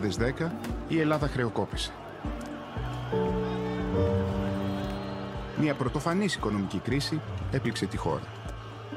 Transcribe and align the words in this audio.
2010 0.00 0.50
η 0.88 1.00
Ελλάδα 1.00 1.28
χρεοκόπησε. 1.28 1.92
Μια 5.60 5.74
πρωτοφανής 5.74 6.34
οικονομική 6.34 6.78
κρίση 6.78 7.20
έπληξε 7.50 7.86
τη 7.86 7.96
χώρα. 7.96 8.26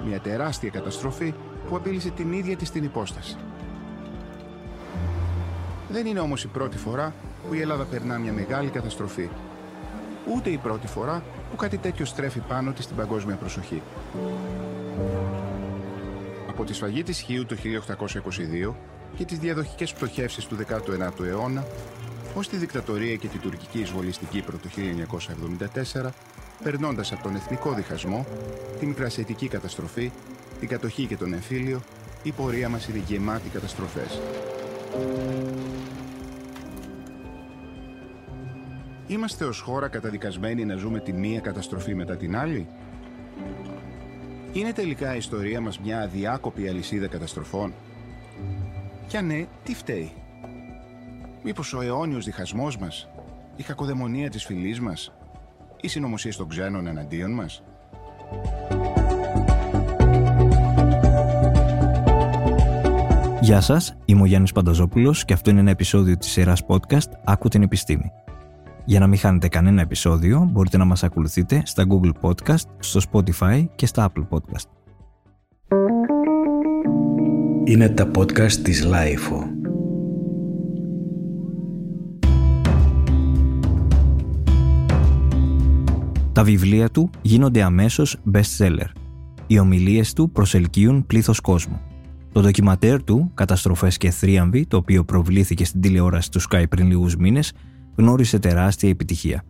Μια 0.05 0.19
τεράστια 0.19 0.69
καταστροφή 0.69 1.33
που 1.69 1.75
απείλησε 1.75 2.09
την 2.09 2.33
ίδια 2.33 2.57
της 2.57 2.71
την 2.71 2.83
υπόσταση. 2.83 3.37
Δεν 5.89 6.05
είναι 6.05 6.19
όμως 6.19 6.43
η 6.43 6.47
πρώτη 6.47 6.77
φορά 6.77 7.13
που 7.47 7.53
η 7.53 7.61
Ελλάδα 7.61 7.83
περνά 7.83 8.17
μια 8.17 8.33
μεγάλη 8.33 8.69
καταστροφή. 8.69 9.29
Ούτε 10.33 10.49
η 10.49 10.57
πρώτη 10.57 10.87
φορά 10.87 11.23
που 11.49 11.55
κάτι 11.55 11.77
τέτοιο 11.77 12.05
στρέφει 12.05 12.39
πάνω 12.39 12.71
της 12.71 12.87
την 12.87 12.95
παγκόσμια 12.95 13.35
προσοχή. 13.35 13.81
Από 16.49 16.63
τη 16.63 16.73
σφαγή 16.73 17.03
της 17.03 17.19
Χίου 17.19 17.45
το 17.45 17.55
1822 17.55 18.73
και 19.17 19.25
τις 19.25 19.39
διαδοχικές 19.39 19.93
πτωχεύσεις 19.93 20.45
του 20.45 20.55
19ου 20.55 21.25
αιώνα, 21.25 21.65
ως 22.35 22.47
τη 22.47 22.57
δικτατορία 22.57 23.15
και 23.15 23.27
τη 23.27 23.37
τουρκική 23.37 23.79
εισβολή 23.79 24.11
στην 24.11 24.27
Κύπρο 24.27 24.57
το 24.57 24.69
1974, 26.03 26.09
περνώντας 26.63 27.11
από 27.11 27.23
τον 27.23 27.35
εθνικό 27.35 27.73
διχασμό, 27.73 28.25
τη 28.79 28.85
μικρασιατική 28.85 29.47
καταστροφή, 29.47 30.11
την 30.59 30.67
κατοχή 30.67 31.05
και 31.05 31.17
τον 31.17 31.33
εμφύλιο, 31.33 31.81
η 32.23 32.31
πορεία 32.31 32.69
μας 32.69 32.87
είναι 32.87 33.03
γεμάτη 33.07 33.49
καταστροφές. 33.49 34.19
Είμαστε 39.07 39.45
ως 39.45 39.59
χώρα 39.59 39.87
καταδικασμένοι 39.87 40.65
να 40.65 40.75
ζούμε 40.75 40.99
τη 40.99 41.13
μία 41.13 41.39
καταστροφή 41.39 41.95
μετά 41.95 42.17
την 42.17 42.37
άλλη; 42.37 42.67
Είναι 44.53 44.73
τελικά 44.73 45.13
η 45.13 45.17
ιστορία 45.17 45.61
μας 45.61 45.79
μια 45.79 46.01
αδιάκοπη 46.01 46.67
αλυσίδα 46.67 47.07
καταστροφών; 47.07 47.73
Κι 49.09 49.17
αν 49.17 49.25
ναι, 49.25 49.45
τι 49.63 49.75
φταίει; 49.75 50.11
Μήπως 51.43 51.73
ο 51.73 51.81
αιώνιος 51.81 52.25
διχασμός 52.25 52.77
μας, 52.77 53.07
η 53.55 53.63
κακοδαιμονία 53.63 54.29
της 54.29 54.45
φυλής 54.45 54.79
μας, 54.79 55.11
οι 55.81 55.87
συνωμοσίες 55.87 56.35
των 56.35 56.47
ξένων 56.47 56.87
εναντίον 56.87 57.31
μας; 57.31 57.63
Γεια 63.41 63.61
σας, 63.61 63.97
είμαι 64.05 64.21
ο 64.21 64.25
Γιάννης 64.25 64.51
Πανταζόπουλος 64.51 65.25
και 65.25 65.33
αυτό 65.33 65.49
είναι 65.49 65.59
ένα 65.59 65.69
επεισόδιο 65.69 66.17
της 66.17 66.31
σειράς 66.31 66.65
podcast 66.67 67.11
«Άκου 67.23 67.47
την 67.47 67.61
επιστήμη». 67.61 68.11
Για 68.85 68.99
να 68.99 69.07
μην 69.07 69.19
χάνετε 69.19 69.47
κανένα 69.47 69.81
επεισόδιο, 69.81 70.49
μπορείτε 70.51 70.77
να 70.77 70.85
μας 70.85 71.03
ακολουθείτε 71.03 71.61
στα 71.65 71.85
Google 71.89 72.11
Podcast, 72.21 72.65
στο 72.79 72.99
Spotify 73.11 73.65
και 73.75 73.85
στα 73.85 74.11
Apple 74.11 74.27
Podcast. 74.29 74.65
Είναι 77.69 77.89
τα 77.89 78.11
podcast 78.15 78.51
της 78.51 78.87
Lifeo. 78.87 79.43
Τα 86.33 86.43
βιβλία 86.43 86.89
του 86.89 87.09
γίνονται 87.21 87.61
αμέσως 87.61 88.17
best-seller. 88.33 88.87
Οι 89.47 89.59
ομιλίες 89.59 90.13
του 90.13 90.31
προσελκύουν 90.31 91.05
πλήθος 91.05 91.39
κόσμου. 91.39 91.81
Το 92.31 92.41
ντοκιματέρ 92.41 93.03
του, 93.03 93.31
«Καταστροφές 93.33 93.97
και 93.97 94.09
θρίαμβοι», 94.09 94.65
το 94.65 94.77
οποίο 94.77 95.03
προβλήθηκε 95.03 95.65
στην 95.65 95.81
τηλεόραση 95.81 96.31
του 96.31 96.41
Sky 96.41 96.63
πριν 96.69 96.87
λίγους 96.87 97.15
μήνες, 97.15 97.53
γνώρισε 97.95 98.39
τεράστια 98.39 98.89
επιτυχία. 98.89 99.43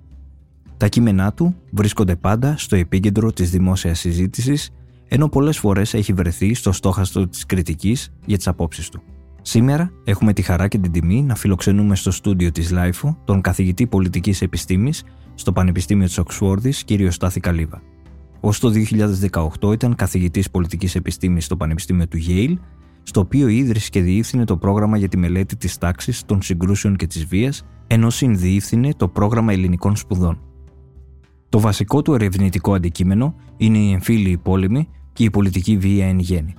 Τα 0.78 0.88
κείμενά 0.88 1.34
του 1.34 1.56
βρίσκονται 1.72 2.16
πάντα 2.16 2.58
στο 2.58 2.76
επίκεντρο 2.76 3.32
της 3.32 3.50
δημόσιας 3.50 4.00
συζήτησης, 4.00 4.70
ενώ 5.10 5.30
πολλές 5.30 5.58
φορές 5.58 5.94
έχει 5.94 6.14
βρεθεί 6.14 6.54
στο 6.54 6.72
στόχαστρο 6.72 7.28
της 7.28 7.46
κριτικής 7.46 8.14
για 8.26 8.38
τις 8.38 8.48
απόψεις 8.48 8.90
του. 8.90 9.02
Σήμερα 9.42 9.92
έχουμε 10.04 10.34
τη 10.34 10.42
χαρά 10.42 10.68
και 10.68 10.78
την 10.78 10.92
τιμή 10.92 11.22
να 11.22 11.36
φιλοξενούμε 11.36 11.96
στο 11.96 12.12
στούντιο 12.12 12.52
της 12.52 12.72
LiFO 12.72 13.18
τον 13.24 13.42
καθηγητή 13.42 13.88
πολιτικής 13.88 14.42
επιστήμης 14.42 15.04
στο 15.36 15.52
Πανεπιστήμιο 15.52 16.06
της 16.06 16.18
Οξφόρδης, 16.18 16.84
κύριο 16.84 17.12
Στάθη 17.12 17.40
Καλύβα. 17.40 17.82
Ως 18.40 18.60
το 18.60 18.72
2018 19.62 19.72
ήταν 19.74 19.96
καθηγητής 19.96 20.52
πολιτικής 20.52 20.96
επιστήμης 20.96 21.46
στο 21.46 21.58
Πανεπιστήμιο 21.58 22.08
του 22.08 22.18
Yale, 22.28 22.56
στο 23.04 23.20
οποίο 23.20 23.48
ίδρυσε 23.48 23.90
και 23.90 24.02
διηύθυνε 24.02 24.46
το 24.46 24.58
πρόγραμμα 24.58 24.98
για 24.98 25.08
τη 25.08 25.18
μελέτη 25.18 25.56
της 25.56 25.78
τάξης, 25.78 26.26
των 26.26 26.42
συγκρούσεων 26.42 26.96
και 26.96 27.08
της 27.08 27.26
βίας 27.26 27.66
ενώ 27.88 28.10
συνδιηύθυνε 28.10 28.94
το 28.98 29.08
πρόγραμμα 29.08 29.52
ελληνικών 29.52 29.96
σπουδών. 29.96 30.40
Το 31.50 31.60
βασικό 31.60 32.02
του 32.02 32.14
ερευνητικό 32.14 32.74
αντικείμενο 32.74 33.36
είναι 33.58 33.78
η 33.78 33.92
εμφύλιοι 33.92 34.38
πόλεμη 34.38 34.90
και 35.20 35.26
η 35.26 35.30
πολιτική 35.30 35.78
βία 35.78 36.08
εν 36.08 36.20
γέννη. 36.20 36.54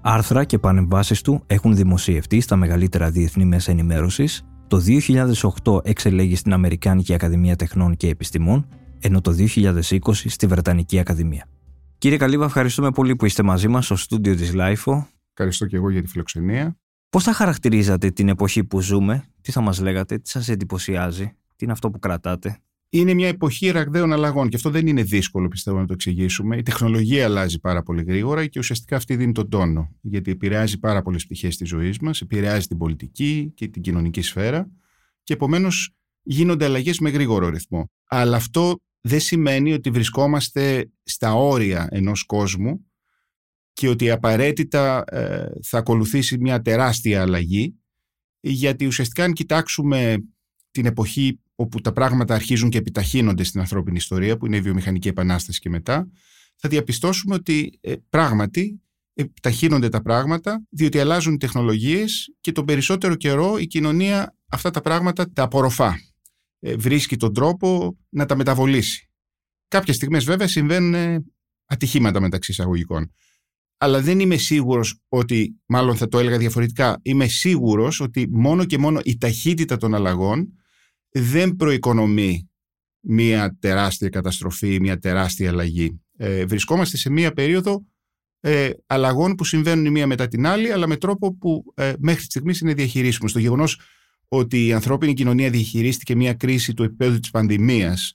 Άρθρα 0.00 0.44
και 0.44 0.58
πανεμβάσεις 0.58 1.20
του 1.20 1.42
έχουν 1.46 1.76
δημοσιευτεί 1.76 2.40
στα 2.40 2.56
μεγαλύτερα 2.56 3.10
διεθνή 3.10 3.44
μέσα 3.44 3.70
ενημέρωσης. 3.70 4.46
Το 4.66 4.82
2008 5.62 5.84
εξελέγει 5.86 6.36
στην 6.36 6.52
Αμερικάνικη 6.52 7.14
Ακαδημία 7.14 7.56
Τεχνών 7.56 7.96
και 7.96 8.08
Επιστημών, 8.08 8.68
ενώ 9.00 9.20
το 9.20 9.32
2020 9.32 9.90
στη 10.12 10.46
Βρετανική 10.46 10.98
Ακαδημία. 10.98 11.46
Κύριε 11.98 12.16
Καλύβα, 12.16 12.44
ευχαριστούμε 12.44 12.90
πολύ 12.90 13.16
που 13.16 13.24
είστε 13.24 13.42
μαζί 13.42 13.68
μας 13.68 13.84
στο 13.84 13.96
στούντιο 13.96 14.36
της 14.36 14.52
LIFO. 14.54 15.04
Ευχαριστώ 15.32 15.66
και 15.66 15.76
εγώ 15.76 15.90
για 15.90 16.02
τη 16.02 16.08
φιλοξενία. 16.08 16.76
Πώς 17.08 17.24
θα 17.24 17.32
χαρακτηρίζατε 17.32 18.10
την 18.10 18.28
εποχή 18.28 18.64
που 18.64 18.80
ζούμε, 18.80 19.24
τι 19.40 19.52
θα 19.52 19.60
μας 19.60 19.80
λέγατε, 19.80 20.18
τι 20.18 20.28
σας 20.28 20.48
εντυπωσιάζει, 20.48 21.24
τι 21.24 21.64
είναι 21.64 21.72
αυτό 21.72 21.90
που 21.90 21.98
κρατάτε; 21.98 22.58
Είναι 22.88 23.14
μια 23.14 23.28
εποχή 23.28 23.70
ραγδαίων 23.70 24.12
αλλαγών 24.12 24.48
και 24.48 24.56
αυτό 24.56 24.70
δεν 24.70 24.86
είναι 24.86 25.02
δύσκολο 25.02 25.48
πιστεύω 25.48 25.78
να 25.78 25.86
το 25.86 25.92
εξηγήσουμε. 25.92 26.56
Η 26.56 26.62
τεχνολογία 26.62 27.24
αλλάζει 27.24 27.58
πάρα 27.58 27.82
πολύ 27.82 28.02
γρήγορα 28.02 28.46
και 28.46 28.58
ουσιαστικά 28.58 28.96
αυτή 28.96 29.16
δίνει 29.16 29.32
τον 29.32 29.48
τόνο. 29.48 29.96
Γιατί 30.00 30.30
επηρεάζει 30.30 30.78
πάρα 30.78 31.02
πολλές 31.02 31.24
πτυχές 31.24 31.56
της 31.56 31.68
ζωής 31.68 31.98
μας, 31.98 32.20
επηρεάζει 32.20 32.66
την 32.66 32.76
πολιτική 32.78 33.52
και 33.54 33.68
την 33.68 33.82
κοινωνική 33.82 34.22
σφαίρα 34.22 34.70
και 35.22 35.32
επομένως 35.32 35.94
γίνονται 36.22 36.64
αλλαγές 36.64 36.98
με 36.98 37.10
γρήγορο 37.10 37.48
ρυθμό. 37.48 37.90
Αλλά 38.04 38.36
αυτό 38.36 38.76
δεν 39.00 39.20
σημαίνει 39.20 39.72
ότι 39.72 39.90
βρισκόμαστε 39.90 40.90
στα 41.02 41.34
όρια 41.34 41.88
ενός 41.90 42.24
κόσμου 42.24 42.86
και 43.72 43.88
ότι 43.88 44.10
απαραίτητα 44.10 45.04
ε, 45.06 45.46
θα 45.62 45.78
ακολουθήσει 45.78 46.38
μια 46.38 46.62
τεράστια 46.62 47.22
αλλαγή 47.22 47.74
γιατί 48.40 48.86
ουσιαστικά 48.86 49.24
αν 49.24 49.32
κοιτάξουμε 49.32 50.16
την 50.70 50.86
εποχή 50.86 51.40
όπου 51.56 51.80
τα 51.80 51.92
πράγματα 51.92 52.34
αρχίζουν 52.34 52.70
και 52.70 52.78
επιταχύνονται 52.78 53.44
στην 53.44 53.60
ανθρώπινη 53.60 53.96
ιστορία 53.96 54.36
που 54.36 54.46
είναι 54.46 54.56
η 54.56 54.60
βιομηχανική 54.60 55.08
επανάσταση 55.08 55.60
και 55.60 55.68
μετά 55.68 56.08
θα 56.56 56.68
διαπιστώσουμε 56.68 57.34
ότι 57.34 57.78
ε, 57.80 57.94
πράγματι 58.08 58.80
επιταχύνονται 59.14 59.88
τα 59.88 60.02
πράγματα 60.02 60.66
διότι 60.70 61.00
αλλάζουν 61.00 61.34
οι 61.34 61.36
τεχνολογίες 61.36 62.34
και 62.40 62.52
τον 62.52 62.64
περισσότερο 62.64 63.14
καιρό 63.14 63.58
η 63.58 63.66
κοινωνία 63.66 64.36
αυτά 64.48 64.70
τα 64.70 64.80
πράγματα 64.80 65.32
τα 65.32 65.42
απορροφά. 65.42 66.00
Ε, 66.58 66.76
βρίσκει 66.76 67.16
τον 67.16 67.34
τρόπο 67.34 67.98
να 68.08 68.26
τα 68.26 68.36
μεταβολήσει. 68.36 69.10
Κάποιες 69.68 69.96
στιγμές 69.96 70.24
βέβαια 70.24 70.48
συμβαίνουν 70.48 71.24
ατυχήματα 71.66 72.20
μεταξύ 72.20 72.50
εισαγωγικών 72.50 73.10
αλλά 73.78 74.00
δεν 74.00 74.20
είμαι 74.20 74.36
σίγουρος 74.36 75.00
ότι, 75.08 75.60
μάλλον 75.66 75.96
θα 75.96 76.08
το 76.08 76.18
έλεγα 76.18 76.38
διαφορετικά, 76.38 76.98
είμαι 77.02 77.26
σίγουρος 77.26 78.00
ότι 78.00 78.28
μόνο 78.30 78.64
και 78.64 78.78
μόνο 78.78 79.00
η 79.04 79.18
ταχύτητα 79.18 79.76
των 79.76 79.94
αλλαγών 79.94 80.52
δεν 81.20 81.56
προοικονομεί 81.56 82.50
μια 83.00 83.56
τεράστια 83.60 84.08
καταστροφή, 84.08 84.80
μια 84.80 84.98
τεράστια 84.98 85.50
αλλαγή. 85.50 86.00
Ε, 86.16 86.44
βρισκόμαστε 86.44 86.96
σε 86.96 87.10
μια 87.10 87.32
περίοδο 87.32 87.84
ε, 88.40 88.70
αλλαγών 88.86 89.34
που 89.34 89.44
συμβαίνουν 89.44 89.84
η 89.84 89.90
μία 89.90 90.06
μετά 90.06 90.28
την 90.28 90.46
άλλη, 90.46 90.72
αλλά 90.72 90.86
με 90.86 90.96
τρόπο 90.96 91.36
που 91.36 91.64
ε, 91.74 91.92
μέχρι 91.98 92.22
στιγμής 92.22 92.60
είναι 92.60 92.74
διαχειρίσιμος. 92.74 93.30
Στο 93.30 93.38
γεγονός 93.38 93.80
ότι 94.28 94.66
η 94.66 94.72
ανθρώπινη 94.72 95.14
κοινωνία 95.14 95.50
διαχειρίστηκε 95.50 96.16
μια 96.16 96.34
κρίση 96.34 96.74
του 96.74 96.82
επίπεδου 96.82 97.18
της 97.18 97.30
πανδημίας 97.30 98.14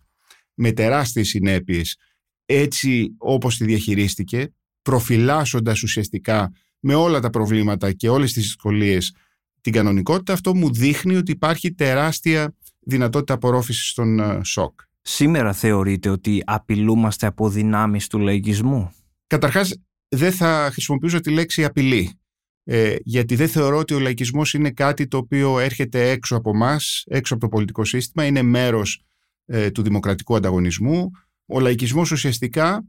με 0.53 0.71
τεράστιες 0.71 1.27
συνέπειες 1.27 1.97
έτσι 2.45 3.15
όπως 3.17 3.57
τη 3.57 3.65
διαχειρίστηκε 3.65 4.53
προφυλάσσοντας 4.81 5.83
ουσιαστικά 5.83 6.51
με 6.79 6.93
όλα 6.93 7.19
τα 7.19 7.29
προβλήματα 7.29 7.91
και 7.91 8.09
όλες 8.09 8.33
τις 8.33 8.43
δυσκολίες 8.43 9.15
την 9.61 9.73
κανονικότητα, 9.73 10.33
αυτό 10.33 10.55
μου 10.55 10.73
δείχνει 10.73 11.15
ότι 11.15 11.31
υπάρχει 11.31 11.73
τεράστια 11.73 12.55
δυνατότητα 12.81 13.33
απορρόφησης 13.33 13.93
των 13.93 14.19
ε, 14.19 14.39
σοκ. 14.43 14.79
Σήμερα 15.01 15.53
θεωρείτε 15.53 16.09
ότι 16.09 16.43
απειλούμαστε 16.45 17.25
από 17.27 17.49
δυνάμεις 17.49 18.07
του 18.07 18.19
λαϊκισμού; 18.19 18.91
Καταρχάς 19.27 19.81
δεν 20.07 20.31
θα 20.31 20.69
χρησιμοποιήσω 20.71 21.19
τη 21.19 21.31
λέξη 21.31 21.63
απειλή. 21.63 22.19
Ε, 22.63 22.95
γιατί 23.03 23.35
δεν 23.35 23.47
θεωρώ 23.47 23.77
ότι 23.77 23.93
ο 23.93 23.99
λαϊκισμός 23.99 24.53
είναι 24.53 24.71
κάτι 24.71 25.07
το 25.07 25.17
οποίο 25.17 25.59
έρχεται 25.59 26.09
έξω 26.09 26.35
από 26.35 26.49
εμάς, 26.49 27.03
έξω 27.07 27.33
από 27.33 27.43
το 27.43 27.49
πολιτικό 27.49 27.85
σύστημα, 27.85 28.25
είναι 28.25 28.41
μέρος 28.41 29.03
ε, 29.45 29.71
του 29.71 29.81
δημοκρατικού 29.81 30.35
ανταγωνισμού. 30.35 31.11
Ο 31.45 31.59
λαϊκισμός 31.59 32.11
ουσιαστικά 32.11 32.85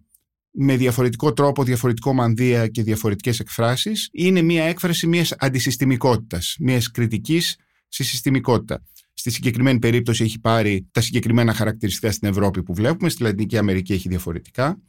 με 0.51 0.77
διαφορετικό 0.77 1.33
τρόπο, 1.33 1.65
διαφορετικό 1.65 2.13
μανδύα 2.13 2.69
και 2.69 2.83
διαφορετικές 2.83 3.41
εκφράσεις 3.41 4.09
είναι 4.13 4.43
μια 4.43 4.65
έκφραση 4.65 5.07
μιας 5.07 5.35
αντισυστημικότητας, 5.39 6.57
μιας 6.61 6.91
κριτικής 6.91 7.57
στη 7.89 8.05
συστημικότητα. 8.05 8.83
Στη 9.23 9.31
συγκεκριμένη 9.31 9.79
περίπτωση 9.79 10.25
έχει 10.25 10.41
πάρει 10.41 10.89
τα 10.91 11.01
συγκεκριμένα 11.01 11.53
χαρακτηριστικά 11.53 12.13
στην 12.13 12.29
Ευρώπη 12.29 12.63
που 12.63 12.75
βλέπουμε, 12.75 13.11
στη 13.11 13.23
Λατινική 13.23 13.59
Αμερική 13.59 13.93
έχει 13.93 14.09
διαφορετικά, 14.09 14.81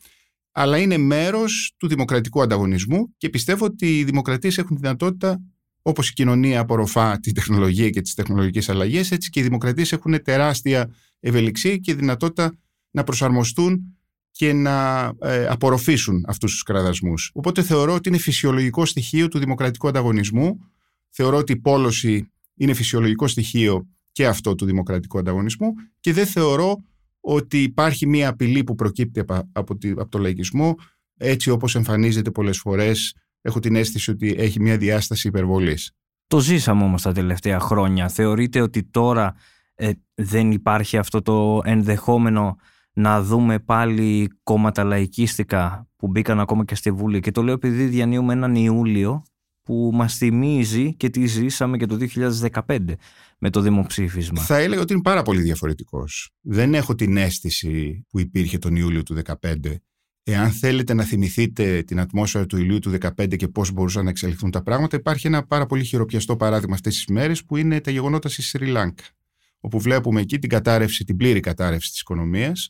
αλλά 0.51 0.77
είναι 0.77 0.97
μέρος 0.97 1.74
του 1.77 1.88
δημοκρατικού 1.88 2.41
ανταγωνισμού 2.41 3.13
και 3.18 3.30
πιστεύω 3.30 3.65
ότι 3.65 4.00
οι 4.00 4.03
δημοκρατίες 4.03 4.57
έχουν 4.57 4.75
τη 4.75 4.81
δυνατότητα 4.81 5.41
Όπως 5.81 6.09
η 6.09 6.13
κοινωνία 6.13 6.59
απορροφά 6.59 7.19
τη 7.19 7.31
τεχνολογία 7.31 7.89
και 7.89 8.01
τις 8.01 8.13
τεχνολογικές 8.13 8.69
αλλαγές, 8.69 9.12
έτσι 9.12 9.30
και 9.30 9.39
οι 9.39 9.44
δημοκρατίες 9.44 9.91
έχουν 9.91 10.24
τεράστια 10.24 10.94
ευελιξία 11.19 11.77
και 11.77 11.95
δυνατότητα 11.95 12.57
να 12.91 13.03
προσαρμοστούν 13.03 13.97
και 14.31 14.53
να 14.53 15.12
ε, 15.21 15.45
απορροφήσουν 15.47 16.25
αυτούς 16.27 16.51
τους 16.51 16.63
κραδασμούς. 16.63 17.31
Οπότε 17.33 17.62
θεωρώ 17.62 17.94
ότι 17.94 18.09
είναι 18.09 18.18
φυσιολογικό 18.18 18.86
στοιχείο 18.86 19.27
του 19.27 19.39
δημοκρατικού 19.39 19.88
ανταγωνισμού. 19.88 20.59
Θεωρώ 21.09 21.38
ότι 21.38 21.51
η 21.51 21.57
πόλωση 21.59 22.31
είναι 22.56 22.74
φυσιολογικό 22.74 23.27
στοιχείο 23.27 23.88
και 24.13 24.27
αυτό 24.27 24.56
του 24.56 24.65
δημοκρατικού 24.65 25.18
ανταγωνισμού 25.18 25.74
και 26.00 26.13
δεν 26.13 26.25
θεωρώ 26.25 26.75
ότι 27.19 27.62
υπάρχει 27.62 28.07
μία 28.07 28.30
απειλή 28.30 28.63
που 28.63 28.75
προκύπτει 28.75 29.19
από, 29.19 29.77
από 29.95 30.10
το 30.10 30.18
λαϊκισμό 30.18 30.75
έτσι 31.18 31.50
όπως 31.50 31.75
εμφανίζεται 31.75 32.31
πολλές 32.31 32.57
φορές 32.57 33.15
έχω 33.42 33.60
την 33.60 33.75
αίσθηση 33.75 34.12
ότι 34.12 34.36
έχει 34.38 34.62
μία 34.62 34.77
διάσταση 34.77 35.27
υπερβολής. 35.27 35.92
Το 36.27 36.39
ζήσαμε 36.39 36.83
όμως 36.83 37.01
τα 37.01 37.12
τελευταία 37.12 37.60
χρόνια. 37.60 38.10
Θεωρείτε 38.10 38.62
ότι 38.62 38.83
τώρα 38.83 39.36
ε, 39.75 39.92
δεν 40.13 40.51
υπάρχει 40.51 40.98
αυτό 40.98 41.21
το 41.21 41.62
ενδεχόμενο 41.63 42.56
να 42.94 43.21
δούμε 43.21 43.60
πάλι 43.60 44.30
κόμματα 44.44 44.83
λαϊκίστικα 44.83 45.88
που 45.95 46.07
μπήκαν 46.07 46.39
ακόμα 46.39 46.65
και 46.65 46.75
στη 46.75 46.92
Βουλή; 46.92 47.19
Και 47.19 47.31
το 47.31 47.44
λέω 47.44 47.54
επειδή 47.54 47.86
διανύουμε 47.86 48.33
έναν 48.33 48.56
Ιούλιο 48.56 49.24
που 49.63 49.92
μας 49.94 50.18
θυμίζει 50.18 50.95
και 50.95 51.10
τι 51.10 51.25
ζήσαμε 51.25 51.77
και 51.77 51.86
το 51.86 51.98
2015 52.65 52.80
με 53.39 53.50
το 53.50 53.62
δημοψήφισμα. 53.62 54.42
Θα 54.42 54.57
έλεγα 54.57 54.81
ότι 54.81 54.94
είναι 54.94 55.01
πάρα 55.01 55.21
πολύ 55.21 55.42
διαφορετικός. 55.42 56.30
Δεν 56.42 56.74
έχω 56.74 56.95
την 56.95 57.18
αίσθηση 57.18 58.06
που 58.10 58.19
υπήρχε 58.19 58.57
τον 58.57 58.75
Ιούλιο 58.75 59.04
του 59.04 59.18
2015. 59.42 59.56
Εάν 60.25 60.51
θέλετε 60.51 60.94
να 60.94 61.04
θυμηθείτε 61.04 61.83
την 61.83 62.00
ατμόσφαιρα 62.00 62.45
του 62.45 62.57
Ιουλίου 62.57 62.80
του 62.80 62.98
2015 63.01 63.36
και 63.36 63.48
πώς 63.48 63.71
μπορούσαν 63.71 64.04
να 64.04 64.10
εξελιχθούν 64.10 64.51
τα 64.51 64.63
πράγματα, 64.63 64.98
υπάρχει 64.98 65.27
ένα 65.27 65.45
πάρα 65.45 65.65
πολύ 65.65 65.83
χειροπιαστό 65.83 66.36
παράδειγμα 66.36 66.75
αυτές 66.75 66.94
τις 66.95 67.06
μέρες 67.06 67.45
που 67.45 67.57
είναι 67.57 67.81
τα 67.81 67.92
γεγονότα 67.92 68.30
στη 68.30 68.42
Σρι 68.42 68.65
Λάνκα. 68.65 69.04
Όπου 69.60 69.80
βλέπουμε 69.80 70.21
εκεί 70.21 70.39
την 70.39 70.50
κατάρρευση, 70.50 71.04
την 71.04 71.18
πλήρη 71.18 71.39
κατάρρευση 71.39 71.89
της 71.89 72.00
οικονομίας. 72.00 72.69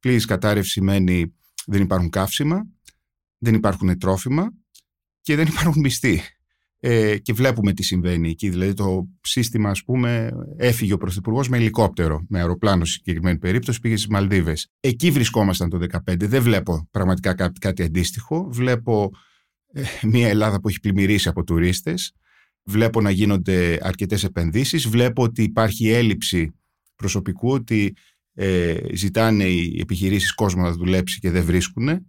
Πλήρης 0.00 0.24
κατάρρευση 0.24 0.70
σημαίνει 0.70 1.34
δεν 1.66 1.82
υπάρχουν 1.82 2.10
καύσιμα, 2.10 2.66
δεν 3.38 3.54
υπάρχουν 3.54 3.98
τρόφιμα 3.98 4.52
και 5.28 5.36
δεν 5.36 5.46
υπάρχουν 5.46 5.80
μισθοί. 5.80 6.20
Ε, 6.80 7.18
και 7.18 7.32
βλέπουμε 7.32 7.72
τι 7.72 7.82
συμβαίνει 7.82 8.28
εκεί. 8.28 8.48
Δηλαδή 8.48 8.74
το 8.74 9.08
σύστημα, 9.20 9.70
ας 9.70 9.84
πούμε, 9.84 10.30
έφυγε 10.56 10.92
ο 10.92 10.96
Πρωθυπουργός 10.96 11.48
με 11.48 11.56
ελικόπτερο, 11.56 12.24
με 12.28 12.38
αεροπλάνο 12.38 12.84
σε 12.84 12.92
συγκεκριμένη 12.92 13.38
περίπτωση, 13.38 13.80
πήγε 13.80 13.96
στις 13.96 14.08
Μαλδίβες. 14.08 14.68
Εκεί 14.80 15.10
βρισκόμασταν 15.10 15.68
το 15.68 15.78
2015. 15.78 16.28
Δεν 16.28 16.42
βλέπω 16.42 16.88
πραγματικά 16.90 17.34
κάτι, 17.34 17.58
κάτι 17.58 17.82
αντίστοιχο. 17.82 18.48
Βλέπω 18.50 19.10
ε, 19.72 19.82
μια 20.02 20.28
Ελλάδα 20.28 20.60
που 20.60 20.68
έχει 20.68 20.80
πλημμυρίσει 20.80 21.28
από 21.28 21.44
τουρίστες. 21.44 22.12
Βλέπω 22.62 23.00
να 23.00 23.10
γίνονται 23.10 23.78
αρκετές 23.82 24.24
επενδύσεις. 24.24 24.88
Βλέπω 24.88 25.22
ότι 25.22 25.42
υπάρχει 25.42 25.88
έλλειψη 25.88 26.54
προσωπικού, 26.96 27.50
ότι 27.50 27.94
ε, 28.34 28.76
ζητάνε 28.94 29.44
οι 29.44 29.78
επιχειρήσεις 29.80 30.34
κόσμο 30.34 30.62
να 30.62 30.72
δουλέψει 30.72 31.18
και 31.18 31.30
δεν 31.30 31.44
βρίσκουν. 31.44 32.06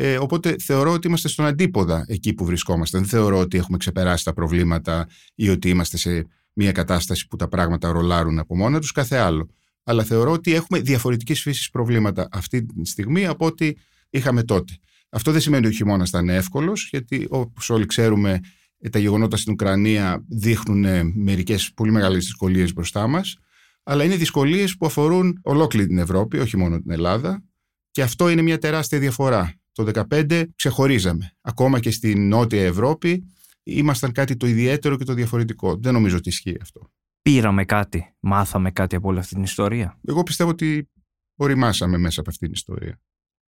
Ε, 0.00 0.18
οπότε 0.18 0.56
θεωρώ 0.58 0.92
ότι 0.92 1.06
είμαστε 1.06 1.28
στον 1.28 1.44
αντίποδα 1.44 2.04
εκεί 2.08 2.34
που 2.34 2.44
βρισκόμαστε. 2.44 2.98
Δεν 2.98 3.06
θεωρώ 3.06 3.38
ότι 3.38 3.58
έχουμε 3.58 3.76
ξεπεράσει 3.76 4.24
τα 4.24 4.32
προβλήματα 4.32 5.08
ή 5.34 5.48
ότι 5.48 5.68
είμαστε 5.68 5.96
σε 5.96 6.26
μια 6.52 6.72
κατάσταση 6.72 7.26
που 7.26 7.36
τα 7.36 7.48
πράγματα 7.48 7.92
ρολάρουν 7.92 8.38
από 8.38 8.56
μόνα 8.56 8.80
τους, 8.80 8.92
κάθε 8.92 9.16
άλλο. 9.16 9.48
Αλλά 9.84 10.04
θεωρώ 10.04 10.32
ότι 10.32 10.54
έχουμε 10.54 10.80
διαφορετική 10.80 11.34
φύση 11.34 11.70
προβλήματα 11.70 12.28
αυτή 12.30 12.64
τη 12.64 12.88
στιγμή 12.88 13.26
από 13.26 13.46
ό,τι 13.46 13.72
είχαμε 14.10 14.42
τότε. 14.42 14.72
Αυτό 15.08 15.32
δεν 15.32 15.40
σημαίνει 15.40 15.66
ότι 15.66 15.74
ο 15.74 15.76
χειμώνας 15.76 16.10
θα 16.10 16.18
είναι 16.18 16.34
εύκολος, 16.34 16.88
γιατί 16.90 17.26
όπως 17.28 17.70
όλοι 17.70 17.86
ξέρουμε, 17.86 18.40
ε, 18.78 18.88
τα 18.88 18.98
γεγονότα 18.98 19.36
στην 19.36 19.52
Ουκρανία 19.52 20.24
δείχνουν 20.28 20.84
ε, 20.84 21.02
μερικές 21.14 21.72
πολύ 21.74 21.90
μεγάλες 21.90 22.24
δυσκολίες 22.24 22.72
μπροστά 22.72 23.06
μας. 23.06 23.36
Αλλά 23.82 24.04
είναι 24.04 24.16
δυσκολίες 24.16 24.76
που 24.76 24.86
αφορούν 24.86 25.40
ολόκληρη 25.42 25.86
την 25.86 25.98
Ευρώπη, 25.98 26.38
όχι 26.38 26.56
μόνο 26.56 26.80
την 26.80 26.90
Ελλάδα. 26.90 27.42
Και 27.90 28.02
αυτό 28.02 28.28
είναι 28.28 28.42
μια 28.42 28.58
τεράστια 28.58 28.98
διαφορά. 28.98 29.58
Το 29.78 30.04
2015 30.10 30.44
ξεχωρίζαμε. 30.56 31.32
Ακόμα 31.40 31.80
και 31.80 31.90
στην 31.90 32.28
Νότια 32.28 32.64
Ευρώπη 32.64 33.24
ήμασταν 33.62 34.12
κάτι 34.12 34.36
το 34.36 34.46
ιδιαίτερο 34.46 34.96
και 34.96 35.04
το 35.04 35.14
διαφορετικό. 35.14 35.76
Δεν 35.76 35.92
νομίζω 35.92 36.16
ότι 36.16 36.28
ισχύει 36.28 36.56
αυτό. 36.62 36.90
Πήραμε 37.22 37.64
κάτι, 37.64 38.14
μάθαμε 38.20 38.70
κάτι 38.70 38.96
από 38.96 39.08
όλη 39.08 39.18
αυτή 39.18 39.34
την 39.34 39.42
ιστορία. 39.42 39.98
Εγώ 40.04 40.22
πιστεύω 40.22 40.50
ότι 40.50 40.88
οριμάσαμε 41.36 41.98
μέσα 41.98 42.20
από 42.20 42.30
αυτή 42.30 42.44
την 42.44 42.54
ιστορία. 42.54 43.00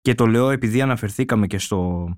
Και 0.00 0.14
το 0.14 0.26
λέω 0.26 0.50
επειδή 0.50 0.80
αναφερθήκαμε 0.80 1.46
και 1.46 1.58
στο, 1.58 2.08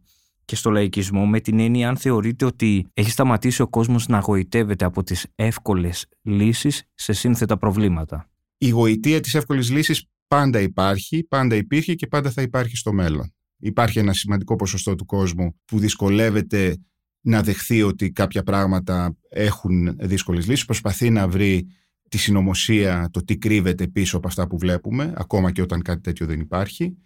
και 0.44 0.56
στο 0.56 0.70
λαϊκισμό 0.70 1.26
με 1.26 1.40
την 1.40 1.58
έννοια 1.58 1.88
αν 1.88 1.96
θεωρείτε 1.96 2.44
ότι 2.44 2.86
έχει 2.94 3.10
σταματήσει 3.10 3.62
ο 3.62 3.68
κόσμος 3.68 4.08
να 4.08 4.18
γοητεύεται 4.18 4.84
από 4.84 5.02
τις 5.02 5.26
εύκολες 5.34 6.06
λύσεις 6.22 6.82
σε 6.94 7.12
σύνθετα 7.12 7.56
προβλήματα; 7.56 8.30
Η 8.58 8.68
γοητεία 8.68 9.20
της 9.20 9.34
εύκολης 9.34 9.70
λύσης 9.70 10.06
πάντα 10.26 10.60
υπάρχει, 10.60 11.24
πάντα 11.28 11.54
υπήρχε 11.56 11.94
και 11.94 12.06
πάντα 12.06 12.30
θα 12.30 12.42
υπάρχει 12.42 12.76
στο 12.76 12.92
μέλλον. 12.92 13.34
Υπάρχει 13.64 13.98
ένα 13.98 14.12
σημαντικό 14.12 14.56
ποσοστό 14.56 14.94
του 14.94 15.04
κόσμου 15.04 15.60
που 15.64 15.78
δυσκολεύεται 15.78 16.76
να 17.20 17.42
δεχθεί 17.42 17.82
ότι 17.82 18.10
κάποια 18.10 18.42
πράγματα 18.42 19.16
έχουν 19.28 19.96
δύσκολες 20.00 20.48
λύσεις. 20.48 20.64
Προσπαθεί 20.64 21.10
να 21.10 21.28
βρει 21.28 21.66
τη 22.08 22.18
συνωμοσία, 22.18 23.08
το 23.12 23.24
τι 23.24 23.36
κρύβεται 23.36 23.86
πίσω 23.88 24.16
από 24.16 24.28
αυτά 24.28 24.46
που 24.46 24.58
βλέπουμε, 24.58 25.12
ακόμα 25.16 25.52
και 25.52 25.62
όταν 25.62 25.82
κάτι 25.82 26.00
τέτοιο 26.00 26.26
δεν 26.26 26.40
υπάρχει. 26.40 26.96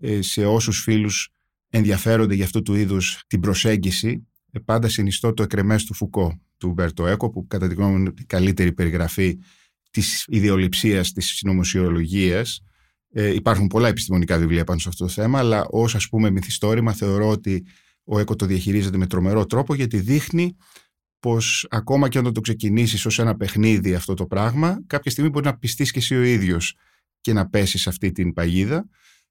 Ε, 0.00 0.22
σε 0.22 0.46
όσους 0.46 0.80
φίλους 0.80 1.30
ενδιαφέρονται 1.68 2.34
για 2.34 2.44
αυτού 2.44 2.62
του 2.62 2.74
είδους 2.74 3.22
την 3.26 3.40
προσέγγιση, 3.40 4.26
ε, 4.50 4.58
πάντα 4.58 4.88
συνιστώ 4.88 5.32
το 5.32 5.42
εκρεμές 5.42 5.84
του 5.84 5.94
Φουκώ, 5.94 6.40
του 6.56 6.72
Μπέρτο 6.72 7.06
Έκο, 7.06 7.30
που 7.30 7.46
κατά 7.46 7.68
τη 7.68 7.74
γνώμη 7.74 7.92
μου 7.92 7.98
είναι 7.98 8.12
η 8.18 8.24
καλύτερη 8.24 8.72
περιγραφή 8.72 9.38
της 9.90 10.24
ιδεολειψίας 10.28 11.12
της 11.12 11.26
συνωμοσιολογίας 11.26 12.60
ε, 13.12 13.34
υπάρχουν 13.34 13.66
πολλά 13.66 13.88
επιστημονικά 13.88 14.38
βιβλία 14.38 14.64
πάνω 14.64 14.78
σε 14.78 14.88
αυτό 14.88 15.04
το 15.04 15.10
θέμα, 15.10 15.38
αλλά 15.38 15.66
ως 15.70 15.94
ας 15.94 16.08
πούμε 16.08 16.30
μυθιστόρημα 16.30 16.92
θεωρώ 16.92 17.28
ότι 17.28 17.66
ο 18.04 18.18
ΕΚΟ 18.18 18.36
το 18.36 18.46
διαχειρίζεται 18.46 18.96
με 18.96 19.06
τρομερό 19.06 19.46
τρόπο 19.46 19.74
γιατί 19.74 20.00
δείχνει 20.00 20.56
πως 21.20 21.66
ακόμα 21.70 22.08
και 22.08 22.18
όταν 22.18 22.32
το 22.32 22.40
ξεκινήσεις 22.40 23.06
ως 23.06 23.18
ένα 23.18 23.36
παιχνίδι 23.36 23.94
αυτό 23.94 24.14
το 24.14 24.26
πράγμα, 24.26 24.82
κάποια 24.86 25.10
στιγμή 25.10 25.30
μπορεί 25.30 25.44
να 25.44 25.58
πιστείς 25.58 25.90
και 25.90 25.98
εσύ 25.98 26.16
ο 26.16 26.22
ίδιος 26.22 26.74
και 27.20 27.32
να 27.32 27.48
πέσεις 27.48 27.80
σε 27.80 27.88
αυτή 27.88 28.12
την 28.12 28.32
παγίδα. 28.32 28.88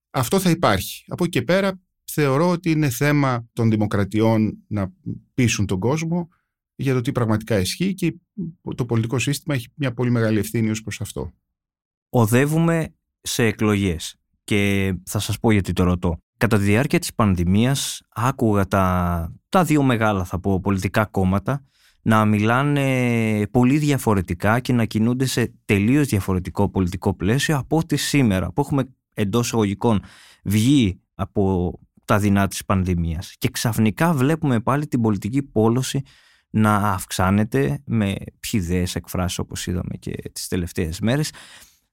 Αυτό 0.10 0.40
θα 0.40 0.50
υπάρχει. 0.50 1.04
Από 1.08 1.24
εκεί 1.24 1.40
και 1.40 1.42
πέρα 1.42 1.80
θεωρώ 2.04 2.50
ότι 2.50 2.72
είναι 2.72 2.90
θέμα 2.90 3.48
των 3.54 3.70
δημοκρατιών 3.70 4.58
να 4.68 4.94
πείσουν 5.34 5.66
τον 5.66 5.80
κόσμο 5.80 6.30
για 6.76 6.94
το 6.94 7.02
τι 7.02 7.12
πραγματικά 7.12 7.60
ισχύει 7.60 7.94
και 7.94 8.16
το 8.76 8.86
πολιτικό 8.86 9.20
σύστημα 9.20 9.56
έχει 9.56 9.68
μια 9.76 9.94
πολύ 9.94 10.12
μεγάλη 10.12 10.40
ευθύνη 10.40 10.70
ως 10.70 10.82
προς 10.82 11.02
αυτό. 11.02 11.34
Οδεύουμε 12.10 12.94
σε 13.28 13.44
εκλογές. 13.44 14.16
Και 14.44 14.94
θα 15.06 15.20
σας 15.20 15.40
πω 15.40 15.52
γιατί 15.52 15.74
το 15.74 15.84
ρωτώ. 15.84 16.18
Κατά 16.38 16.58
τη 16.58 16.64
διάρκεια 16.64 17.00
της 17.00 17.14
πανδημίας 17.14 18.02
άκουγα 18.10 18.66
τα, 18.68 19.34
τα 19.50 19.64
δύο 19.64 19.84
μεγάλα 19.84 20.24
θα 20.24 20.40
πω 20.40 20.60
πολιτικά 20.60 21.06
κόμματα 21.06 21.64
να 22.02 22.26
μιλάνε 22.26 23.48
πολύ 23.52 23.78
διαφορετικά 23.78 24.60
και 24.60 24.74
να 24.74 24.86
κινούνται 24.86 25.26
σε 25.26 25.54
τελείως 25.66 26.08
διαφορετικό 26.08 26.70
πολιτικό 26.70 27.16
πλαίσιο 27.16 27.58
από 27.58 27.78
ό,τι 27.78 27.98
σήμερα 27.98 28.52
που 28.52 28.62
έχουμε 28.62 28.96
εντός 29.14 29.54
εγωγικών 29.54 30.02
βγει 30.44 31.02
από 31.16 31.74
τα 32.06 32.20
δεινά 32.20 32.48
της 32.48 32.66
πανδημίας 32.66 33.36
και 33.38 33.50
ξαφνικά 33.50 34.14
βλέπουμε 34.14 34.60
πάλι 34.60 34.88
την 34.88 35.02
πολιτική 35.02 35.44
πόλωση 35.44 36.02
να 36.50 36.76
αυξάνεται 36.76 37.82
με 37.86 38.16
ψηδές 38.40 38.96
εκφράσεις 38.96 39.40
όπως 39.40 39.68
είδαμε 39.68 39.98
και 40.00 40.12
τις 40.32 40.48
τελευταίες 40.48 41.00
μέρες 41.00 41.32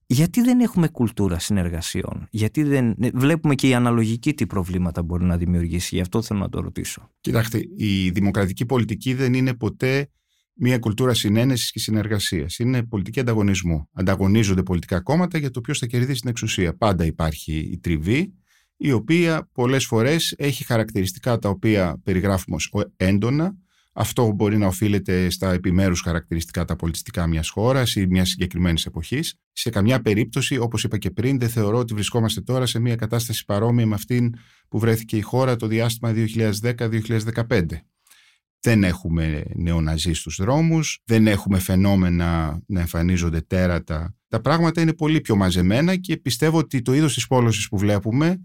γιατί 0.06 0.40
δεν 0.40 0.60
έχουμε 0.60 0.88
κουλτούρα 0.88 1.38
συνεργασιών, 1.38 2.26
γιατί 2.30 2.62
δεν 2.62 2.94
ναι, 2.96 3.08
βλέπουμε 3.14 3.54
και 3.54 3.68
η 3.68 3.74
αναλογική 3.74 4.34
τι 4.34 4.46
προβλήματα 4.46 5.02
μπορεί 5.02 5.24
να 5.24 5.36
δημιουργήσει, 5.36 5.94
γι' 5.94 6.00
αυτό 6.00 6.22
θέλω 6.22 6.40
να 6.40 6.48
το 6.48 6.60
ρωτήσω. 6.60 7.10
Κοιτάξτε, 7.20 7.60
η 7.76 8.10
δημοκρατική 8.10 8.66
πολιτική 8.66 9.14
δεν 9.14 9.34
είναι 9.34 9.54
ποτέ 9.54 10.08
μια 10.54 10.78
κουλτούρα 10.78 11.14
συνένεσης 11.14 11.70
και 11.70 11.78
συνεργασίας. 11.78 12.58
Είναι 12.58 12.82
πολιτική 12.82 13.20
ανταγωνισμού. 13.20 13.88
Ανταγωνίζονται 13.92 14.62
πολιτικά 14.62 15.00
κόμματα 15.00 15.38
για 15.38 15.50
το 15.50 15.60
ποιος 15.60 15.78
θα 15.78 15.86
κερδίσει 15.86 16.20
την 16.20 16.30
εξουσία. 16.30 16.76
Πάντα 16.76 17.04
υπάρχει 17.04 17.58
η 17.58 17.78
τριβή, 17.78 18.34
η 18.76 18.92
οποία 18.92 19.48
πολλές 19.52 19.86
φορές 19.86 20.34
έχει 20.38 20.64
χαρακτηριστικά 20.64 21.38
τα 21.38 21.48
οποία 21.48 22.00
περιγράφουμε 22.04 22.56
ως 22.56 22.72
έντονα, 22.96 23.56
αυτό 23.96 24.32
μπορεί 24.32 24.58
να 24.58 24.66
οφείλεται 24.66 25.30
στα 25.30 25.52
επιμέρους 25.52 26.00
χαρακτηριστικά 26.00 26.64
τα 26.64 26.76
πολιτιστικά 26.76 27.26
μιας 27.26 27.48
χώρας 27.48 27.94
ή 27.94 28.06
μιας 28.06 28.28
συγκεκριμένης 28.28 28.86
εποχής. 28.86 29.34
Σε 29.52 29.70
καμιά 29.70 30.00
περίπτωση, 30.00 30.58
όπως 30.58 30.84
είπα 30.84 30.98
και 30.98 31.10
πριν, 31.10 31.38
δεν 31.38 31.48
θεωρώ 31.48 31.78
ότι 31.78 31.94
βρισκόμαστε 31.94 32.40
τώρα 32.40 32.66
σε 32.66 32.78
μια 32.78 32.96
κατάσταση 32.96 33.44
παρόμοια 33.44 33.86
με 33.86 33.94
αυτήν 33.94 34.34
που 34.68 34.78
βρέθηκε 34.78 35.16
η 35.16 35.20
χώρα 35.20 35.56
το 35.56 35.66
διάστημα 35.66 36.12
2010-2015. 36.12 37.66
Δεν 38.60 38.84
έχουμε 38.84 39.44
νεοναζί 39.54 40.12
στους 40.12 40.36
δρόμους, 40.36 41.02
δεν 41.04 41.26
έχουμε 41.26 41.58
φαινόμενα 41.58 42.60
να 42.66 42.80
εμφανίζονται 42.80 43.40
τέρατα. 43.40 44.16
Τα 44.28 44.40
πράγματα 44.40 44.80
είναι 44.80 44.94
πολύ 44.94 45.20
πιο 45.20 45.36
μαζεμένα 45.36 45.96
και 45.96 46.16
πιστεύω 46.16 46.58
ότι 46.58 46.82
το 46.82 46.94
είδος 46.94 47.14
της 47.14 47.26
πόλωσης 47.26 47.68
που 47.68 47.78
βλέπουμε 47.78 48.40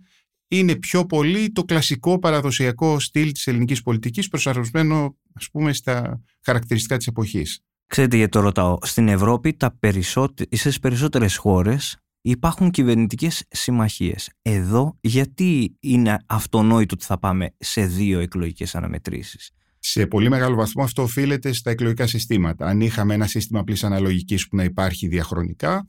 είναι 0.47 0.75
πιο 0.75 1.05
πολύ 1.05 1.51
το 1.51 1.63
κλασικό 1.63 2.19
παραδοσιακό 2.19 2.99
στυλ 2.99 3.31
της 3.31 3.47
ελληνικής 3.47 3.81
πολιτικής 3.81 4.27
προσαρμοσμένο 4.27 5.17
ας 5.39 5.49
πούμε 5.51 5.73
στα 5.73 6.21
χαρακτηριστικά 6.41 6.97
της 6.97 7.07
εποχής. 7.07 7.59
Ξέρετε 7.87 8.15
γιατί 8.17 8.31
το 8.31 8.39
ρωτάω. 8.39 8.77
Στην 8.81 9.07
Ευρώπη 9.07 9.53
τα 9.53 9.75
περισσότε... 9.79 10.45
στις 10.51 10.79
περισσότερες 10.79 11.35
χώρες 11.35 11.97
υπάρχουν 12.21 12.71
κυβερνητικές 12.71 13.43
συμμαχίες. 13.49 14.29
Εδώ 14.41 14.97
γιατί 15.01 15.77
είναι 15.79 16.17
αυτονόητο 16.25 16.95
ότι 16.95 17.05
θα 17.05 17.19
πάμε 17.19 17.55
σε 17.57 17.85
δύο 17.85 18.19
εκλογικές 18.19 18.75
αναμετρήσεις; 18.75 19.51
Σε 19.79 20.07
πολύ 20.07 20.29
μεγάλο 20.29 20.55
βαθμό 20.55 20.83
αυτό 20.83 21.01
οφείλεται 21.01 21.53
στα 21.53 21.69
εκλογικά 21.69 22.07
συστήματα. 22.07 22.65
Αν 22.65 22.81
είχαμε 22.81 23.13
ένα 23.13 23.27
σύστημα 23.27 23.59
απλή 23.59 23.77
αναλογικής 23.81 24.47
που 24.47 24.55
να 24.55 24.63
υπάρχει 24.63 25.07
διαχρονικά, 25.07 25.85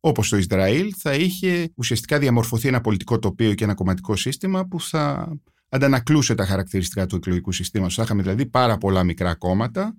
όπως 0.00 0.28
το 0.28 0.36
Ισραήλ, 0.36 0.92
θα 0.98 1.14
είχε 1.14 1.72
ουσιαστικά 1.76 2.18
διαμορφωθεί 2.18 2.68
ένα 2.68 2.80
πολιτικό 2.80 3.18
τοπίο 3.18 3.54
και 3.54 3.64
ένα 3.64 3.74
κομματικό 3.74 4.16
σύστημα 4.16 4.66
που 4.66 4.80
θα 4.80 5.36
αντανακλούσε 5.72 6.34
τα 6.34 6.46
χαρακτηριστικά 6.46 7.06
του 7.06 7.16
εκλογικού 7.16 7.52
συστήματος. 7.52 7.94
Θα 7.94 8.02
είχαμε 8.02 8.22
δηλαδή 8.22 8.46
πάρα 8.46 8.78
πολλά 8.78 9.04
μικρά 9.04 9.34
κόμματα 9.34 9.94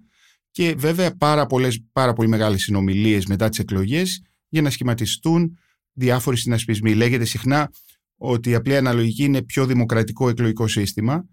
και 0.51 0.75
βέβαια 0.77 1.17
πάρα, 1.17 1.45
πολλές, 1.45 1.83
πάρα 1.91 2.13
πολύ 2.13 2.27
μεγάλες 2.27 2.61
συνομιλίες 2.61 3.25
μετά 3.25 3.49
τις 3.49 3.59
εκλογές 3.59 4.21
για 4.49 4.61
να 4.61 4.69
σχηματιστούν 4.69 5.57
διάφοροι 5.93 6.37
συνασπισμοί. 6.37 6.93
Λέγεται 6.93 7.25
συχνά 7.25 7.71
ότι 8.15 8.49
η 8.49 8.55
απλή 8.55 8.75
αναλογική 8.75 9.23
είναι 9.23 9.41
πιο 9.41 9.65
δημοκρατικό 9.65 10.29
εκλογικό 10.29 10.67
σύστημα 10.67 11.25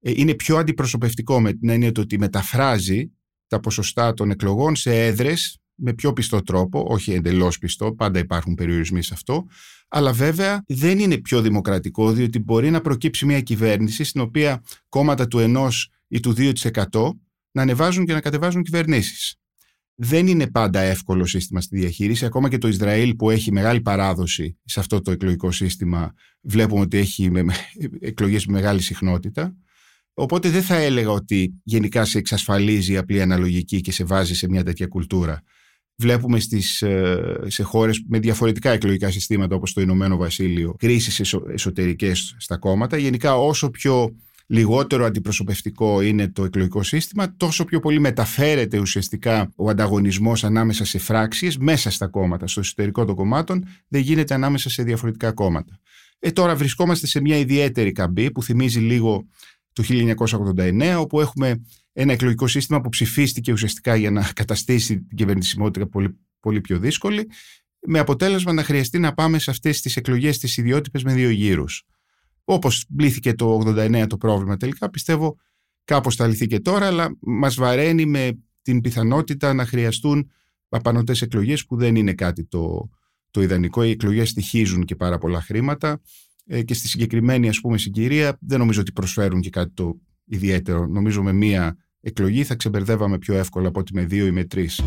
ε, 0.00 0.12
είναι 0.14 0.34
πιο 0.34 0.56
αντιπροσωπευτικό 0.56 1.40
με 1.40 1.52
την 1.52 1.68
έννοια 1.68 1.92
ότι 1.98 2.18
μεταφράζει 2.18 3.12
τα 3.46 3.60
ποσοστά 3.60 4.14
των 4.14 4.30
εκλογών 4.30 4.76
σε 4.76 5.06
έδρες 5.06 5.61
με 5.82 5.92
πιο 5.92 6.12
πιστό 6.12 6.42
τρόπο, 6.42 6.86
όχι 6.88 7.12
εντελώς 7.12 7.58
πιστό, 7.58 7.92
πάντα 7.94 8.18
υπάρχουν 8.18 8.54
περιορισμοί 8.54 9.02
σε 9.02 9.14
αυτό, 9.14 9.46
αλλά 9.88 10.12
βέβαια 10.12 10.62
δεν 10.66 10.98
είναι 10.98 11.18
πιο 11.18 11.40
δημοκρατικό, 11.40 12.12
διότι 12.12 12.38
μπορεί 12.38 12.70
να 12.70 12.80
προκύψει 12.80 13.26
μια 13.26 13.40
κυβέρνηση 13.40 14.04
στην 14.04 14.20
οποία 14.20 14.62
κόμματα 14.88 15.28
του 15.28 15.38
1 15.56 15.68
ή 16.08 16.20
του 16.20 16.34
2% 16.36 16.52
να 17.52 17.62
ανεβάζουν 17.62 18.04
και 18.04 18.12
να 18.12 18.20
κατεβάζουν 18.20 18.62
κυβερνήσεις. 18.62 19.36
Δεν 19.94 20.26
είναι 20.26 20.46
πάντα 20.46 20.80
εύκολο 20.80 21.26
σύστημα 21.26 21.60
στη 21.60 21.78
διαχείριση. 21.78 22.24
Ακόμα 22.24 22.48
και 22.48 22.58
το 22.58 22.68
Ισραήλ 22.68 23.16
που 23.16 23.30
έχει 23.30 23.52
μεγάλη 23.52 23.80
παράδοση 23.80 24.58
σε 24.64 24.80
αυτό 24.80 25.00
το 25.00 25.10
εκλογικό 25.10 25.50
σύστημα, 25.50 26.12
βλέπουμε 26.40 26.80
ότι 26.80 26.96
έχει 26.96 27.30
εκλογές 28.00 28.46
με 28.46 28.52
μεγάλη 28.52 28.80
συχνότητα. 28.80 29.56
Οπότε 30.14 30.50
δεν 30.50 30.62
θα 30.62 30.76
έλεγα 30.76 31.10
ότι 31.10 31.54
γενικά 31.62 32.04
σε 32.04 32.18
εξασφαλίζει 32.18 32.92
η 32.92 32.96
απλή 32.96 33.22
αναλογική 33.22 33.80
και 33.80 33.92
σε 33.92 34.04
βάζει 34.04 34.34
σε 34.34 34.48
μια 34.48 34.64
τέτοια 34.64 34.86
κουλτούρα. 34.86 35.42
Βλέπουμε 35.96 36.40
στις, 36.40 36.82
ε, 36.82 37.40
σε 37.46 37.62
χώρες 37.62 38.04
με 38.08 38.18
διαφορετικά 38.18 38.70
εκλογικά 38.70 39.10
συστήματα 39.10 39.54
όπως 39.54 39.72
το 39.72 39.80
Ηνωμένο 39.80 40.16
Βασίλειο 40.16 40.74
κρίσεις 40.78 41.34
εσωτερικές 41.52 42.34
στα 42.38 42.56
κόμματα. 42.56 42.96
Γενικά 42.96 43.36
όσο 43.36 43.70
πιο 43.70 44.14
λιγότερο 44.46 45.04
αντιπροσωπευτικό 45.04 46.00
είναι 46.00 46.28
το 46.28 46.44
εκλογικό 46.44 46.82
σύστημα, 46.82 47.36
τόσο 47.36 47.64
πιο 47.64 47.80
πολύ 47.80 48.00
μεταφέρεται 48.00 48.78
ουσιαστικά 48.78 49.52
ο 49.56 49.68
ανταγωνισμός 49.68 50.44
ανάμεσα 50.44 50.84
σε 50.84 50.98
φράξεις 50.98 51.58
μέσα 51.58 51.90
στα 51.90 52.06
κόμματα, 52.06 52.46
στο 52.46 52.60
εσωτερικό 52.60 53.04
των 53.04 53.14
κομμάτων, 53.14 53.64
δεν 53.88 54.00
γίνεται 54.00 54.34
ανάμεσα 54.34 54.70
σε 54.70 54.82
διαφορετικά 54.82 55.32
κόμματα. 55.32 55.78
Ε, 56.18 56.30
τώρα 56.30 56.56
βρισκόμαστε 56.56 57.06
σε 57.06 57.20
μια 57.20 57.36
ιδιαίτερη 57.36 57.92
καμπή 57.92 58.30
που 58.30 58.42
θυμίζει 58.42 58.80
λίγο 58.80 59.26
του 59.72 59.82
1989, 59.82 60.96
όπου 60.98 61.20
έχουμε 61.20 61.62
ένα 61.92 62.12
εκλογικό 62.12 62.46
σύστημα 62.46 62.80
που 62.80 62.88
ψηφίστηκε 62.88 63.52
ουσιαστικά 63.52 63.96
για 63.96 64.10
να 64.10 64.30
καταστήσει 64.34 65.00
την 65.02 65.16
κυβερνησιμότητα 65.16 65.88
πολύ, 65.88 66.18
πολύ 66.40 66.60
πιο 66.60 66.78
δύσκολη, 66.78 67.28
με 67.86 67.98
αποτέλεσμα 67.98 68.52
να 68.52 68.64
χρειαστεί 68.64 68.98
να 68.98 69.14
πάμε 69.14 69.38
σε 69.38 69.50
αυτές 69.50 69.80
τις 69.80 69.96
εκλογές 69.96 70.38
τις 70.38 70.56
ιδιότυπες 70.56 71.02
με 71.02 71.14
δύο 71.14 71.30
γύρους. 71.30 71.82
Όπως 72.44 72.84
μπλήθηκε 72.88 73.34
το 73.34 73.62
89 73.66 74.06
το 74.08 74.16
πρόβλημα 74.16 74.56
τελικά, 74.56 74.90
πιστεύω 74.90 75.36
κάπως 75.84 76.16
θα 76.16 76.26
λυθεί 76.26 76.46
και 76.46 76.60
τώρα, 76.60 76.86
αλλά 76.86 77.16
μας 77.20 77.54
βαραίνει 77.54 78.06
με 78.06 78.38
την 78.62 78.80
πιθανότητα 78.80 79.52
να 79.52 79.66
χρειαστούν 79.66 80.30
απανοτές 80.68 81.22
εκλογές 81.22 81.66
που 81.66 81.76
δεν 81.76 81.96
είναι 81.96 82.12
κάτι 82.14 82.44
το, 82.44 82.90
το 83.30 83.42
ιδανικό. 83.42 83.82
Οι 83.82 83.90
εκλογές 83.90 84.28
στοιχίζουν 84.28 84.84
και 84.84 84.96
πάρα 84.96 85.18
πολλά 85.18 85.40
χρήματα 85.40 86.00
ε, 86.46 86.62
και 86.62 86.74
στη 86.74 86.88
συγκεκριμένη 86.88 87.48
ας 87.48 87.60
πούμε 87.60 87.78
συγκυρία 87.78 88.38
δεν 88.40 88.58
νομίζω 88.58 88.80
ότι 88.80 88.92
προσφέρουν 88.92 89.40
και 89.40 89.50
κάτι 89.50 89.72
το 89.74 90.00
ιδιαίτερο. 90.24 90.86
Νομίζω 90.86 91.22
με 91.22 91.32
μία 91.32 91.76
εκλογή 92.02 92.44
θα 92.44 92.54
ξεμπερδεύαμε 92.54 93.18
πιο 93.18 93.34
εύκολα 93.34 93.68
από 93.68 93.80
ότι 93.80 93.94
με 93.94 94.04
δύο 94.04 94.26
ή 94.26 94.30
με 94.30 94.44
τρεις. 94.44 94.82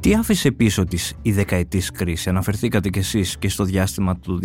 Τι 0.00 0.14
άφησε 0.14 0.50
πίσω 0.50 0.84
της 0.84 1.14
η 1.22 1.32
δεκαετής 1.32 1.90
κρίση; 1.90 2.28
Αναφερθήκατε 2.28 2.88
κι 2.88 2.98
εσείς 2.98 3.38
και 3.38 3.48
στο 3.48 3.64
διάστημα 3.64 4.16
του 4.16 4.40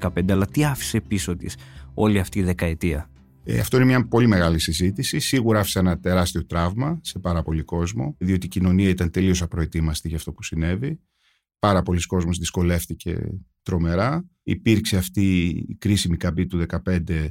2010-2015, 0.00 0.30
αλλά 0.30 0.46
τι 0.46 0.64
άφησε 0.64 1.00
πίσω 1.00 1.36
της 1.36 1.56
όλη 1.94 2.18
αυτή 2.18 2.38
η 2.38 2.42
δεκαετία; 2.42 3.10
Ε, 3.44 3.58
αυτό 3.58 3.76
είναι 3.76 3.86
μια 3.86 4.06
πολύ 4.06 4.26
μεγάλη 4.26 4.58
συζήτηση. 4.58 5.18
Σίγουρα 5.18 5.60
άφησε 5.60 5.78
ένα 5.78 5.98
τεράστιο 5.98 6.46
τραύμα 6.46 7.00
σε 7.02 7.18
πάρα 7.18 7.42
πολύ 7.42 7.62
κόσμο, 7.62 8.16
διότι 8.18 8.46
η 8.46 8.48
κοινωνία 8.48 8.88
ήταν 8.88 9.10
τελείως 9.10 9.42
απροετοίμαστη 9.42 10.08
για 10.08 10.16
αυτό 10.16 10.32
που 10.32 10.42
συνέβη. 10.42 11.00
Πάρα 11.58 11.82
πολλοί 11.82 12.00
κόσμος 12.06 12.38
δυσκολεύτηκε 12.38 13.18
τρομερά. 13.62 14.28
Υπήρξε 14.42 14.96
αυτή 14.96 15.46
η 15.68 15.74
κρίσιμη 15.74 16.16
καμπή 16.16 16.46
του 16.46 16.66
2015 16.84 17.08
ε, 17.08 17.28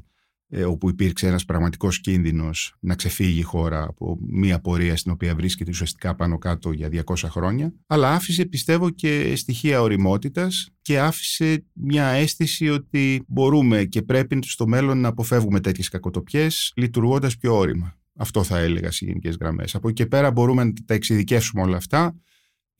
όπου 0.67 0.89
υπήρξε 0.89 1.27
ένας 1.27 1.45
πραγματικός 1.45 1.99
κίνδυνος 1.99 2.75
να 2.79 2.95
ξεφύγει 2.95 3.39
η 3.39 3.41
χώρα 3.41 3.83
από 3.83 4.17
μια 4.21 4.59
πορεία 4.59 4.97
στην 4.97 5.11
οποία 5.11 5.35
βρίσκεται 5.35 5.69
ουσιαστικά 5.69 6.15
πάνω 6.15 6.37
κάτω 6.37 6.71
για 6.71 6.89
200 7.05 7.15
χρόνια, 7.15 7.73
αλλά 7.87 8.13
άφησε 8.13 8.45
πιστεύω 8.45 8.89
και 8.89 9.35
στοιχεία 9.35 9.81
οριμότητας 9.81 10.69
και 10.81 10.99
άφησε 10.99 11.65
μια 11.73 12.05
αίσθηση 12.05 12.69
ότι 12.69 13.23
μπορούμε 13.27 13.83
και 13.83 14.01
πρέπει 14.01 14.39
στο 14.41 14.67
μέλλον 14.67 14.99
να 14.99 15.07
αποφεύγουμε 15.07 15.59
τέτοιες 15.59 15.89
κακοτοπιές 15.89 16.73
λειτουργώντας 16.75 17.37
πιο 17.37 17.57
όρημα. 17.57 17.97
Αυτό 18.15 18.43
θα 18.43 18.57
έλεγα 18.57 18.91
σε 18.91 19.05
γενικές 19.05 19.37
γραμμές. 19.39 19.75
Από 19.75 19.87
εκεί 19.87 20.03
και 20.03 20.09
πέρα 20.09 20.31
μπορούμε 20.31 20.63
να 20.63 20.73
τα 20.85 20.93
εξειδικεύσουμε 20.93 21.61
όλα 21.61 21.77
αυτά 21.77 22.15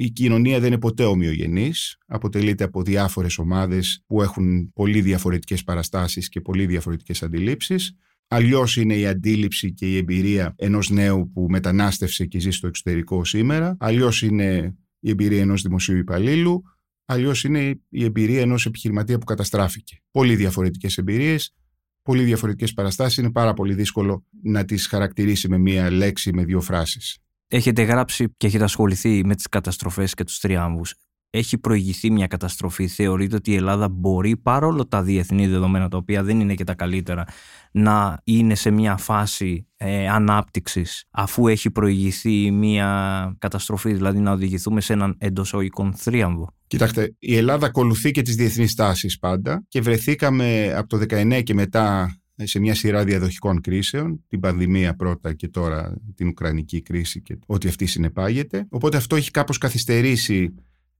η 0.01 0.09
κοινωνία 0.09 0.59
δεν 0.59 0.67
είναι 0.67 0.79
ποτέ 0.79 1.03
ομοιογενής, 1.03 1.97
αποτελείται 2.05 2.63
από 2.63 2.83
διάφορες 2.83 3.37
ομάδες 3.37 4.03
που 4.07 4.21
έχουν 4.21 4.73
πολύ 4.73 5.01
διαφορετικές 5.01 5.63
παραστάσεις 5.63 6.29
και 6.29 6.41
πολύ 6.41 6.65
διαφορετικές 6.65 7.23
αντιλήψεις. 7.23 7.95
Αλλιώς 8.27 8.77
είναι 8.77 8.95
η 8.95 9.07
αντίληψη 9.07 9.73
και 9.73 9.85
η 9.85 9.97
εμπειρία 9.97 10.53
ενός 10.57 10.89
νέου 10.89 11.31
που 11.33 11.45
μετανάστευσε 11.49 12.25
και 12.25 12.39
ζει 12.39 12.49
στο 12.49 12.67
εξωτερικό 12.67 13.25
σήμερα. 13.25 13.77
Αλλιώς 13.79 14.21
είναι 14.21 14.75
η 14.99 15.09
εμπειρία 15.09 15.41
ενός 15.41 15.61
δημοσίου 15.61 15.97
υπαλλήλου. 15.97 16.63
Αλλιώς 17.05 17.43
είναι 17.43 17.79
η 17.89 18.03
εμπειρία 18.03 18.41
ενός 18.41 18.65
επιχειρηματία 18.65 19.17
που 19.17 19.25
καταστράφηκε. 19.25 20.01
Πολύ 20.11 20.35
διαφορετικές 20.35 20.97
εμπειρίες, 20.97 21.55
πολύ 22.01 22.23
διαφορετικές 22.23 22.73
παραστάσεις. 22.73 23.17
Είναι 23.17 23.31
πάρα 23.31 23.53
πολύ 23.53 23.73
δύσκολο 23.73 24.25
να 24.43 24.65
τις 24.65 24.87
χαρακτηρίσει 24.87 25.49
με 25.49 25.57
μία 25.57 25.91
λέξη, 25.91 26.33
με 26.33 26.43
δύο 26.43 26.61
φράσεις 26.61 27.19
έχετε 27.49 27.81
γράψει 27.81 28.33
και 28.37 28.47
έχετε 28.47 28.63
ασχοληθεί 28.63 29.25
με 29.25 29.35
τις 29.35 29.47
καταστροφές 29.47 30.13
και 30.13 30.23
τους 30.23 30.39
τριάμβους. 30.39 30.93
Έχει 31.31 31.57
προηγηθεί 31.57 32.11
μια 32.11 32.27
καταστροφή; 32.27 32.87
Θεωρείτε 32.87 33.35
ότι 33.35 33.51
η 33.51 33.55
Ελλάδα 33.55 33.89
μπορεί, 33.89 34.37
παρόλο 34.37 34.87
τα 34.87 35.01
διεθνή 35.01 35.47
δεδομένα, 35.47 35.87
τα 35.87 35.97
οποία 35.97 36.23
δεν 36.23 36.39
είναι 36.39 36.53
και 36.53 36.63
τα 36.63 36.73
καλύτερα, 36.73 37.25
να 37.71 38.17
είναι 38.23 38.55
σε 38.55 38.71
μια 38.71 38.97
φάση 38.97 39.67
ε, 39.77 40.09
ανάπτυξης 40.09 41.05
αφού 41.11 41.47
έχει 41.47 41.71
προηγηθεί 41.71 42.51
μια 42.51 43.35
καταστροφή, 43.39 43.93
δηλαδή 43.93 44.19
να 44.19 44.31
οδηγηθούμε 44.31 44.81
σε 44.81 44.93
έναν 44.93 45.15
εντός 45.19 45.53
οικών 45.53 45.93
θρίαμβο; 45.93 46.53
Κοιτάξτε, 46.67 47.15
η 47.19 47.35
Ελλάδα 47.35 47.65
ακολουθεί 47.65 48.11
και 48.11 48.21
τις 48.21 48.35
διεθνείς 48.35 48.75
τάσεις 48.75 49.19
πάντα 49.19 49.65
και 49.67 49.81
βρεθήκαμε 49.81 50.73
από 50.75 50.87
το 50.87 50.97
19 51.09 51.41
και 51.43 51.53
μετά 51.53 52.18
σε 52.43 52.59
μια 52.59 52.75
σειρά 52.75 53.03
διαδοχικών 53.03 53.61
κρίσεων, 53.61 54.23
την 54.27 54.39
πανδημία 54.39 54.95
πρώτα 54.95 55.33
και 55.33 55.47
τώρα 55.47 55.97
την 56.15 56.27
Ουκρανική 56.27 56.81
κρίση 56.81 57.21
και 57.21 57.37
ό,τι 57.45 57.67
αυτή 57.67 57.85
συνεπάγεται. 57.85 58.65
Οπότε 58.69 58.97
αυτό 58.97 59.15
έχει 59.15 59.31
κάπως 59.31 59.57
καθυστερήσει 59.57 60.53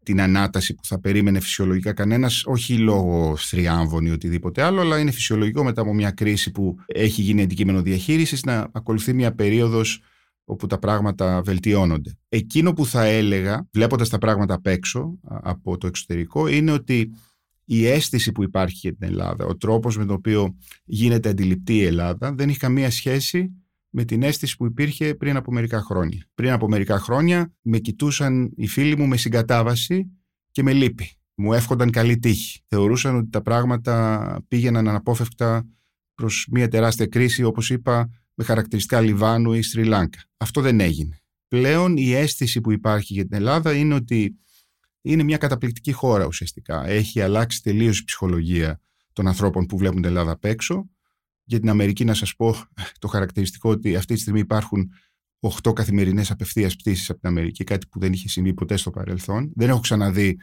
την 0.04 0.22
ανάταση 0.22 0.74
που 0.74 0.86
θα 0.86 1.00
περίμενε 1.00 1.40
φυσιολογικά 1.40 1.94
κανένας, 1.94 2.44
όχι 2.46 2.78
λόγω 2.78 3.36
θριάμβων 3.38 4.06
ή 4.06 4.10
οτιδήποτε 4.10 4.62
άλλο, 4.62 4.82
αλλά 4.82 5.00
είναι 5.00 5.12
φυσιολογικό 5.12 5.64
μετά 5.64 5.82
από 5.82 5.94
μια 5.94 6.12
κρίση 6.12 6.52
που 6.52 6.76
έχει 6.86 7.22
γίνει 7.22 7.42
αντικείμενο 7.42 7.82
διαχείρισης 7.82 8.44
να 8.44 8.70
ακολουθεί 8.72 9.14
μια 9.14 9.36
περίοδος 9.36 10.02
όπου 10.46 10.68
τα 10.68 10.80
πράγματα 10.80 11.42
βελτιώνονται. 11.42 12.18
Εκείνο 12.30 12.74
που 12.74 12.86
θα 12.86 13.04
έλεγα, 13.04 13.68
βλέποντας 13.74 14.10
τα 14.10 14.18
πράγματα 14.18 14.54
απ' 14.54 14.68
έξω 14.68 15.20
από 15.24 15.78
το 15.78 15.88
εξωτερικό, 15.88 16.48
είναι 16.48 16.72
ότι 16.72 17.12
η 17.72 17.86
αίσθηση 17.86 18.32
που 18.32 18.44
υπάρχει 18.44 18.78
για 18.82 18.96
την 18.96 19.08
Ελλάδα, 19.08 19.46
ο 19.46 19.58
τρόπος 19.58 19.98
με 19.98 20.06
τον 20.06 20.16
οποίο 20.16 20.56
γίνεται 20.86 21.30
αντιληπτή 21.30 21.76
η 21.76 21.84
Ελλάδα 21.84 22.34
δεν 22.34 22.50
έχει 22.50 22.58
καμία 22.58 22.92
σχέση 22.92 23.52
με 23.90 24.04
την 24.04 24.24
αίσθηση 24.24 24.56
που 24.56 24.66
υπήρχε 24.66 25.16
πριν 25.16 25.36
από 25.36 25.52
μερικά 25.52 25.82
χρόνια. 25.82 26.26
Πριν 26.36 26.52
από 26.52 26.68
μερικά 26.68 27.00
χρόνια 27.00 27.54
με 27.62 27.78
κοιτούσαν 27.78 28.52
οι 28.56 28.68
φίλοι 28.68 28.98
μου 28.98 29.08
με 29.08 29.18
συγκατάβαση 29.18 30.10
και 30.52 30.64
με 30.64 30.74
λύπη. 30.74 31.12
Μου 31.36 31.54
εύχονταν 31.54 31.90
καλή 31.90 32.18
τύχη. 32.18 32.62
Θεωρούσαν 32.68 33.16
ότι 33.16 33.30
τα 33.30 33.42
πράγματα 33.42 34.46
πήγαιναν 34.48 34.88
αναπόφευκτα 34.88 35.68
προς 36.14 36.48
μια 36.52 36.68
τεράστια 36.68 37.06
κρίση 37.06 37.44
όπως 37.44 37.70
είπα 37.70 38.10
με 38.34 38.44
χαρακτηριστικά 38.44 39.02
Λιβάνου 39.02 39.54
ή 39.54 39.62
Σρι 39.62 39.84
Λάνκα. 39.84 40.20
Αυτό 40.38 40.62
δεν 40.62 40.80
έγινε. 40.80 41.18
Πλέον 41.48 41.98
η 41.98 42.14
αίσθηση 42.14 42.62
που 42.62 42.72
υπάρχει 42.72 43.14
για 43.14 43.26
την 43.26 43.38
Ελλάδα 43.38 43.74
είναι 43.74 43.94
ότι 43.94 44.40
είναι 45.02 45.24
μια 45.24 45.38
καταπληκτική 45.38 45.92
χώρα 45.92 46.26
ουσιαστικά. 46.26 46.88
Έχει 46.88 47.22
αλλάξει 47.22 47.62
τελείως 47.62 48.00
η 48.00 48.04
ψυχολογία 48.04 48.82
των 49.14 49.28
ανθρώπων 49.28 49.66
που 49.66 49.78
βλέπουν 49.78 50.02
την 50.02 50.10
Ελλάδα 50.10 50.32
απ' 50.32 50.46
έξω. 50.46 50.90
Για 51.44 51.60
την 51.60 51.70
Αμερική 51.70 52.06
να 52.06 52.14
σας 52.14 52.36
πω 52.36 52.56
το 53.00 53.08
χαρακτηριστικό 53.08 53.70
ότι 53.70 53.96
αυτή 53.96 54.14
τη 54.14 54.20
στιγμή 54.20 54.40
υπάρχουν 54.40 54.92
8 55.64 55.74
καθημερινές 55.74 56.32
απευθείας 56.32 56.76
πτήσεις 56.76 57.10
από 57.10 57.20
την 57.20 57.30
Αμερική, 57.30 57.64
κάτι 57.64 57.88
που 57.88 58.00
δεν 58.00 58.14
είχε 58.14 58.30
συμβεί 58.30 58.54
ποτέ 58.54 58.78
στο 58.78 58.90
παρελθόν. 58.90 59.52
Δεν 59.56 59.70
έχω 59.70 59.80
ξαναδεί 59.80 60.38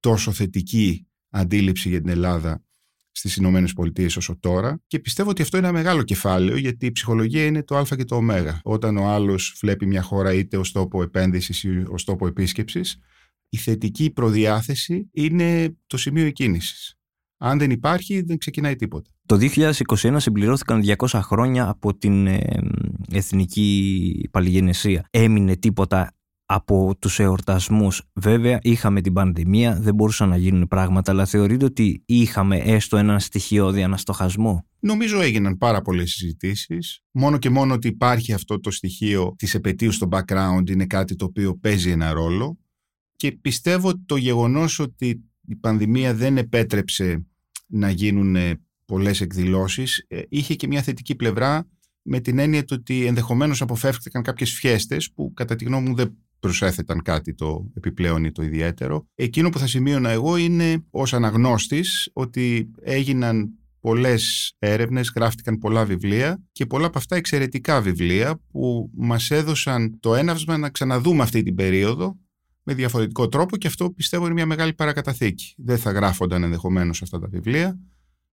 τόσο 0.00 0.32
θετική 0.32 1.06
αντίληψη 1.30 1.88
για 1.88 2.00
την 2.00 2.08
Ελλάδα 2.08 2.62
στις 3.10 3.36
Ηνωμένες 3.36 3.72
Πολιτείες 3.72 4.16
όσο 4.16 4.38
τώρα 4.40 4.80
και 4.86 4.98
πιστεύω 4.98 5.30
ότι 5.30 5.42
αυτό 5.42 5.56
είναι 5.56 5.66
ένα 5.66 5.76
μεγάλο 5.76 6.02
κεφάλαιο 6.02 6.56
γιατί 6.56 6.86
η 6.86 6.92
ψυχολογία 6.92 7.44
είναι 7.44 7.62
το 7.62 7.76
α 7.76 7.84
και 7.96 8.04
το 8.04 8.16
ω. 8.16 8.22
Όταν 8.62 8.96
ο 8.96 9.06
άλλος 9.06 9.56
βλέπει 9.60 9.86
μια 9.86 10.02
χώρα 10.02 10.32
είτε 10.32 10.56
ως 10.56 10.72
τόπο 10.72 11.02
επένδυσης 11.02 11.64
ή 11.64 11.84
ως 11.88 12.04
τόπο 12.04 12.26
επίσκεψης 12.26 12.98
η 13.48 13.56
θετική 13.56 14.10
προδιάθεση 14.10 15.08
είναι 15.12 15.76
το 15.86 15.96
σημείο 15.96 16.26
εκκίνησης. 16.26 16.98
Αν 17.40 17.58
δεν 17.58 17.70
υπάρχει, 17.70 18.22
δεν 18.22 18.38
ξεκινάει 18.38 18.76
τίποτα. 18.76 19.10
Το 19.26 19.38
2021 19.40 20.16
συμπληρώθηκαν 20.16 20.82
200 20.96 21.20
χρόνια 21.22 21.68
από 21.68 21.96
την 21.96 22.26
ε, 22.26 22.40
εθνική 23.12 24.28
παλιγενεσία. 24.30 25.06
Έμεινε 25.10 25.56
τίποτα 25.56 26.12
από 26.44 26.96
τους 26.98 27.18
εορτασμούς. 27.18 28.02
Βέβαια 28.12 28.58
είχαμε 28.62 29.00
την 29.00 29.12
πανδημία, 29.12 29.80
δεν 29.80 29.94
μπορούσαν 29.94 30.28
να 30.28 30.36
γίνουν 30.36 30.68
πράγματα, 30.68 31.12
αλλά 31.12 31.24
θεωρείτε 31.24 31.64
ότι 31.64 32.02
είχαμε 32.06 32.56
έστω 32.56 32.96
έναν 32.96 33.20
στοιχειώδη 33.20 33.82
αναστοχασμό; 33.82 34.66
Νομίζω 34.80 35.20
έγιναν 35.20 35.56
πάρα 35.56 35.82
πολλές 35.82 36.10
συζητήσεις. 36.10 37.00
Μόνο 37.10 37.38
και 37.38 37.50
μόνο 37.50 37.74
ότι 37.74 37.88
υπάρχει 37.88 38.32
αυτό 38.32 38.60
το 38.60 38.70
στοιχείο 38.70 39.34
της 39.38 39.54
επαιτίου 39.54 39.92
στο 39.92 40.08
background 40.10 40.70
είναι 40.70 40.86
κάτι 40.86 41.14
το 41.14 41.24
οποίο 41.24 41.58
παίζει 41.58 41.90
ένα 41.90 42.12
ρόλο. 42.12 42.58
Και 43.18 43.32
πιστεύω 43.32 43.88
ότι 43.88 44.02
το 44.06 44.16
γεγονός 44.16 44.78
ότι 44.78 45.24
η 45.46 45.56
πανδημία 45.56 46.14
δεν 46.14 46.36
επέτρεψε 46.36 47.26
να 47.66 47.90
γίνουν 47.90 48.36
ε, 48.36 48.60
πολλές 48.84 49.20
εκδηλώσεις 49.20 50.04
ε, 50.08 50.20
είχε 50.28 50.54
και 50.54 50.66
μια 50.66 50.82
θετική 50.82 51.14
πλευρά 51.14 51.68
με 52.02 52.20
την 52.20 52.38
έννοια 52.38 52.64
ότι 52.70 53.06
ενδεχομένως 53.06 53.60
αποφεύχθηκαν 53.60 54.22
κάποιες 54.22 54.52
φιέστες 54.52 55.12
που 55.12 55.32
κατά 55.34 55.56
τη 55.56 55.64
γνώμη 55.64 55.88
μου 55.88 55.94
δεν 55.94 56.16
προσέθεταν 56.40 57.02
κάτι 57.02 57.34
το 57.34 57.70
επιπλέον 57.74 58.24
ή 58.24 58.32
το 58.32 58.42
ιδιαίτερο. 58.42 59.06
Εκείνο 59.14 59.48
που 59.48 59.58
θα 59.58 59.66
σημείωνα 59.66 60.10
εγώ 60.10 60.36
είναι 60.36 60.84
ως 60.90 61.12
αναγνώστης 61.12 62.10
ότι 62.12 62.70
έγιναν 62.82 63.52
πολλές 63.80 64.54
έρευνες, 64.58 65.12
γράφτηκαν 65.14 65.58
πολλά 65.58 65.84
βιβλία 65.84 66.42
και 66.52 66.66
πολλά 66.66 66.86
από 66.86 66.98
αυτά 66.98 67.16
εξαιρετικά 67.16 67.80
βιβλία 67.80 68.40
που 68.50 68.90
μας 68.96 69.30
έδωσαν 69.30 70.00
το 70.00 70.14
έναυσμα 70.14 70.56
να 70.56 70.70
ξαναδούμε 70.70 71.22
αυτή 71.22 71.42
την 71.42 71.54
περίοδο 71.54 72.16
με 72.70 72.74
διαφορετικό 72.74 73.28
τρόπο 73.28 73.56
και 73.56 73.66
αυτό 73.66 73.90
πιστεύω 73.90 74.24
είναι 74.24 74.34
μια 74.34 74.46
μεγάλη 74.46 74.74
παρακαταθήκη. 74.74 75.54
Δεν 75.56 75.78
θα 75.78 75.90
γράφονταν 75.90 76.42
ενδεχομένως 76.42 77.02
αυτά 77.02 77.18
τα 77.18 77.28
βιβλία, 77.28 77.78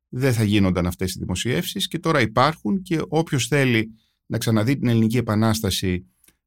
δεν 0.09 0.33
θα 0.33 0.43
γίνονταν 0.43 0.87
αυτές 0.87 1.15
οι 1.15 1.19
δημοσιεύσεις 1.19 1.87
και 1.87 1.99
τώρα 1.99 2.21
υπάρχουν 2.21 2.81
και 2.81 3.01
όποιος 3.07 3.47
θέλει 3.47 3.91
να 4.25 4.37
ξαναδεί 4.37 4.77
την 4.77 4.87
Ελληνική 4.87 5.17
Επανάσταση 5.17 6.05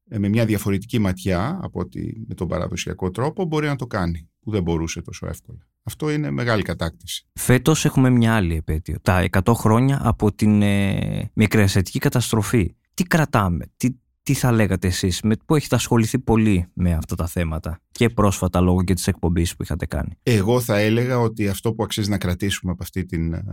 ε, 0.09 0.18
με 0.18 0.28
μια 0.28 0.45
διαφορετική 0.45 0.99
ματιά 0.99 1.59
από 1.62 1.80
ότι 1.80 2.25
με 2.28 2.35
τον 2.35 2.49
παραδοσιακό 2.49 3.11
τρόπο 3.11 3.45
μπορεί 3.45 3.66
να 3.66 3.76
το 3.76 3.87
κάνει 3.87 4.28
που 4.40 4.50
δεν 4.50 4.62
μπορούσε 4.62 5.02
τόσο 5.02 5.26
εύκολα. 5.26 5.66
Αυτό 5.83 6.11
είναι 6.11 6.30
μεγάλη 6.30 6.62
κατάκτηση. 6.62 7.26
Φέτος 7.33 7.85
έχουμε 7.85 8.11
μια 8.11 8.35
άλλη 8.35 8.54
επέτειο, 8.54 8.97
τα 9.02 9.28
100 9.45 9.52
χρόνια 9.54 10.00
από 10.02 10.33
την 10.33 10.62
ε, 10.62 11.30
μικρασιατική 11.35 11.99
καταστροφή. 11.99 12.75
Τι 12.95 13.02
κρατάμε, 13.04 13.64
τι, 13.76 13.88
τι 14.28 14.35
θα 14.35 14.52
λέγατε 14.52 14.87
εσείς, 14.87 15.20
με 15.23 15.37
που 15.47 15.54
έχετε 15.54 15.75
ασχοληθεί 15.75 16.18
πολύ 16.18 16.66
με 16.73 16.92
αυτά 16.92 17.14
τα 17.14 17.26
θέματα 17.26 17.80
και 17.90 18.08
πρόσφατα 18.08 18.61
λόγω 18.61 18.85
και 18.85 18.94
της 18.94 19.06
εκπομπής 19.06 19.57
που 19.57 19.62
είχατε 19.62 19.87
κάνει; 19.87 20.18
Εγώ 20.22 20.61
θα 20.61 20.79
έλεγα 20.79 21.18
ότι 21.18 21.48
αυτό 21.48 21.74
που 21.74 21.83
αξίζει 21.83 22.11
να 22.11 22.18
κρατήσουμε 22.18 22.72
από 22.72 22.83
αυτή 22.83 23.05
την 23.05 23.33
ε, 23.33 23.44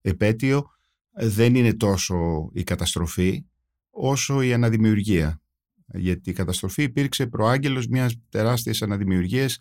επέτειο 0.00 0.66
δεν 1.12 1.54
είναι 1.54 1.74
τόσο 1.74 2.48
η 2.52 2.62
καταστροφή 2.62 3.44
όσο 3.90 4.42
η 4.42 4.52
αναδημιουργία. 4.52 5.40
Γιατί 5.86 6.30
η 6.30 6.32
καταστροφή 6.32 6.82
υπήρξε 6.82 7.26
προάγγελος 7.26 7.86
μιας 7.86 8.14
τεράστιας 8.28 8.82
αναδημιουργίας 8.82 9.58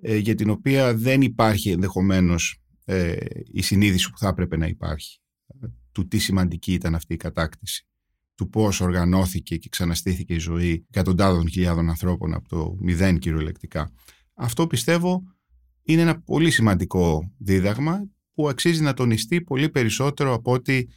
ε, 0.00 0.16
για 0.16 0.34
την 0.34 0.50
οποία 0.50 0.94
δεν 0.94 1.20
υπάρχει 1.20 1.70
ενδεχομένως 1.70 2.60
ε, 2.84 3.16
η 3.52 3.62
συνείδηση 3.62 4.10
που 4.10 4.18
θα 4.18 4.28
έπρεπε 4.28 4.56
να 4.56 4.66
υπάρχει 4.66 5.20
του 5.92 6.08
τι 6.08 6.18
σημαντική 6.18 6.72
ήταν 6.72 6.94
αυτή 6.94 7.14
η 7.14 7.16
κατάκτηση 7.16 7.86
του 8.42 8.48
πώς 8.48 8.80
οργανώθηκε 8.80 9.56
και 9.56 9.68
ξαναστήθηκε 9.68 10.34
η 10.34 10.38
ζωή 10.38 10.86
εκατοντάδων 10.90 11.48
χιλιάδων 11.48 11.88
ανθρώπων 11.88 12.34
από 12.34 12.48
το 12.48 12.76
μηδέν 12.80 13.18
κυριολεκτικά. 13.18 13.90
Αυτό 14.34 14.66
πιστεύω 14.66 15.22
είναι 15.82 16.02
ένα 16.02 16.20
πολύ 16.20 16.50
σημαντικό 16.50 17.32
δίδαγμα 17.38 18.08
που 18.34 18.48
αξίζει 18.48 18.82
να 18.82 18.94
τονιστεί 18.94 19.42
πολύ 19.42 19.68
περισσότερο 19.68 20.34
από 20.34 20.52
ότι 20.52 20.88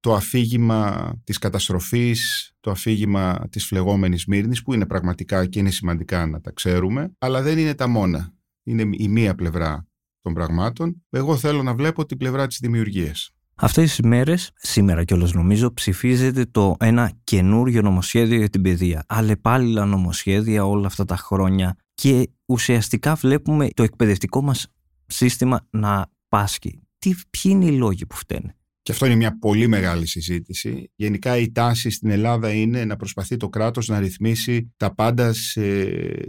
το 0.00 0.14
αφήγημα 0.14 1.12
της 1.24 1.38
καταστροφής, 1.38 2.52
το 2.60 2.70
αφήγημα 2.70 3.48
της 3.50 3.66
φλεγόμενης 3.66 4.26
Μύρνης 4.26 4.62
που 4.62 4.74
είναι 4.74 4.86
πραγματικά 4.86 5.46
και 5.46 5.58
είναι 5.58 5.70
σημαντικά 5.70 6.26
να 6.26 6.40
τα 6.40 6.52
ξέρουμε 6.52 7.12
αλλά 7.18 7.42
δεν 7.42 7.58
είναι 7.58 7.74
τα 7.74 7.86
μόνα. 7.86 8.32
Είναι 8.62 8.90
η 8.92 9.08
μία 9.08 9.34
πλευρά 9.34 9.86
των 10.20 10.34
πραγμάτων. 10.34 11.04
Εγώ 11.10 11.36
θέλω 11.36 11.62
να 11.62 11.74
βλέπω 11.74 12.06
την 12.06 12.16
πλευρά 12.16 12.46
της 12.46 12.58
δημιουργίας. 12.58 13.30
Αυτές 13.60 13.88
τις 13.88 14.00
μέρες, 14.00 14.50
σήμερα 14.54 15.04
κιόλας 15.04 15.32
νομίζω, 15.32 15.74
ψηφίζεται 15.74 16.44
το 16.44 16.76
ένα 16.80 17.12
καινούριο 17.24 17.82
νομοσχέδιο 17.82 18.38
για 18.38 18.48
την 18.48 18.62
παιδεία. 18.62 19.04
Αλλεπάλληλα 19.08 19.84
νομοσχέδια 19.84 20.64
όλα 20.64 20.86
αυτά 20.86 21.04
τα 21.04 21.16
χρόνια 21.16 21.76
και 21.94 22.28
ουσιαστικά 22.46 23.14
βλέπουμε 23.14 23.68
το 23.74 23.82
εκπαιδευτικό 23.82 24.42
μας 24.42 24.66
σύστημα 25.06 25.66
να 25.70 26.10
πάσχει. 26.28 26.80
Τι, 26.98 27.14
ποιοι 27.30 27.52
είναι 27.54 27.64
οι 27.64 27.76
λόγοι 27.76 28.06
που 28.06 28.16
φταίνε; 28.16 28.56
Και 28.82 28.92
αυτό 28.92 29.06
είναι 29.06 29.14
μια 29.14 29.38
πολύ 29.38 29.66
μεγάλη 29.66 30.06
συζήτηση. 30.06 30.90
Γενικά 30.94 31.36
η 31.36 31.52
τάση 31.52 31.90
στην 31.90 32.10
Ελλάδα 32.10 32.52
είναι 32.52 32.84
να 32.84 32.96
προσπαθεί 32.96 33.36
το 33.36 33.48
κράτος 33.48 33.88
να 33.88 33.98
ρυθμίσει 33.98 34.72
τα 34.76 34.94
πάντα 34.94 35.32
σε 35.32 35.62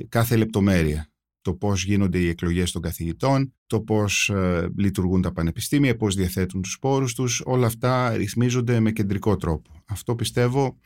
κάθε 0.09 0.35
λεπτομέρεια 0.35 1.08
το 1.41 1.53
πώς 1.53 1.83
γίνονται 1.83 2.19
οι 2.19 2.27
εκλογές 2.27 2.71
των 2.71 2.81
καθηγητών, 2.81 3.53
το 3.67 3.81
πώς 3.81 4.29
ε, 4.29 4.69
λειτουργούν 4.77 5.21
τα 5.21 5.31
πανεπιστήμια, 5.31 5.95
πώς 5.95 6.15
διαθέτουν 6.15 6.61
τους 6.61 6.79
πόρους 6.79 7.13
τους, 7.13 7.41
όλα 7.45 7.65
αυτά 7.65 8.15
ρυθμίζονται 8.17 8.79
με 8.79 8.91
κεντρικό 8.91 9.35
τρόπο. 9.35 9.83
Αυτό 9.85 10.15
πιστεύω 10.15 10.79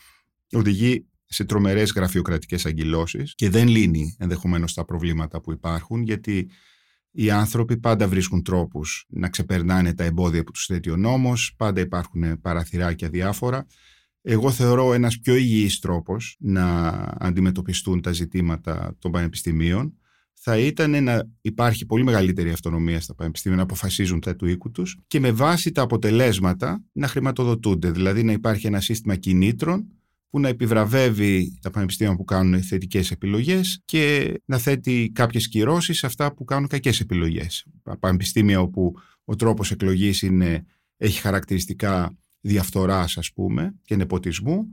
οδηγεί 0.51 1.05
σε 1.25 1.43
τρομερές 1.43 1.91
γραφειοκρατικές 1.91 2.65
αγκυλώσεις 2.65 3.35
και 3.35 3.49
δεν 3.49 3.67
λύνει 3.67 4.15
ενδεχομένως 4.19 4.73
τα 4.73 4.85
προβλήματα 4.85 5.41
που 5.41 5.51
υπάρχουν 5.51 6.03
γιατί 6.03 6.49
οι 7.11 7.31
άνθρωποι 7.31 7.77
πάντα 7.77 8.07
βρίσκουν 8.07 8.43
τρόπους 8.43 9.05
να 9.09 9.29
ξεπερνάνε 9.29 9.93
τα 9.93 10.03
εμπόδια 10.03 10.43
που 10.43 10.51
τους 10.51 10.65
θέτει 10.65 10.89
ο 10.89 10.97
νόμος, 10.97 11.53
πάντα 11.57 11.81
υπάρχουν 11.81 12.41
παραθυράκια 12.41 13.09
διάφορα. 13.09 13.67
Εγώ 14.21 14.51
θεωρώ 14.51 14.93
ένας 14.93 15.19
πιο 15.19 15.35
υγιής 15.35 15.79
τρόπος 15.79 16.37
να 16.39 16.87
αντιμετωπιστούν 17.17 18.01
τα 18.01 18.11
ζητήματα 18.11 18.95
των 18.99 19.11
πανεπιστημίων 19.11 19.97
θα 20.45 20.58
ήταν 20.58 21.03
να 21.03 21.29
υπάρχει 21.41 21.86
πολύ 21.86 22.03
μεγαλύτερη 22.03 22.51
αυτονομία 22.51 23.01
στα 23.01 23.15
πανεπιστήμια 23.15 23.58
να 23.58 23.63
αποφασίζουν 23.63 24.19
τα 24.19 24.36
του 24.36 24.45
οίκου 24.45 24.71
τους 24.71 24.97
και 25.08 25.19
με 25.19 25.32
βάση 25.32 25.71
τα 25.71 25.82
αποτελέσματα 25.82 26.84
να 26.91 27.08
χρηματοδοτούνται. 27.08 27.91
Δηλαδή 27.91 28.23
να 28.23 28.32
υπάρχει 28.32 28.67
ένα 28.67 28.82
σύστημα 28.82 29.15
κινήτρων 29.15 29.88
που 30.29 30.39
να 30.39 30.47
επιβραβεύει 30.47 31.60
τα 31.62 31.69
πανεπιστήμια 31.69 32.15
που 32.15 32.23
κάνουν 32.23 32.63
θετικές 32.63 33.12
επιλογές 33.12 33.82
και 33.86 34.34
να 34.45 34.58
θέτει 34.58 35.12
κάποιες 35.13 35.47
κυρώσεις 35.47 35.97
σε 35.97 36.06
αυτά 36.06 36.34
που 36.34 36.43
κάνουν 36.43 36.67
κακές 36.67 36.99
επιλογές. 36.99 37.65
Πανεπιστήμια 37.99 38.60
όπου 38.62 38.93
ο 39.23 39.36
τρόπος 39.36 39.71
εκλογής 39.71 40.23
έχει 40.97 41.19
χαρακτηριστικά 41.19 42.17
διαφθοράς, 42.41 43.17
ας 43.17 43.34
πούμε, 43.34 43.75
και 43.84 43.95
νεποτισμού, 43.95 44.65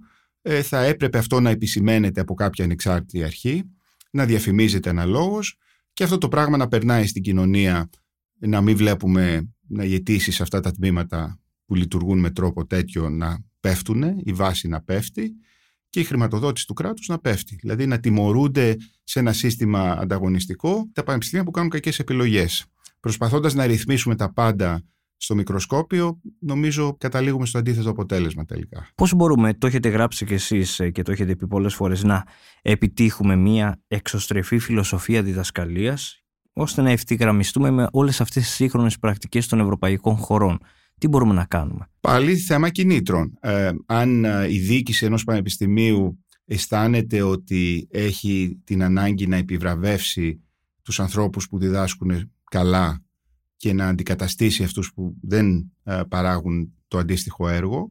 ε, 0.43 0.63
θα 0.63 0.85
έπρεπε 0.85 1.19
αυτό 1.19 1.41
να 1.41 1.51
επισημαίνεται 1.51 2.21
από 2.21 2.35
κάποια 2.35 2.65
ανεξάρτητη 2.65 3.25
αρχή 3.25 3.63
να 4.11 4.25
διαφημίζεται 4.25 4.91
αναλόγως 4.91 5.59
και 5.93 6.05
αυτό 6.05 6.19
το 6.19 6.29
πράγμα 6.29 6.57
να 6.57 6.69
περνάει 6.69 7.07
στην 7.07 7.23
κοινωνία 7.23 7.91
να 8.39 8.61
μην 8.61 8.77
βλέπουμε 8.77 9.53
να 9.67 9.85
οι 9.85 9.95
αιτήσεις 9.95 10.35
σε 10.35 10.43
αυτά 10.43 10.61
τα 10.61 10.73
τμήματα 10.73 11.41
που 11.65 11.75
λειτουργούν 11.75 12.19
με 12.19 12.31
τρόπο 12.31 12.67
τέτοιο 12.67 13.11
να 13.11 13.45
πέφτουν, 13.61 14.03
η 14.25 14.33
βάση 14.33 14.69
να 14.69 14.83
πέφτει 14.83 15.33
και 15.91 16.01
η 16.01 16.05
χρηματοδότηση 16.05 16.67
του 16.67 16.75
κράτους 16.75 17.09
να 17.09 17.19
πέφτει. 17.19 17.57
Δηλαδή 17.61 17.87
να 17.87 18.01
τιμωρούνται 18.01 18.77
σε 19.05 19.19
ένα 19.19 19.33
σύστημα 19.33 19.93
ανταγωνιστικό 19.93 20.91
τα 20.93 21.03
πανεπιστήμια 21.03 21.45
που 21.45 21.51
κάνουν 21.51 21.71
κακές 21.71 21.99
επιλογές. 21.99 22.65
Προσπαθώντας 23.01 23.55
να 23.55 23.67
ρυθμίσουμε 23.67 24.17
τα 24.17 24.33
πάντα 24.33 24.83
στο 25.23 25.35
μικροσκόπιο, 25.35 26.21
νομίζω 26.39 26.97
καταλήγουμε 26.99 27.47
στο 27.47 27.59
αντίθετο 27.59 27.91
αποτέλεσμα 27.91 28.45
τελικά. 28.45 28.89
Πώς 28.95 29.15
μπορούμε, 29.15 29.55
το 29.55 29.67
έχετε 29.67 29.89
γράψει 29.89 30.27
κι 30.27 30.35
εσείς 30.35 30.81
ε, 30.81 30.91
και 30.91 31.03
το 31.03 31.13
έχετε 31.13 31.37
πει 31.37 31.47
πολλές 31.47 31.75
φορές, 31.75 32.03
να 32.03 32.25
επιτύχουμε 32.63 33.37
μια 33.37 33.83
εξωστρεφή 33.89 34.59
φιλοσοφία 34.59 35.23
διδασκαλίας, 35.23 36.25
ώστε 36.53 36.83
να 36.83 36.91
ευθυγραμμιστούμε 36.91 37.71
με 37.71 37.87
όλες 37.93 38.21
αυτές 38.21 38.43
τις 38.43 38.53
σύγχρονες 38.55 38.99
πρακτικές 38.99 39.47
των 39.47 39.61
ευρωπαϊκών 39.61 40.17
χωρών; 40.17 40.59
Τι 40.99 41.09
μπορούμε 41.09 41.35
να 41.35 41.45
κάνουμε; 41.45 41.87
Πάλι 42.01 42.37
θέμα 42.37 42.69
κινήτρων. 42.69 43.39
Ε, 43.41 43.71
αν 43.87 44.25
ε, 44.25 44.53
η 44.53 44.59
διοίκηση 44.59 45.05
ενός 45.05 45.25
πανεπιστημίου 45.25 46.25
αισθάνεται 46.45 47.23
ότι 47.23 47.89
έχει 47.91 48.61
την 48.65 48.83
ανάγκη 48.83 49.27
να 49.27 49.37
επιβραβεύσει 49.37 50.43
τους 50.83 51.01
ανθρώπους 51.01 51.49
που 51.49 51.59
διδάσκουν 51.59 52.33
καλά 52.51 53.03
και 53.61 53.73
να 53.73 53.89
αντικαταστήσει 53.89 54.63
αυτούς 54.63 54.93
που 54.93 55.17
δεν 55.21 55.73
ε, 55.83 56.01
παράγουν 56.09 56.73
το 56.89 56.99
αντίστοιχο 56.99 57.49
έργο, 57.49 57.91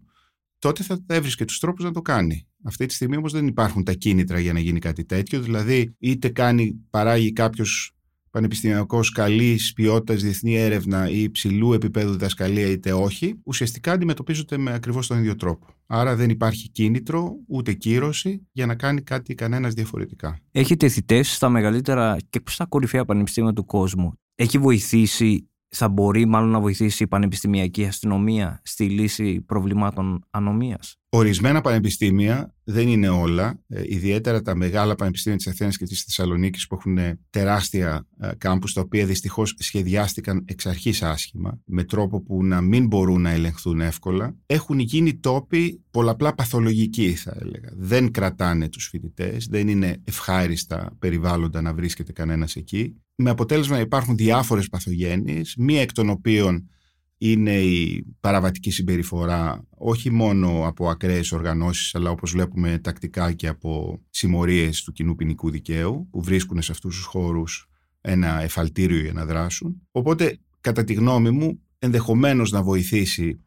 τότε 0.60 0.84
θα 0.84 1.00
έβρισκε 1.08 1.46
τους 1.46 1.60
τρόπους 1.60 1.84
να 1.84 1.92
το 1.92 2.02
κάνει. 2.02 2.48
Αυτή 2.64 2.86
τη 2.86 2.94
στιγμή 2.94 3.18
όμως 3.18 3.32
δεν 3.32 3.48
υπάρχουν 3.48 3.84
τα 3.84 3.94
κίνητρα 3.94 4.40
για 4.40 4.54
να 4.54 4.60
γίνει 4.60 4.80
κάτι 4.80 5.06
τέτοιο, 5.06 5.42
δηλαδή 5.42 5.96
είτε 6.00 6.30
κάνει, 6.30 6.76
παράγει 6.90 7.34
κάποιος 7.34 7.94
πανεπιστημιακός 8.32 9.12
καλής 9.12 9.74
ποιότητας 9.74 10.22
διεθνή 10.22 10.56
έρευνα 10.56 11.10
ή 11.10 11.22
υψηλού 11.22 11.74
επίπεδου 11.74 12.12
διδασκαλία, 12.12 12.68
είτε 12.68 12.94
όχι, 12.94 13.40
ουσιαστικά 13.44 13.92
αντιμετωπίζονται 13.92 14.58
με 14.58 14.74
ακριβώς 14.74 15.08
τον 15.08 15.18
ίδιο 15.18 15.36
τρόπο. 15.36 15.68
Άρα 15.86 16.16
δεν 16.16 16.30
υπάρχει 16.30 16.70
κίνητρο 16.70 17.36
ούτε 17.48 17.74
κύρωση 17.74 18.48
για 18.52 18.66
να 18.66 18.76
κάνει 18.76 19.02
κάτι 19.02 19.36
κανένας 19.36 19.74
διαφορετικά. 19.74 20.40
Έχετε 20.52 20.88
θητές 20.88 21.34
στα 21.34 21.50
μεγαλύτερα 21.50 22.18
και 22.30 22.42
στα 22.50 22.66
κορυφαία 22.66 23.06
πανεπιστήμια 23.06 23.54
του 23.54 23.66
κόσμου. 23.66 24.14
Έχει 24.36 24.58
βοηθήσει 24.58 25.50
θα 25.70 25.90
μπορεί 25.90 26.26
μάλλον 26.26 26.50
να 26.50 26.60
βοηθήσει 26.60 27.04
η 27.04 27.08
πανεπιστημιακή 27.08 27.86
αστυνομία 27.86 28.62
στη 28.64 28.90
λύση 28.90 29.42
προβλημάτων 29.42 30.26
ανομίας; 30.30 31.00
Ορισμένα 31.12 31.62
πανεπιστήμια, 31.62 32.54
δεν 32.64 32.88
είναι 32.88 33.10
όλα, 33.10 33.60
ε, 33.68 33.82
ιδιαίτερα 33.86 34.42
τα 34.42 34.56
μεγάλα 34.56 34.96
πανεπιστήμια 34.96 35.38
της 35.38 35.48
Αθήνας 35.48 35.78
και 35.78 35.86
της 35.86 36.04
Θεσσαλονίκης 36.04 36.68
που 36.68 36.76
έχουν 36.76 36.98
τεράστια 37.30 38.08
ε, 38.20 38.30
κάμπους 38.38 38.74
τα 38.74 38.82
οποία 38.82 39.06
δυστυχώς 39.06 39.56
σχεδιάστηκαν 39.60 40.46
εξ 40.48 40.66
αρχής 40.66 41.04
άσχημα 41.04 41.60
με 41.66 41.84
τρόπο 41.84 42.22
που 42.22 42.46
να 42.46 42.62
μην 42.62 42.88
μπορούν 42.88 43.22
να 43.22 43.30
ελεγχθούν 43.30 43.82
εύκολα 43.82 44.36
έχουν 44.46 44.80
γίνει 44.80 45.16
τόποι 45.16 45.84
πολλαπλά 45.92 46.36
παθολογικοί 46.36 47.14
θα 47.14 47.38
έλεγα. 47.40 47.70
Δεν 47.76 48.12
κρατάνε 48.12 48.70
τους 48.70 48.88
φοιτητές, 48.88 49.48
δεν 49.48 49.68
είναι 49.68 50.02
ευχάριστα 50.04 50.96
περιβάλλοντα 51.00 51.62
να 51.62 51.74
βρίσκεται 51.74 52.12
κανένας 52.12 52.56
εκεί 52.56 52.96
με 53.22 53.30
αποτέλεσμα 53.30 53.76
να 53.76 53.82
υπάρχουν 53.82 54.16
διάφορες 54.16 54.70
παθογένειες, 54.70 55.56
μία 55.58 55.82
εκ 55.82 55.92
των 55.92 56.10
οποίων 56.10 56.70
είναι 57.18 57.62
η 57.62 58.06
παραβατική 58.20 58.72
συμπεριφορά 58.72 59.64
όχι 59.70 60.12
μόνο 60.12 60.68
από 60.68 60.90
ακραίες 60.90 61.32
οργανώσεις 61.32 61.96
αλλά 61.96 62.10
όπως 62.10 62.32
βλέπουμε 62.32 62.80
τακτικά 62.80 63.34
και 63.34 63.48
από 63.48 64.02
συμμορίες 64.10 64.84
του 64.84 64.92
κοινού 64.92 65.16
ποινικού 65.16 65.50
δικαίου 65.50 66.08
που 66.12 66.22
βρίσκουν 66.22 66.62
σε 66.62 66.72
αυτούς 66.72 66.96
τους 66.96 67.06
χώρους 67.06 67.70
ένα 68.02 68.42
εφαλτήριο 68.42 69.00
για 69.00 69.14
να 69.14 69.26
δράσουν. 69.26 69.82
Οπότε 69.92 70.40
κατά 70.62 70.84
τη 70.84 70.94
γνώμη 70.94 71.32
μου 71.32 71.62
ενδεχομένως 71.80 72.52
να 72.52 72.64
βοηθήσει 72.64 73.40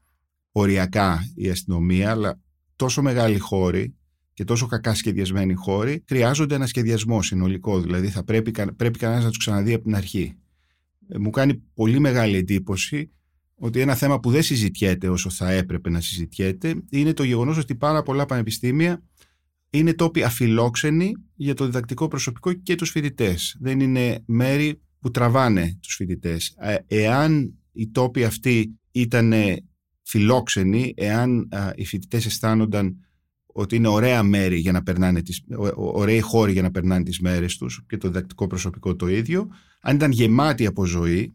οριακά 0.52 1.32
η 1.35 1.50
αστυνομία 1.50 2.11
αλλά 2.11 2.40
τόσο 2.76 3.02
μεγάλοι 3.02 3.38
χώροι 3.38 3.94
και 4.33 4.45
τόσο 4.45 4.66
κακά 4.66 4.95
σχεδιασμένοι 4.95 5.55
χώροι 5.55 6.05
χρειάζονται 6.07 6.55
ένα 6.55 6.66
σχεδιασμό 6.66 7.23
συνολικό. 7.23 7.81
Δηλαδή 7.81 8.09
θα 8.09 8.25
πρέπει, 8.25 8.51
πρέπει 8.77 8.99
κανένας 8.99 9.25
να 9.25 9.29
τους 9.29 9.38
ξαναδεί 9.38 9.75
από 9.75 9.85
την 9.85 9.95
αρχή. 9.95 10.35
Ε, 11.09 11.18
μου 11.18 11.31
κάνει 11.31 11.55
πολύ 11.75 11.99
μεγάλη 11.99 12.37
εντύπωση 12.37 13.11
ότι 13.55 13.81
ένα 13.81 13.95
θέμα 13.95 14.21
που 14.21 14.31
δεν 14.31 14.42
συζητιέται 14.42 15.09
όσο 15.09 15.31
θα 15.31 15.51
έπρεπε 15.51 15.90
να 15.90 16.01
συζητιέται 16.01 16.75
είναι 16.90 17.12
το 17.12 17.23
γεγονός 17.23 17.59
ότι 17.59 17.75
πάρα 17.75 18.03
πολλά 18.03 18.27
πανεπιστήμια 18.27 19.03
είναι 19.71 19.95
τόποι 19.95 20.23
αφιλόξενοι 20.23 21.12
για 21.35 21.55
το 21.55 21.64
διδακτικό 21.64 22.09
προσωπικό 22.09 22.53
και 22.53 22.75
τους 22.75 22.90
φοιτητές. 22.90 23.57
Δεν 23.61 23.81
είναι 23.81 24.23
μέρη 24.27 24.81
που 25.01 25.11
τραβάνε 25.11 25.79
τους 25.83 25.95
φοιτητές. 25.95 26.55
Ε, 26.59 26.77
εάν 26.87 27.55
οι 27.73 27.88
τόποι 27.88 28.25
αυτοί 28.25 28.79
ήταν 28.90 29.33
φιλόξενοι, 30.03 30.92
εάν 30.97 31.49
οι 31.75 31.85
φοιτητές 31.85 32.27
αισθάνονταν 32.27 32.97
ότι 33.53 33.77
είναι 33.77 33.88
ωραία 33.88 34.23
μέρη 34.23 34.59
για 34.59 34.73
να 34.73 34.83
περνάνε 34.83 35.23
τις, 35.23 35.45
ωραίοι 35.75 36.21
χώροι 36.21 36.53
για 36.53 36.62
να 36.62 36.71
περνάνε 36.71 37.05
τις 37.05 37.21
μέρες 37.21 37.57
τους 37.57 37.85
και 37.87 37.97
το 37.97 38.09
διδακτικό 38.09 38.47
προσωπικό 38.47 38.97
το 38.97 39.09
ίδιο. 39.09 39.49
Αν 39.81 39.95
ήταν 39.95 40.11
γεμάτοι 40.11 40.67
από 40.67 40.85
ζωή, 40.85 41.35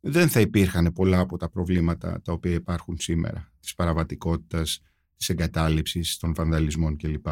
δεν 0.00 0.28
θα 0.28 0.40
υπήρχαν 0.40 0.92
πολλά 0.92 1.18
από 1.18 1.36
τα 1.36 1.48
προβλήματα 1.48 2.20
τα 2.24 2.32
οποία 2.32 2.52
υπάρχουν 2.54 2.96
σήμερα, 2.98 3.52
της 3.60 3.74
παραβατικότητας, 3.74 4.80
της 5.16 5.28
εγκατάλειψης, 5.28 6.16
των 6.16 6.34
βανδαλισμών 6.34 6.96
κλπ. 6.96 7.26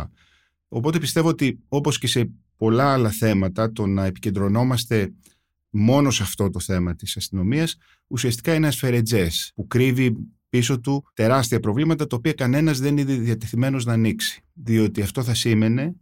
Οπότε 0.69 0.99
πιστεύω 0.99 1.29
ότι 1.29 1.59
όπως 1.69 1.99
και 1.99 2.07
σε 2.07 2.31
πολλά 2.57 2.93
άλλα 2.93 3.11
θέματα, 3.11 3.73
το 3.73 3.87
να 3.87 4.05
επικεντρωνόμαστε 4.05 5.13
μόνο 5.71 6.11
σε 6.11 6.23
αυτό 6.23 6.51
το 6.51 6.61
θέμα 6.61 6.97
της 6.97 7.17
αστυνομίας, 7.17 7.77
ουσιαστικά 8.07 8.55
είναι 8.55 8.71
ένας 8.83 9.53
που 9.55 9.67
κρύβει 9.67 10.17
πίσω 10.57 10.81
του 10.81 11.05
τεράστια 11.15 11.61
προβλήματα 11.61 12.07
τα 12.07 12.17
οποία 12.17 12.33
κανένας 12.33 12.79
δεν 12.79 12.97
είναι 12.97 13.15
διατεθειμένος 13.15 13.85
να 13.85 13.93
ανοίξει. 13.93 14.45
Διότι 14.53 15.03
αυτό 15.03 15.23
θα 15.23 15.35
σήμαινε 15.35 15.95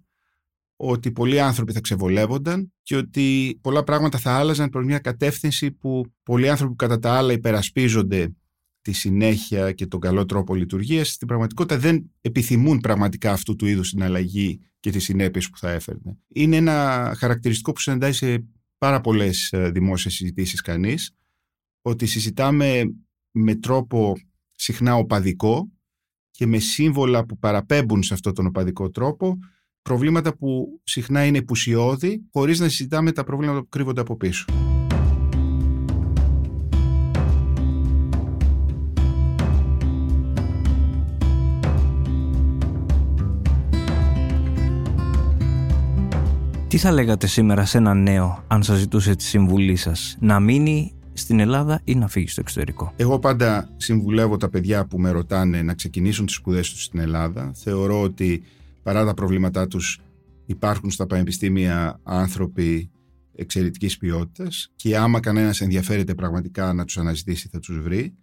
ότι 0.76 1.12
πολλοί 1.12 1.40
άνθρωποι 1.40 1.72
θα 1.72 1.80
ξεβολεύονταν 1.80 2.72
και 2.82 2.96
ότι 2.96 3.58
πολλά 3.60 3.84
πράγματα 3.84 4.18
θα 4.18 4.32
άλλαζαν 4.32 4.68
προς 4.68 4.84
μια 4.84 4.98
κατεύθυνση 4.98 5.70
που 5.70 6.04
πολλοί 6.22 6.48
άνθρωποι 6.48 6.70
που 6.70 6.76
κατά 6.76 6.98
τα 6.98 7.12
άλλα 7.12 7.32
υπερασπίζονται 7.32 8.34
τη 8.80 8.92
συνέχεια 8.92 9.72
και 9.72 9.86
τον 9.86 10.00
καλό 10.00 10.24
τρόπο 10.24 10.54
λειτουργίας 10.54 11.08
στην 11.08 11.26
πραγματικότητα 11.26 11.78
δεν 11.78 12.12
επιθυμούν 12.20 12.80
πραγματικά 12.80 13.32
αυτού 13.32 13.56
του 13.56 13.66
είδους 13.66 13.90
την 13.90 14.02
αλλαγή 14.02 14.60
και 14.80 14.90
τις 14.90 15.04
συνέπειες 15.04 15.50
που 15.50 15.58
θα 15.58 15.70
έφερνε. 15.70 16.18
Είναι 16.28 16.56
ένα 16.56 17.12
χαρακτηριστικό 17.18 17.72
που 17.72 17.80
συναντάει 17.80 18.12
σε 18.12 18.44
πάρα 18.78 19.00
πολλές 19.00 19.52
ε, 19.52 19.70
δημόσιες 19.70 20.14
συζητήσεις 20.14 20.60
κανείς 20.60 21.14
ότι 21.82 22.06
συζητάμε 22.06 22.82
με 23.36 23.54
τρόπο 23.54 24.16
συχνά 24.54 24.94
οπαδικό 24.94 25.68
και 26.30 26.46
με 26.46 26.58
σύμβολα 26.58 27.24
που 27.24 27.38
παραπέμπουν 27.38 28.02
σε 28.02 28.14
αυτόν 28.14 28.34
τον 28.34 28.46
οπαδικό 28.46 28.90
τρόπο 28.90 29.38
προβλήματα 29.82 30.36
που 30.36 30.80
συχνά 30.84 31.24
είναι 31.24 31.38
επουσιώδη 31.38 32.24
χωρίς 32.32 32.60
να 32.60 32.68
συζητάμε 32.68 33.12
τα 33.12 33.24
προβλήματα 33.24 33.60
που 33.60 33.68
κρύβονται 33.68 34.00
από 34.00 34.16
πίσω. 34.16 34.44
Τι 46.68 46.80
θα 46.80 46.92
λέγατε 46.92 47.26
σήμερα 47.26 47.64
σε 47.64 47.78
ένα 47.78 47.94
νέο 47.94 48.44
αν 48.46 48.62
σας 48.62 48.78
ζητούσε 48.78 49.14
τη 49.14 49.22
συμβουλή 49.22 49.76
σας 49.76 50.16
να 50.20 50.40
μείνει 50.40 50.94
στην 51.14 51.40
Ελλάδα 51.40 51.80
ή 51.84 51.94
να 51.94 52.08
φύγει 52.08 52.28
στο 52.28 52.40
εξωτερικό. 52.40 52.92
Εγώ 52.96 53.18
πάντα 53.18 53.68
συμβουλεύω 53.76 54.36
τα 54.36 54.48
παιδιά 54.48 54.86
που 54.86 54.98
με 54.98 55.10
ρωτάνε 55.10 55.62
να 55.62 55.74
ξεκινήσουν 55.74 56.26
τις 56.26 56.34
σπουδές 56.34 56.70
τους 56.70 56.84
στην 56.84 57.00
Ελλάδα. 57.00 57.52
Θεωρώ 57.54 58.02
ότι 58.02 58.42
παρά 58.82 59.04
τα 59.04 59.14
προβλήματά 59.14 59.66
τους 59.66 60.00
υπάρχουν 60.46 60.90
στα 60.90 61.06
πανεπιστήμια 61.06 62.00
άνθρωποι 62.02 62.90
εξαιρετικής 63.36 63.96
ποιότητας 63.96 64.72
και 64.76 64.96
άμα 64.96 65.20
κανένας 65.20 65.60
ενδιαφέρεται 65.60 66.14
πραγματικά 66.14 66.72
να 66.72 66.84
τους 66.84 66.98
αναζητήσει 66.98 67.48
θα 67.48 67.58
τους 67.58 67.80
βρει. 67.80 68.14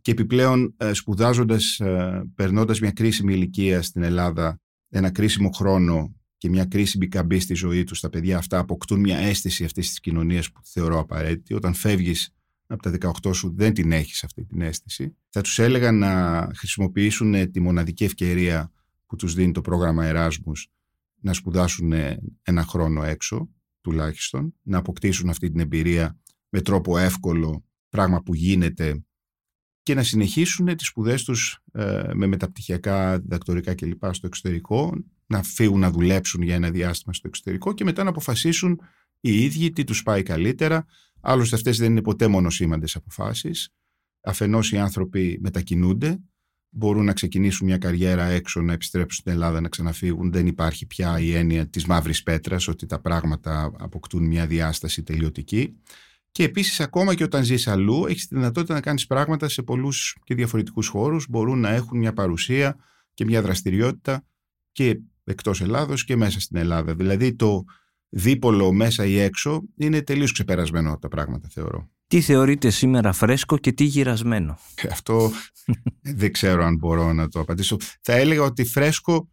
Και 0.00 0.10
επιπλέον 0.10 0.74
ε, 0.76 0.92
σπουδάζοντας, 0.92 1.80
ε, 1.80 2.22
περνώντας 2.34 2.80
μια 2.80 2.90
κρίσιμη 2.90 3.34
ηλικία 3.34 3.82
στην 3.82 4.02
Ελλάδα, 4.02 4.60
ένα 4.88 5.10
κρίσιμο 5.10 5.50
χρόνο 5.50 6.14
και 6.44 6.50
μια 6.50 6.64
κρίσιμη 6.64 7.08
καμπή 7.08 7.38
στη 7.38 7.54
ζωή 7.54 7.84
τους, 7.84 8.00
τα 8.00 8.08
παιδιά 8.08 8.38
αυτά 8.38 8.58
αποκτούν 8.58 9.00
μια 9.00 9.18
αίσθηση 9.18 9.64
αυτής 9.64 9.88
της 9.88 10.00
κοινωνίας 10.00 10.52
που 10.52 10.60
θεωρώ 10.64 10.98
απαραίτητη. 10.98 11.54
Όταν 11.54 11.74
φεύγεις 11.74 12.34
από 12.66 12.82
τα 12.82 12.90
18 13.24 13.34
σου, 13.34 13.54
δεν 13.56 13.74
την 13.74 13.92
έχεις 13.92 14.24
αυτή 14.24 14.44
την 14.44 14.60
αίσθηση. 14.60 15.16
Θα 15.28 15.40
τους 15.40 15.58
έλεγα 15.58 15.92
να 15.92 16.50
χρησιμοποιήσουν 16.54 17.50
τη 17.50 17.60
μοναδική 17.60 18.04
ευκαιρία 18.04 18.72
που 19.06 19.16
τους 19.16 19.34
δίνει 19.34 19.52
το 19.52 19.60
πρόγραμμα 19.60 20.04
Εράσμους 20.04 20.68
να 21.20 21.32
σπουδάσουν 21.32 21.92
ένα 22.42 22.64
χρόνο 22.64 23.02
έξω, 23.02 23.48
τουλάχιστον, 23.80 24.54
να 24.62 24.78
αποκτήσουν 24.78 25.28
αυτή 25.28 25.50
την 25.50 25.60
εμπειρία 25.60 26.18
με 26.48 26.60
τρόπο 26.60 26.98
εύκολο, 26.98 27.64
πράγμα 27.88 28.22
που 28.22 28.34
γίνεται 28.34 29.04
και 29.82 29.94
να 29.94 30.02
συνεχίσουν 30.02 30.76
τις 30.76 30.86
σπουδές 30.86 31.24
τους 31.24 31.58
ε, 31.72 32.10
με 32.14 32.26
μεταπτυχιακά, 32.26 33.18
διδακτορικά 33.18 33.74
κλπ. 33.74 34.04
στο 34.10 34.26
εξωτερικό, 34.26 34.92
να 35.26 35.42
φύγουν 35.42 35.80
να 35.80 35.90
δουλέψουν 35.90 36.42
για 36.42 36.54
ένα 36.54 36.70
διάστημα 36.70 37.14
στο 37.14 37.28
εξωτερικό 37.28 37.72
και 37.72 37.84
μετά 37.84 38.02
να 38.02 38.10
αποφασίσουν 38.10 38.80
οι 39.20 39.44
ίδιοι 39.44 39.70
τι 39.70 39.84
τους 39.84 40.02
πάει 40.02 40.22
καλύτερα. 40.22 40.86
Άλλωστε 41.20 41.56
αυτές 41.56 41.78
δεν 41.78 41.90
είναι 41.90 42.02
ποτέ 42.02 42.26
μόνο 42.26 42.50
σήμαντες 42.50 42.96
αποφάσεις. 42.96 43.68
Αφενός 44.22 44.72
οι 44.72 44.78
άνθρωποι 44.78 45.38
μετακινούνται, 45.42 46.18
μπορούν 46.70 47.04
να 47.04 47.12
ξεκινήσουν 47.12 47.66
μια 47.66 47.78
καριέρα 47.78 48.24
έξω, 48.24 48.60
να 48.60 48.72
επιστρέψουν 48.72 49.20
στην 49.20 49.32
Ελλάδα, 49.32 49.60
να 49.60 49.68
ξαναφύγουν. 49.68 50.32
Δεν 50.32 50.46
υπάρχει 50.46 50.86
πια 50.86 51.20
η 51.20 51.34
έννοια 51.34 51.68
της 51.68 51.86
μαύρης 51.86 52.22
πέτρας, 52.22 52.68
ότι 52.68 52.86
τα 52.86 53.00
πράγματα 53.00 53.72
αποκτούν 53.78 54.26
μια 54.26 54.46
διάσταση 54.46 55.02
τελειωτική. 55.02 55.80
Και 56.30 56.44
επίσης, 56.44 56.80
ακόμα 56.80 57.14
και 57.14 57.24
όταν 57.24 57.44
ζεις 57.44 57.68
αλλού, 57.68 58.06
έχεις 58.06 58.26
τη 58.26 58.34
δυνατότητα 58.34 58.74
να 58.74 58.80
κάνεις 58.80 59.06
πράγματα 59.06 59.48
σε 59.48 59.62
πολλούς 59.62 60.16
και 60.24 60.34
διαφορετικούς 60.34 60.88
χώρους. 60.88 61.26
Μπορούν 61.28 61.60
να 61.60 61.70
έχουν 61.70 61.98
μια 61.98 62.12
παρουσία 62.12 62.76
και 63.14 63.24
μια 63.24 63.42
δραστηριότητα 63.42 64.26
και 64.72 65.00
εκτός 65.24 65.60
Ελλάδος 65.60 66.04
και 66.04 66.16
μέσα 66.16 66.40
στην 66.40 66.56
Ελλάδα. 66.56 66.94
Δηλαδή, 66.94 67.34
το 67.34 67.64
δίπολο 68.08 68.72
μέσα 68.72 69.04
ή 69.04 69.18
έξω 69.18 69.62
είναι 69.76 70.02
τελείως 70.02 70.32
ξεπερασμένο 70.32 70.98
τα 70.98 71.08
πράγματα, 71.08 71.48
θεωρώ. 71.48 71.88
Τι 72.06 72.20
θεωρείτε 72.20 72.70
σήμερα 72.70 73.12
φρέσκο 73.12 73.58
και 73.58 73.72
τι 73.72 73.84
γυρασμένο; 73.84 74.58
Ε, 74.74 74.88
αυτό 74.88 75.30
δεν 76.20 76.32
ξέρω 76.32 76.64
αν 76.64 76.76
μπορώ 76.76 77.12
να 77.12 77.28
το 77.28 77.40
απαντήσω. 77.40 77.76
Θα 78.00 78.12
έλεγα 78.12 78.42
ότι 78.42 78.64
φρέσκο 78.64 79.30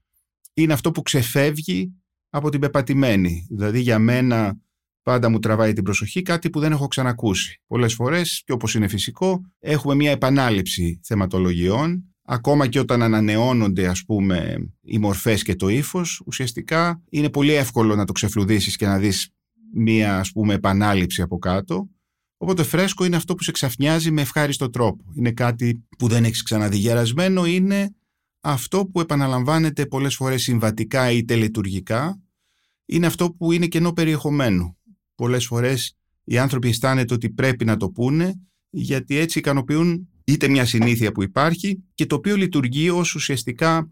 είναι 0.54 0.74
αυτό 0.74 0.92
που 0.92 1.02
ξεφεύγει 1.02 1.94
από 2.30 2.50
την 2.50 2.60
πεπατημένη. 2.60 3.48
Δηλαδή 3.50 3.80
για 3.80 4.00
μένα 4.00 4.58
πάντα 5.02 5.30
μου 5.30 5.40
τραβάει 5.40 5.74
την 5.74 5.84
προσοχή 5.84 6.22
κάτι 6.22 6.50
που 6.50 6.60
δεν 6.60 6.72
έχω 6.72 6.88
ξανακούσει. 6.88 7.62
Πολλές 7.68 7.94
φορές 7.94 8.42
και 8.46 8.52
όπως 8.52 8.76
είναι 8.76 8.88
φυσικό 8.88 9.42
έχουμε 9.60 9.96
μια 9.96 10.12
επανάληψη 10.12 11.00
θεματολογιών 11.04 12.11
ακόμα 12.34 12.68
και 12.68 12.80
όταν 12.80 13.02
ανανεώνονται 13.02 13.88
ας 13.88 14.04
πούμε 14.06 14.56
οι 14.82 14.98
μορφές 14.98 15.44
και 15.44 15.56
το 15.56 15.68
ύφος, 15.68 16.22
ουσιαστικά 16.26 17.02
είναι 17.10 17.30
πολύ 17.30 17.54
εύκολο 17.54 17.96
να 17.96 18.06
το 18.06 18.12
ξεφλουδίσεις 18.12 18.76
και 18.76 18.86
να 18.86 18.98
δεις 18.98 19.30
μια 19.74 20.20
ας 20.20 20.32
πούμε 20.32 20.54
επανάληψη 20.54 21.22
από 21.22 21.38
κάτω 21.38 21.90
Οπότε 22.42 22.64
φρέσκο 22.64 23.06
είναι 23.06 23.16
αυτό 23.16 23.36
που 23.36 23.44
σε 23.44 23.52
ξαφνιάζει 23.52 24.12
με 24.12 24.22
ευχάριστο 24.22 24.70
τρόπο. 24.70 25.04
Είναι 25.14 25.32
κάτι 25.32 25.84
που 25.98 26.08
δεν 26.08 26.24
έχεις 26.24 26.44
ξαναδιγερασμένο, 26.44 27.46
είναι 27.46 27.96
αυτό 28.40 28.86
που 28.86 29.00
επαναλαμβάνεται 29.00 29.86
πολλές 29.86 30.16
φορές 30.16 30.42
συμβατικά 30.42 31.12
ή 31.12 31.24
τελετουργικά. 31.24 32.22
Είναι 32.86 33.06
αυτό 33.06 33.32
που 33.32 33.52
είναι 33.52 33.68
κενό 33.68 33.94
περιεχομένου. 33.94 34.78
Πολλές 35.16 35.46
φορές 35.46 35.98
οι 36.24 36.38
άνθρωποι 36.38 36.70
αισθάνεται 36.70 37.14
ότι 37.14 37.30
πρέπει 37.30 37.66
να 37.66 37.78
το 37.78 37.90
πούνε 37.90 38.42
γιατί 38.70 39.16
έτσι 39.16 39.40
ικανοποιούν 39.40 40.10
είτε 40.32 40.48
μια 40.48 40.66
συνήθεια 40.66 41.12
που 41.12 41.24
υπάρχει 41.24 41.84
και 41.94 42.06
το 42.06 42.16
οποίο 42.16 42.36
λειτουργεί 42.36 42.90
ως 42.90 43.16
ουσιαστικά 43.16 43.92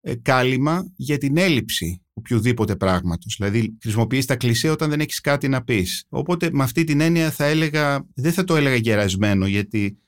ε, 0.00 0.14
κάλυμα 0.14 0.92
για 0.96 1.18
την 1.18 1.36
έλλειψη 1.36 2.00
οποιοδήποτε 2.12 2.76
πράγματος. 2.76 3.36
Δηλαδή 3.38 3.76
χρησιμοποιείς 3.80 4.26
τα 4.26 4.36
κλισέ 4.36 4.68
όταν 4.68 4.90
δεν 4.90 5.00
έχεις 5.00 5.20
κάτι 5.20 5.48
να 5.48 5.64
πεις. 5.64 6.06
Οπότε 6.08 6.48
με 6.52 6.62
αυτή 6.62 6.84
την 6.84 7.00
έννοια 7.00 7.30
θα 7.30 7.44
έλεγα, 7.44 8.06
δεν 8.14 8.32
θα 8.32 8.44
το 8.44 8.56
έλεγα 8.56 8.74
γερασμένο 8.74 9.46
γιατί 9.46 9.98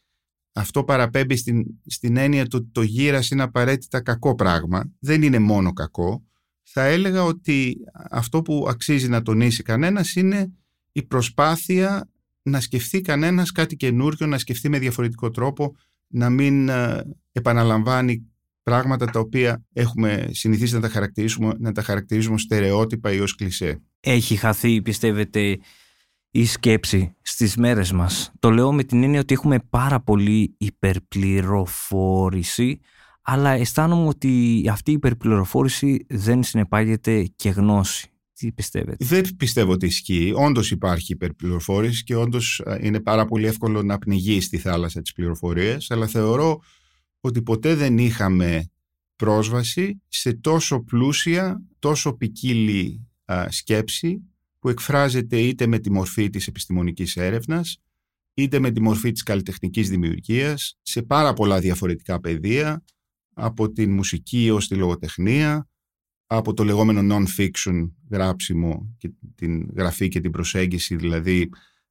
αυτό 0.53 0.85
παραπέμπει 0.85 1.37
στην, 1.37 1.64
στην 1.87 2.17
έννοια 2.17 2.43
ότι 2.43 2.69
το 2.73 2.83
γύρας 2.83 3.31
είναι 3.31 3.43
απαραίτητα 3.43 4.01
κακό 4.01 4.35
πράγμα. 4.35 4.93
Δεν 4.99 5.23
είναι 5.23 5.38
μόνο 5.38 5.73
κακό. 5.73 6.27
Θα 6.62 6.85
έλεγα 6.85 7.25
ότι 7.25 7.77
αυτό 8.11 8.43
που 8.43 8.67
αξίζει 8.69 9.09
να 9.09 9.23
τονίσει 9.23 9.62
κανένας 9.62 10.14
είναι 10.14 10.53
η 10.93 11.03
προσπάθεια 11.03 12.09
να 12.49 12.61
σκεφτεί 12.61 13.01
κανένας 13.01 13.53
κάτι 13.53 13.77
καινούριο, 13.77 14.27
να 14.27 14.39
σκεφτεί 14.39 14.69
με 14.69 14.79
διαφορετικό 14.79 15.31
τρόπο, 15.31 15.77
να 16.09 16.31
μην 16.31 16.69
ε, 16.69 17.03
επαναλαμβάνει 17.33 18.27
πράγματα 18.63 19.07
τα 19.07 19.21
οποία 19.21 19.65
έχουμε 19.73 20.29
συνηθίσει 20.31 20.75
να 20.75 20.81
τα 20.81 20.89
χαρακτηρίζουμε, 20.89 21.53
να 21.59 21.73
τα 21.73 21.83
χαρακτηρίζουμε 21.83 22.39
στερεότυπα 22.39 23.13
ή 23.13 23.21
ως 23.21 23.35
κλισέ. 23.35 23.83
Έχει 24.01 24.37
χαθεί, 24.37 24.83
πιστεύετε, 24.83 25.59
η 26.31 26.47
σκέψη 26.47 27.17
στις 27.23 27.57
μέρες 27.57 27.93
μας. 27.93 28.33
Το 28.39 28.51
λέω 28.51 28.73
με 28.73 28.85
την 28.85 29.03
έννοια 29.03 29.21
ότι 29.21 29.35
έχουμε 29.35 29.59
πάρα 29.71 30.01
πολύ 30.01 30.55
υπερπληροφόρηση, 30.59 32.81
αλλά 33.23 33.51
αισθάνομαι 33.51 34.09
ότι 34.09 34.65
αυτή 34.71 34.91
η 34.91 34.95
υπερπληροφόρηση 34.95 36.07
δεν 36.09 36.43
συνεπάγεται 36.43 37.23
και 37.37 37.49
γνώση. 37.49 38.11
Τι 38.38 38.53
πιστεύετε; 38.53 39.05
Δεν 39.05 39.37
πιστεύω 39.37 39.72
ότι 39.72 39.87
ισχύει. 39.87 40.33
Όντως 40.37 40.70
υπάρχει 40.70 41.12
υπερπληροφόρηση 41.12 42.03
και 42.03 42.14
όντως 42.14 42.62
είναι 42.81 43.01
πάρα 43.01 43.24
πολύ 43.24 43.46
εύκολο 43.46 43.83
να 43.83 43.98
πνιγεί 43.98 44.40
στη 44.40 44.59
θάλασσα 44.59 45.03
τη 45.03 45.12
πληροφορία, 45.14 45.81
αλλά 45.88 46.07
θεωρώ 46.07 46.62
ότι 47.20 47.42
ποτέ 47.42 47.74
δεν 47.74 47.98
είχαμε 47.98 48.70
πρόσβαση 49.16 50.03
σε 50.09 50.33
τόσο 50.33 50.81
πλούσια, 50.81 51.62
τόσο 51.79 52.12
ποικίλη 52.12 53.07
σκέψη 53.48 54.22
που 54.59 54.68
εκφράζεται 54.68 55.40
είτε 55.40 55.66
με 55.66 55.79
τη 55.79 55.90
μορφή 55.92 56.31
της 56.31 56.46
επιστημονικής 56.46 57.16
έρευνας, 57.16 57.79
είτε 58.35 58.59
με 58.59 58.70
τη 58.70 58.81
μορφή 58.81 59.12
της 59.12 59.22
καλλιτεχνικής 59.22 59.88
δημιουργίας, 59.88 60.79
σε 60.83 61.03
πάρα 61.03 61.33
πολλά 61.33 61.61
διαφορετικά 61.61 62.20
πεδία, 62.20 62.85
από 63.35 63.72
την 63.72 63.92
μουσική 63.92 64.51
ως 64.51 64.68
τη 64.68 64.74
λογοτεχνία, 64.74 65.68
από 66.31 66.55
το 66.55 66.64
λεγόμενο 66.64 67.17
non-fiction 67.17 67.91
γράψιμο 68.11 68.95
και 68.99 69.11
την 69.35 69.71
γραφή 69.77 70.09
και 70.09 70.21
την 70.21 70.31
προσέγγιση, 70.31 70.97
δηλαδή 70.97 71.49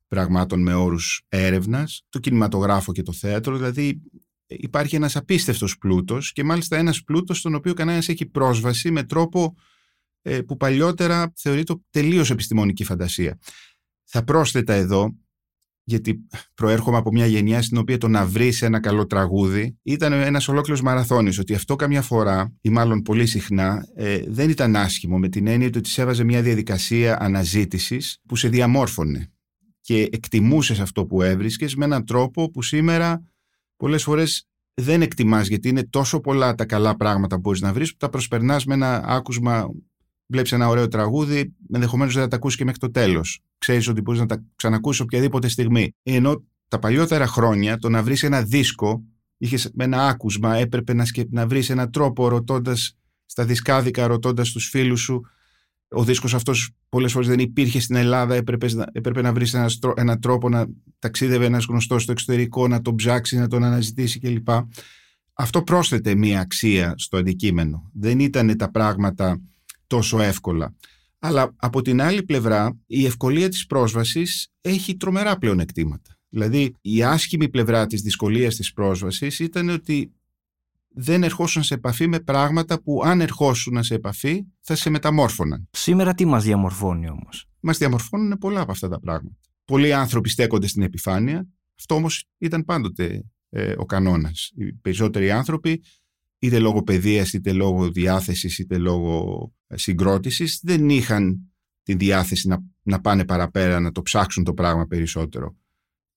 πραγμάτων 0.08 0.62
με 0.62 0.74
όρους 0.74 1.26
έρευνας, 1.28 2.06
το 2.10 2.20
κινηματογράφο 2.20 2.92
και 2.92 3.02
το 3.02 3.14
θέατρο, 3.14 3.56
δηλαδή 3.58 4.02
υπάρχει 4.48 4.96
ένας 4.96 5.16
απίστευτος 5.16 5.78
πλούτος 5.78 6.32
και 6.32 6.44
μάλιστα 6.44 6.78
ένας 6.78 7.04
πλούτος 7.04 7.38
στον 7.38 7.56
οποίο 7.56 7.74
κανένας 7.74 8.10
έχει 8.10 8.26
πρόσβαση 8.26 8.92
με 8.92 9.04
τρόπο 9.04 9.56
ε, 10.22 10.42
που 10.42 10.58
παλιότερα 10.58 11.34
θεωρείται 11.36 11.76
τελείως 11.90 12.30
επιστημονική 12.30 12.84
φαντασία. 12.84 13.40
Θα 14.04 14.24
πρόσθετα 14.24 14.74
εδώ, 14.74 15.16
γιατί 15.90 16.28
προέρχομαι 16.54 16.98
από 16.98 17.12
μια 17.12 17.26
γενιά 17.26 17.62
στην 17.62 17.78
οποία 17.78 17.98
το 17.98 18.08
να 18.08 18.26
βρεις 18.26 18.62
ένα 18.62 18.80
καλό 18.80 19.06
τραγούδι 19.06 19.78
ήταν 19.84 20.14
ένας 20.14 20.48
ολόκληρος 20.48 20.82
μαραθώνιος. 20.82 21.38
Ότι 21.38 21.54
αυτό 21.54 21.76
καμιά 21.76 22.02
φορά, 22.02 22.54
ή 22.62 22.70
μάλλον 22.70 23.02
πολύ 23.02 23.26
συχνά, 23.26 23.86
ε, 23.96 24.20
δεν 24.28 24.50
ήταν 24.50 24.76
άσχημο 24.76 25.18
με 25.18 25.30
την 25.30 25.48
έννοια 25.48 25.68
ότι 25.68 25.90
σε 25.90 26.02
έβαζε 26.02 26.24
μια 26.24 26.42
διαδικασία 26.42 27.22
αναζήτησης 27.22 28.20
που 28.28 28.36
σε 28.36 28.50
διαμόρφωνε. 28.50 29.32
Και 29.82 30.10
εκτιμούσες 30.12 30.80
αυτό 30.80 31.06
που 31.06 31.22
έβρισκες 31.22 31.76
με 31.76 31.86
έναν 31.86 32.06
τρόπο 32.06 32.52
που 32.52 32.62
σήμερα 32.62 33.24
πολλές 33.76 34.04
φορές 34.04 34.48
δεν 34.74 35.02
εκτιμάς 35.02 35.48
γιατί 35.48 35.70
είναι 35.70 35.84
τόσο 35.84 36.20
πολλά 36.20 36.56
τα 36.56 36.66
καλά 36.66 36.96
πράγματα 36.96 37.36
που 37.36 37.42
μπορείς 37.42 37.62
να 37.62 37.74
βρεις 37.74 37.92
που 37.92 37.98
τα 37.98 38.10
προσπερνάς 38.10 38.66
με 38.66 38.74
ένα 38.74 39.04
άκουσμα 39.06 39.68
βλέπεις 40.28 40.52
ένα 40.52 40.68
ωραίο 40.68 40.88
τραγούδι 40.88 41.54
ενδεχομένως 41.74 42.14
δεν 42.14 42.24
θα 42.24 42.30
τα 42.30 42.36
ακούσεις 42.36 42.58
και 42.58 42.64
μέχρι 42.64 42.80
το 42.80 42.92
τέλος 42.92 43.40
ξέρεις 43.58 43.88
ότι 43.88 44.02
μπορείς 44.02 44.20
να 44.20 44.26
τα 44.26 44.44
ξανακούσεις 44.56 45.02
οποιαδήποτε 45.02 45.48
στιγμή 45.48 45.96
ενώ 46.04 46.44
τα 46.68 46.80
παλιότερα 46.80 47.28
χρόνια 47.28 47.78
το 47.78 47.90
να 47.90 48.04
βρεις 48.04 48.24
ένα 48.24 48.42
δίσκο 48.42 49.04
είχες 49.38 49.72
με 49.74 49.84
ένα 49.84 50.08
άκουσμα 50.08 50.56
έπρεπε 50.56 50.94
να, 50.94 51.06
σκε... 51.06 51.26
να 51.30 51.48
βρεις 51.48 51.70
έναν 51.70 51.92
τρόπο 51.92 52.28
ρωτώντας 52.28 52.98
στα 53.26 53.46
δισκάδικα 53.46 54.08
ρωτώντας 54.08 54.52
τους 54.52 54.70
φίλους 54.70 55.02
σου 55.02 55.22
ο 55.90 56.04
δίσκος 56.04 56.34
αυτός 56.34 56.72
πολλές 56.90 57.12
φορές 57.12 57.28
δεν 57.28 57.40
υπήρχε 57.40 57.80
στην 57.80 57.96
Ελλάδα, 57.96 58.36
έπρεπες, 58.36 58.76
έπρεπε 58.92 59.22
να 59.22 59.34
βρεις 59.34 59.54
ένας, 59.54 59.80
ένα 59.96 60.20
τρόπο 60.20 60.50
να 60.50 60.66
ταξίδευε 61.00 61.46
ένας 61.46 61.66
γνωστός 61.66 62.04
στο 62.04 62.12
εξωτερικό, 62.12 62.68
να 62.68 62.82
τον 62.82 62.96
ψάξει, 62.96 63.38
να 63.38 63.48
τον 63.48 63.64
αναζητήσει 63.64 64.20
κλπ. 64.20 64.48
Αυτό 65.34 65.64
πρόσθεται 65.64 66.16
μία 66.16 66.40
αξία 66.40 66.94
στο 66.98 67.18
αντικείμενο. 67.18 67.90
Δεν 67.94 68.20
ήταν 68.20 68.58
τα 68.58 68.72
πράγματα 68.72 69.42
τόσο 69.88 70.22
εύκολα. 70.22 70.76
Αλλά 71.20 71.54
από 71.56 71.82
την 71.82 72.02
άλλη 72.02 72.24
πλευρά 72.24 72.78
η 72.86 73.06
ευκολία 73.06 73.50
της 73.50 73.66
πρόσβασης 73.66 74.48
έχει 74.62 74.98
τρομερά 74.98 75.38
πλεονεκτήματα. 75.38 76.18
Δηλαδή 76.30 76.74
η 76.82 77.04
άσχημη 77.04 77.50
πλευρά 77.50 77.86
της 77.86 78.02
δυσκολίας 78.02 78.56
της 78.56 78.74
πρόσβασης 78.74 79.40
ήταν 79.40 79.70
ότι 79.70 80.12
δεν 81.00 81.24
ερχόσουν 81.24 81.64
σε 81.64 81.74
επαφή 81.74 82.08
με 82.08 82.20
πράγματα 82.20 82.82
που 82.82 83.02
αν 83.06 83.22
ερχόσουν 83.22 83.84
σε 83.84 83.94
επαφή 83.94 84.44
θα 84.62 84.76
σε 84.76 84.90
μεταμόρφωναν. 84.90 85.68
Σήμερα 85.72 86.14
τι 86.14 86.26
μας 86.26 86.44
διαμορφώνει 86.44 87.10
όμως; 87.10 87.46
Μας 87.60 87.78
διαμορφώνουν 87.78 88.38
πολλά 88.38 88.62
από 88.62 88.72
αυτά 88.72 88.90
τα 88.90 89.00
πράγματα. 89.00 89.38
Πολλοί 89.66 89.94
άνθρωποι 89.94 90.30
στέκονται 90.30 90.68
στην 90.68 90.82
επιφάνεια. 90.82 91.48
Αυτό 91.80 91.96
όμως 91.96 92.26
ήταν 92.38 92.66
πάντοτε 92.66 93.24
ε, 93.50 93.74
ο 93.78 93.86
κανόνας. 93.86 94.52
Οι 94.56 94.74
περισσότεροι 94.74 95.32
άνθρωποι 95.32 95.84
είτε 96.40 96.60
λόγω 96.60 96.84
παιδείας, 96.84 97.34
είτε 97.34 97.52
λόγω 97.52 97.92
διάθεσης, 97.92 98.60
είτε 98.60 98.78
λόγω 98.78 99.52
ε, 99.68 99.78
συγκρότησης 99.78 100.60
δεν 100.64 100.90
είχαν 100.90 101.52
την 101.84 101.98
διάθεση 101.98 102.48
να, 102.48 102.64
να 102.84 103.02
πάνε 103.02 103.26
παραπέρα, 103.26 103.80
να 103.80 103.92
το 103.92 104.02
ψάξουν 104.02 104.44
το 104.44 104.54
πράγμα 104.54 104.86
περισσότερο. 104.86 105.56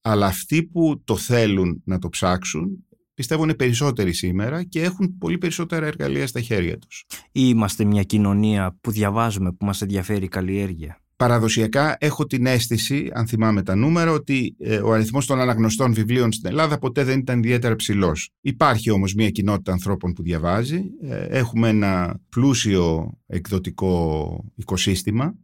Αλλά 0.00 0.26
αυτοί 0.26 0.62
που 0.62 1.02
το 1.04 1.16
θέλουν 1.16 1.82
να 1.84 1.98
το 1.98 2.08
ψάξουν 2.08 2.84
πιστεύω 3.14 3.42
είναι 3.42 3.54
περισσότεροι 3.54 4.12
σήμερα 4.12 4.62
και 4.62 4.82
έχουν 4.82 5.18
πολύ 5.18 5.38
περισσότερα 5.38 5.86
εργαλεία 5.86 6.26
στα 6.26 6.40
χέρια 6.40 6.78
τους. 6.78 7.06
Ή 7.24 7.30
είμαστε 7.32 7.84
μια 7.84 8.02
κοινωνία 8.02 8.78
που 8.80 8.90
διαβάζουμε, 8.90 9.52
που 9.52 9.64
μας 9.64 9.82
ενδιαφέρει 9.82 10.24
η 10.24 10.28
καλλιέργεια; 10.28 11.00
Παραδοσιακά 11.20 11.96
έχω 12.00 12.26
την 12.26 12.46
αίσθηση, 12.46 13.10
αν 13.12 13.26
θυμάμαι 13.26 13.62
τα 13.62 13.74
νούμερα, 13.74 14.12
ότι 14.12 14.56
ε, 14.58 14.76
ο 14.76 14.92
αριθμός 14.92 15.26
των 15.26 15.40
αναγνωστών 15.40 15.94
βιβλίων 15.94 16.32
στην 16.32 16.48
Ελλάδα 16.48 16.78
ποτέ 16.78 17.04
δεν 17.04 17.18
ήταν 17.18 17.38
ιδιαίτερα 17.38 17.76
ψηλός. 17.76 18.30
Υπάρχει 18.40 18.90
όμως 18.90 19.14
μια 19.14 19.30
κοινότητα 19.30 19.72
ανθρώπων 19.72 20.12
που 20.12 20.22
διαβάζει. 20.22 20.82
Ε, 21.02 21.24
έχουμε 21.24 21.68
ένα 21.68 22.20
πλούσιο 22.28 23.12
εκδοτικό 23.26 24.44
οικοσύστημα. 24.54 25.34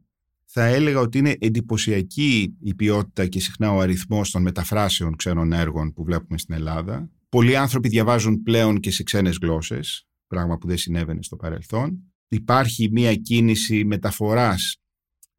Θα 0.44 0.64
έλεγα 0.64 1.00
ότι 1.00 1.18
είναι 1.18 1.36
εντυπωσιακή 1.38 2.56
η 2.60 2.74
ποιότητα 2.74 3.26
και 3.26 3.40
συχνά 3.40 3.72
ο 3.72 3.80
αριθμός 3.80 4.30
των 4.30 4.42
μεταφράσεων 4.42 5.16
ξένων 5.16 5.52
έργων 5.52 5.92
που 5.92 6.04
βλέπουμε 6.04 6.38
στην 6.38 6.54
Ελλάδα. 6.54 7.10
Πολλοί 7.28 7.56
άνθρωποι 7.56 7.88
διαβάζουν 7.88 8.42
πλέον 8.42 8.80
και 8.80 8.90
σε 8.90 9.02
ξένες 9.02 9.38
γλώσσες, 9.42 10.06
πράγμα 10.26 10.58
που 10.58 10.66
δεν 10.66 10.76
συνέβαινε 10.76 11.22
στο 11.22 11.36
παρελθόν. 11.36 12.02
Υπάρχει 12.28 12.88
μια 12.92 13.14
κίνηση 13.14 13.84
μεταφοράς 13.84 14.80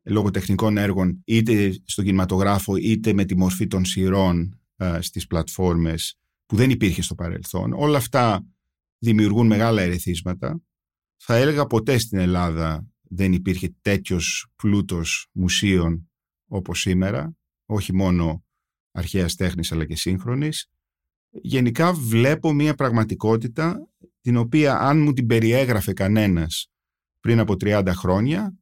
λογοτεχνικών 0.08 0.78
έργων 0.78 1.22
είτε 1.26 1.82
στον 1.86 2.06
κινηματογράφο 2.06 2.76
είτε 2.76 3.14
με 3.14 3.26
τη 3.26 3.38
μορφή 3.38 3.68
των 3.68 3.86
σειρών 3.86 4.60
α, 4.84 5.02
στις 5.02 5.28
πλατφόρμες 5.28 6.18
που 6.46 6.56
δεν 6.56 6.70
υπήρχε 6.70 7.02
στο 7.02 7.16
παρελθόν. 7.16 7.74
Όλα 7.74 7.98
αυτά 7.98 8.46
δημιουργούν 9.00 9.48
μεγάλα 9.48 9.82
ερεθίσματα. 9.82 10.62
Θα 11.18 11.36
έλεγα 11.36 11.66
ποτέ 11.66 11.98
στην 11.98 12.18
Ελλάδα 12.18 12.88
δεν 13.10 13.34
υπήρχε 13.34 13.76
τέτοιος 13.82 14.48
πλούτος 14.56 15.28
μουσείων 15.32 16.10
όπως 16.48 16.80
σήμερα, 16.80 17.36
όχι 17.66 17.94
μόνο 17.94 18.44
αρχαίας 18.92 19.36
τέχνης 19.36 19.72
αλλά 19.72 19.86
και 19.86 19.96
σύγχρονης. 19.96 20.70
Γενικά 21.30 21.94
βλέπω 21.94 22.54
μια 22.54 22.74
πραγματικότητα 22.74 23.90
την 24.22 24.38
οποία 24.38 24.80
αν 24.80 25.02
μου 25.02 25.14
την 25.14 25.26
περιέγραφε 25.26 25.94
κανένας 25.94 26.72
πριν 27.20 27.40
από 27.40 27.54
30 27.54 27.92
χρόνια 27.96 28.58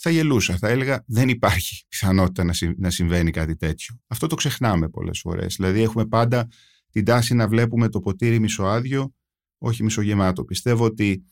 θα 0.00 0.10
γελούσα, 0.10 0.56
θα 0.56 0.68
έλεγα 0.68 1.04
δεν 1.06 1.28
υπάρχει 1.28 1.84
πιθανότητα 1.88 2.44
να 2.76 2.90
συμβαίνει 2.90 3.30
κάτι 3.30 3.56
τέτοιο. 3.56 4.00
Αυτό 4.06 4.26
το 4.26 4.34
ξεχνάμε 4.34 4.88
πολλές 4.88 5.20
φορές. 5.20 5.54
Δηλαδή 5.56 5.80
έχουμε 5.80 6.06
πάντα 6.06 6.48
την 6.90 7.04
τάση 7.04 7.34
να 7.34 7.48
βλέπουμε 7.48 7.88
το 7.88 8.00
ποτήρι 8.00 8.38
μισοάδιο, 8.38 9.14
όχι 9.58 9.82
μισογεμάτο. 9.82 10.44
Πιστεύω 10.44 10.84
ότι 10.84 11.24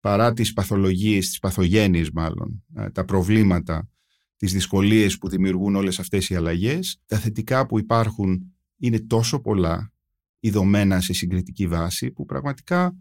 παρά 0.00 0.32
τις 0.32 0.52
παθολογίες, 0.52 1.28
τις 1.28 1.38
παθογένειες 1.38 2.10
μάλλον, 2.10 2.64
ε, 2.74 2.90
τα 2.90 3.04
προβλήματα, 3.04 3.88
τις 4.36 4.52
δυσκολίες 4.52 5.18
που 5.18 5.28
δημιουργούν 5.28 5.74
όλες 5.74 5.98
αυτές 5.98 6.30
οι 6.30 6.34
αλλαγές, 6.34 7.00
τα 7.06 7.18
θετικά 7.18 7.66
που 7.66 7.78
υπάρχουν 7.78 8.54
είναι 8.76 8.98
τόσο 8.98 9.40
πολλά, 9.40 9.92
ειδωμένα 10.40 11.00
σε 11.00 11.12
συγκριτική 11.12 11.66
βάση, 11.66 12.10
που 12.10 12.24
πραγματικά 12.24 12.96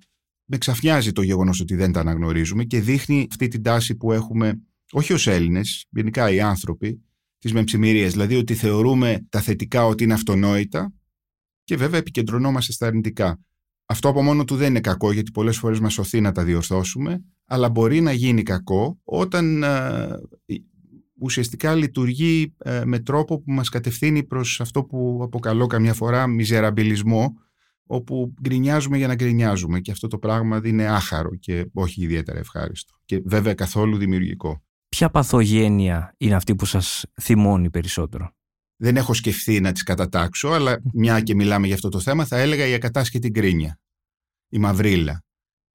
με 0.46 0.58
ξαφνιάζει 0.58 1.12
το 1.12 1.22
γεγονός 1.22 1.60
ότι 1.60 1.76
δεν 1.76 1.92
τα 1.92 2.00
αναγνωρίζουμε 2.00 2.64
και 2.64 2.82
δείχνει 2.82 3.28
αυτή 3.30 3.48
την 3.48 3.64
τάση 3.64 3.96
που 3.96 4.12
έχουμε, 4.12 4.62
όχι 4.92 5.14
ως 5.14 5.28
Έλληνες, 5.28 5.86
γενικά 5.90 6.32
οι 6.32 6.40
άνθρωποι, 6.40 7.04
της 7.38 7.54
μεμψημυρίας, 7.54 8.12
δηλαδή 8.12 8.36
ότι 8.36 8.54
θεωρούμε 8.54 9.26
τα 9.30 9.42
θετικά 9.42 9.86
ότι 9.86 10.04
είναι 10.04 10.14
αυτονόητα 10.14 10.94
και 11.64 11.76
βέβαια 11.76 12.00
επικεντρωνόμαστε 12.00 12.72
στα 12.72 12.88
αρνητικά. 12.88 13.40
Αυτό 13.86 14.10
από 14.10 14.22
μόνο 14.22 14.44
του 14.46 14.56
δεν 14.56 14.70
είναι 14.70 14.80
κακό 14.80 15.12
γιατί 15.12 15.32
πολλές 15.32 15.58
φορές 15.58 15.80
μας 15.80 15.94
σωθεί 15.94 16.22
να 16.22 16.32
τα 16.32 16.44
διορθώσουμε 16.44 17.24
αλλά 17.46 17.70
μπορεί 17.70 18.02
να 18.02 18.12
γίνει 18.12 18.44
κακό 18.44 19.00
όταν 19.04 19.64
ε, 19.64 20.08
ουσιαστικά 21.20 21.76
λειτουργεί 21.76 22.56
ε, 22.58 22.82
με 22.86 23.00
τρόπο 23.00 23.42
που 23.42 23.52
μας 23.52 23.70
κατευθύνει 23.70 24.24
προς 24.24 24.62
αυτό 24.62 24.84
που 24.84 25.20
αποκαλώ 25.24 25.68
καμιά 25.68 25.94
φορά 25.94 26.28
μιζεραμπιλισμό 26.28 27.34
όπου 27.86 28.34
γκρινιάζουμε 28.42 28.98
για 28.98 29.08
να 29.08 29.16
γκρινιάζουμε 29.16 29.80
και 29.80 29.92
αυτό 29.92 30.08
το 30.08 30.18
πράγμα 30.18 30.62
είναι 30.64 30.86
άχαρο 30.86 31.36
και 31.36 31.70
όχι 31.74 32.04
ιδιαίτερα 32.04 32.40
ευχάριστο 32.40 32.94
και 33.06 33.22
βέβαια 33.26 33.54
καθόλου 33.54 33.98
δημιουργικό. 33.98 34.64
Ποια 34.90 35.10
παθογένεια 35.10 36.14
είναι 36.18 36.36
αυτή 36.36 36.56
που 36.56 36.66
σας 36.66 37.06
θυμώνει 37.22 37.70
περισσότερο; 37.70 38.32
δεν 38.76 38.98
έχω 38.98 39.14
σκεφτεί 39.14 39.60
να 39.60 39.72
τις 39.72 39.84
κατατάξω, 39.84 40.48
αλλά 40.48 40.82
μια 40.94 41.22
και 41.22 41.36
μιλάμε 41.36 41.66
για 41.66 41.76
αυτό 41.76 41.90
το 41.90 42.00
θέμα, 42.00 42.26
θα 42.26 42.38
έλεγα 42.38 42.66
η 42.66 42.74
ακατάσχετη 42.74 43.30
γκρίνια, 43.30 43.80
η 44.50 44.58
μαυρίλα 44.58 45.24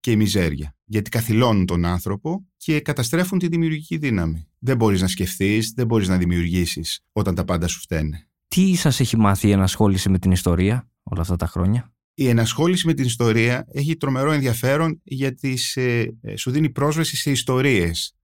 και 0.01 0.11
η 0.11 0.17
μιζέρια. 0.17 0.77
Γιατί 0.85 1.11
καθυλώνουν 1.11 1.67
τον 1.67 1.85
άνθρωπο 1.85 2.47
και 2.57 2.81
καταστρέφουν 2.81 3.39
τη 3.39 3.49
δημιουργική 3.49 3.97
δύναμη. 3.97 4.49
Δεν 4.59 4.77
μπορείς 4.77 5.01
να 5.01 5.09
σκεφτείς, 5.09 5.73
δεν 5.77 5.87
μπορείς 5.87 6.09
να 6.09 6.17
δημιουργήσεις 6.17 7.01
όταν 7.13 7.35
τα 7.35 7.45
πάντα 7.45 7.67
σου 7.67 7.81
φταίνε. 7.81 8.29
Τι 8.49 8.75
σας 8.75 9.01
έχει 9.01 9.17
μάθει 9.17 9.49
η 9.49 9.51
ενασχόληση 9.51 10.09
με 10.11 10.19
την 10.19 10.31
ιστορία 10.31 10.89
όλα 11.03 11.21
αυτά 11.21 11.37
τα 11.37 11.47
χρόνια; 11.47 11.93
Η 12.15 12.29
ενασχόληση 12.29 12.87
με 12.87 12.95
την 12.95 13.05
ιστορία 13.05 13.67
έχει 13.73 13.97
τρομερό 13.97 14.33
ενδιαφέρον 14.33 15.01
γιατί 15.03 15.57
σε, 15.57 16.15
σου 16.37 16.51
δίνει 16.51 16.71
πρόσβαση 16.71 17.17
σε 17.17 17.31
ιστορίες. 17.31 18.15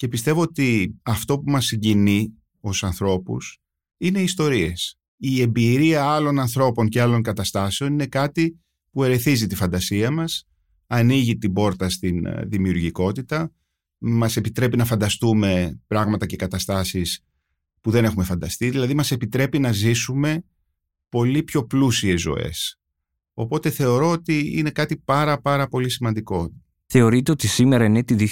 Και 0.00 0.08
πιστεύω 0.08 0.40
ότι 0.40 0.98
αυτό 1.02 1.38
που 1.38 1.50
μας 1.50 1.64
συγκινεί 1.64 2.32
ως 2.60 2.84
ανθρώπους 2.84 3.58
είναι 3.96 4.20
οι 4.20 4.22
ιστορίες. 4.22 4.98
Η 5.16 5.40
εμπειρία 5.40 6.04
άλλων 6.04 6.38
ανθρώπων 6.38 6.88
και 6.88 7.00
άλλων 7.00 7.22
καταστάσεων 7.22 7.92
είναι 7.92 8.06
κάτι 8.06 8.60
που 8.90 9.04
ερεθίζει 9.04 9.46
τη 9.46 9.54
φαντασία 9.54 10.10
μας, 10.10 10.48
ανοίγει 10.86 11.38
την 11.38 11.52
πόρτα 11.52 11.88
στην 11.88 12.26
ε, 12.26 12.44
δημιουργικότητα, 12.46 13.52
μας 13.98 14.36
επιτρέπει 14.36 14.76
να 14.76 14.84
φανταστούμε 14.84 15.80
πράγματα 15.86 16.26
και 16.26 16.36
καταστάσεις 16.36 17.24
που 17.80 17.90
δεν 17.90 18.04
έχουμε 18.04 18.24
φανταστεί, 18.24 18.70
δηλαδή 18.70 18.94
μας 18.94 19.10
επιτρέπει 19.10 19.58
να 19.58 19.72
ζήσουμε 19.72 20.44
πολύ 21.08 21.42
πιο 21.42 21.64
πλούσιες 21.64 22.20
ζωές. 22.20 22.80
Οπότε 23.34 23.70
θεωρώ 23.70 24.10
ότι 24.10 24.58
είναι 24.58 24.70
κάτι 24.70 24.96
πάρα 24.96 25.40
πάρα 25.40 25.68
πολύ 25.68 25.90
σημαντικό. 25.90 26.52
Θεωρείτε 26.92 27.30
ότι 27.30 27.48
σήμερα 27.48 27.84
είναι 27.84 28.02
τη 28.02 28.30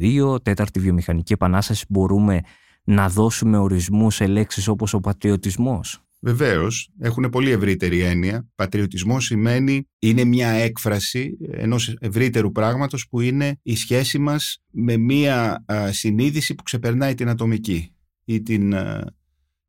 2022, 0.00 0.44
τέταρτη 0.44 0.80
βιομηχανική 0.80 1.32
επανάσταση, 1.32 1.84
μπορούμε 1.88 2.40
να 2.84 3.08
δώσουμε 3.08 3.58
ορισμούς 3.58 4.14
σε 4.14 4.26
λέξεις 4.26 4.68
όπως 4.68 4.94
ο 4.94 5.00
πατριωτισμός; 5.00 6.00
Βεβαίως, 6.20 6.90
έχουν 6.98 7.28
πολύ 7.30 7.50
ευρύτερη 7.50 8.00
έννοια. 8.00 8.48
Πατριωτισμός 8.54 9.24
σημαίνει 9.24 9.88
είναι 9.98 10.24
μια 10.24 10.48
έκφραση 10.48 11.36
ενός 11.50 11.96
ευρύτερου 12.00 12.52
πράγματος 12.52 13.08
που 13.08 13.20
είναι 13.20 13.58
η 13.62 13.76
σχέση 13.76 14.18
μας 14.18 14.62
με 14.70 14.96
μια 14.96 15.64
συνείδηση 15.90 16.54
που 16.54 16.62
ξεπερνάει 16.62 17.14
την 17.14 17.28
ατομική 17.28 17.94
ή 18.24 18.42
την, 18.42 18.74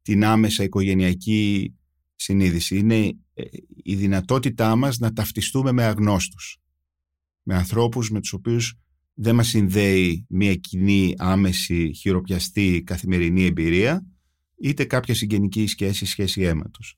την 0.01 0.25
άμεσα 0.25 0.63
οικογενειακή 0.63 1.73
συνείδηση. 2.15 2.77
Είναι 2.77 3.17
ε, 3.34 3.43
η 3.84 3.95
δυνατότητά 3.95 4.75
μας 4.75 4.97
να 4.97 5.13
ταυτιστούμε 5.13 5.71
με 5.71 5.84
αγνώστους, 5.84 6.58
με 7.49 7.55
ανθρώπους 7.55 8.10
με 8.10 8.19
τους 8.19 8.33
οποίους 8.33 8.77
δεν 9.13 9.36
μας 9.36 9.47
συνδέει 9.47 10.25
μια 10.29 10.55
κοινή, 10.55 11.13
άμεση, 11.17 11.93
χειροπιαστή 11.93 12.83
καθημερινή 12.86 13.45
εμπειρία, 13.45 14.05
είτε 14.62 14.86
κάποια 14.86 15.13
συγγενική 15.13 15.67
σχέση, 15.67 16.05
σχέση 16.05 16.41
αίματος. 16.41 16.97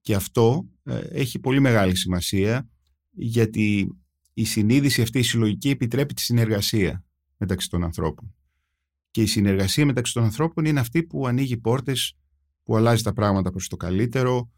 Και 0.00 0.14
αυτό 0.14 0.68
ε, 0.82 0.98
έχει 0.98 1.38
πολύ 1.38 1.60
μεγάλη 1.60 1.96
σημασία, 1.96 2.68
γιατί 3.10 3.88
η 4.34 4.44
συνείδηση 4.44 5.02
αυτή 5.02 5.18
η 5.18 5.22
συλλογική 5.22 5.68
επιτρέπει 5.68 6.14
τη 6.14 6.22
συνεργασία 6.22 7.04
μεταξύ 7.36 7.68
των 7.68 7.84
ανθρώπων. 7.84 8.34
Και 9.10 9.22
η 9.22 9.26
συνεργασία 9.26 9.86
μεταξύ 9.86 10.12
των 10.12 10.22
ανθρώπων 10.22 10.64
είναι 10.64 10.80
αυτή 10.80 11.02
που 11.02 11.26
ανοίγει 11.26 11.56
πόρτες, 11.56 12.16
που 12.62 12.76
αλλάζει 12.76 13.02
τα 13.02 13.12
πράγματα 13.12 13.50
προς 13.50 13.68
το 13.68 13.76
καλύτερο, 13.76 14.50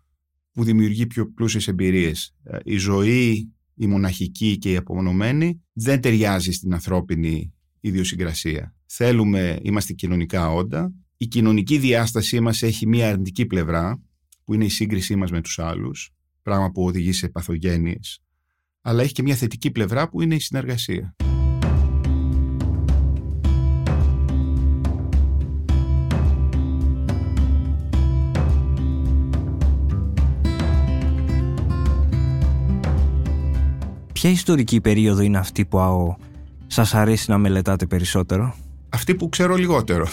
που 0.53 0.65
δημιουργεί 0.65 1.07
πιο 1.07 1.33
πλούσιες 1.33 1.69
εμπειρίες. 1.69 2.35
Ε, 2.43 2.59
η 2.65 2.77
ζωή 2.77 3.53
η 3.75 3.87
μοναχική 3.87 4.59
και 4.59 4.71
η 4.71 4.77
απομονωμένη 4.77 5.63
δεν 5.73 6.01
ταιριάζει 6.01 6.53
στην 6.53 6.73
ανθρώπινη 6.73 7.53
ιδιοσυγκρασία. 7.81 8.75
Θέλουμε, 8.87 9.59
είμαστε 9.63 9.93
κοινωνικά 9.93 10.53
όντα. 10.53 10.93
Η 11.17 11.27
κοινωνική 11.27 11.79
διάστασή 11.79 12.41
μας 12.41 12.63
έχει 12.63 12.87
μία 12.87 13.09
αρνητική 13.09 13.47
πλευρά, 13.47 14.03
που 14.45 14.55
είναι 14.55 14.65
η 14.65 14.69
σύγκρισή 14.69 15.17
μας 15.17 15.31
με 15.31 15.41
τους 15.41 15.59
άλλους, 15.59 16.11
πράγμα 16.43 16.71
που 16.71 16.85
οδηγεί 16.85 17.13
σε 17.13 17.29
παθογένειες. 17.29 18.23
Αλλά 18.81 19.03
έχει 19.03 19.13
και 19.13 19.23
μία 19.23 19.35
θετική 19.35 19.71
πλευρά 19.71 20.09
που 20.09 20.21
είναι 20.21 20.35
η 20.35 20.41
συνεργασία. 20.41 21.17
Ποια 34.23 34.31
ιστορική 34.31 34.81
περίοδο 34.81 35.23
είναι 35.23 35.39
αυτή 35.39 35.65
που 35.65 35.79
αό, 35.79 36.17
σας 36.67 36.95
αρέσει 36.95 37.31
να 37.31 37.39
μελετάτε 37.39 37.87
περισσότερο; 37.87 38.55
Αυτή 38.89 39.15
που 39.15 39.29
ξέρω 39.29 39.55
λιγότερο. 39.55 40.07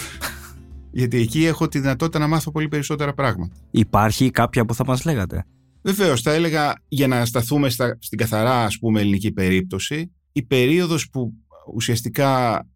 Γιατί 1.00 1.16
εκεί 1.16 1.44
έχω 1.44 1.68
τη 1.68 1.78
δυνατότητα 1.78 2.18
να 2.18 2.26
μάθω 2.26 2.50
πολύ 2.50 2.68
περισσότερα 2.68 3.14
πράγματα. 3.14 3.54
Υπάρχει 3.70 4.30
κάποια 4.30 4.64
που 4.64 4.74
θα 4.74 4.84
μας 4.86 5.04
λέγατε; 5.04 5.44
Βεβαίως, 5.82 6.22
θα 6.22 6.32
έλεγα 6.32 6.74
για 6.88 7.06
να 7.06 7.24
σταθούμε 7.24 7.68
στα, 7.68 7.98
στην 8.00 8.18
καθαρά 8.18 8.64
ας 8.64 8.78
πούμε 8.78 9.00
ελληνική 9.00 9.32
περίπτωση, 9.32 10.12
η 10.32 10.42
περίοδος 10.42 11.10
που 11.10 11.32
ουσιαστικά 11.74 12.66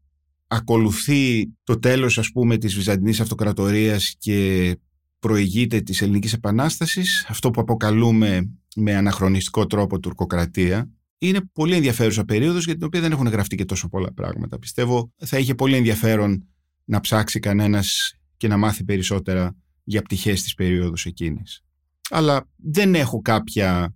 ακολουθεί 0.47 1.53
το 1.65 1.79
τέλος 1.79 2.19
ας 2.19 2.31
πούμε 2.33 2.57
της 2.57 2.75
Βυζαντινής 2.75 3.21
Αυτοκρατορίας 3.21 4.15
και 4.19 4.71
προηγείται 5.19 5.81
της 5.81 6.03
Ελληνικής 6.03 6.33
Επανάστασης, 6.33 7.27
αυτό 7.29 7.51
που 7.51 7.61
αποκαλούμε 7.61 8.51
με 8.77 8.95
αναχρονιστικό 8.97 9.67
τρόπο 9.67 9.99
τουρκοκρατία, 9.99 10.89
είναι 11.29 11.41
πολύ 11.53 11.75
ενδιαφέρουσα 11.75 12.25
περίοδος 12.25 12.65
για 12.65 12.75
την 12.75 12.85
οποία 12.85 13.01
δεν 13.01 13.13
έχουν 13.13 13.27
γραφτεί 13.27 13.57
και 13.57 13.65
τόσο 13.65 13.89
πολλά 13.89 14.13
πράγματα. 14.13 14.59
Πιστεύω 14.59 15.13
θα 15.17 15.39
είχε 15.39 15.55
πολύ 15.55 15.77
ενδιαφέρον 15.77 16.49
να 16.85 17.01
ψάξει 17.01 17.41
κανένας 17.41 18.15
και 18.37 18.49
να 18.49 18.57
μάθει 18.57 18.85
περισσότερα 18.85 19.57
για 19.85 20.03
πτυχές 20.03 20.43
της 20.43 20.55
περίοδου 20.55 20.95
εκείνης. 21.05 21.63
Αλλά 22.11 22.49
δεν 22.57 22.95
έχω 22.95 23.21
κάποια 23.21 23.95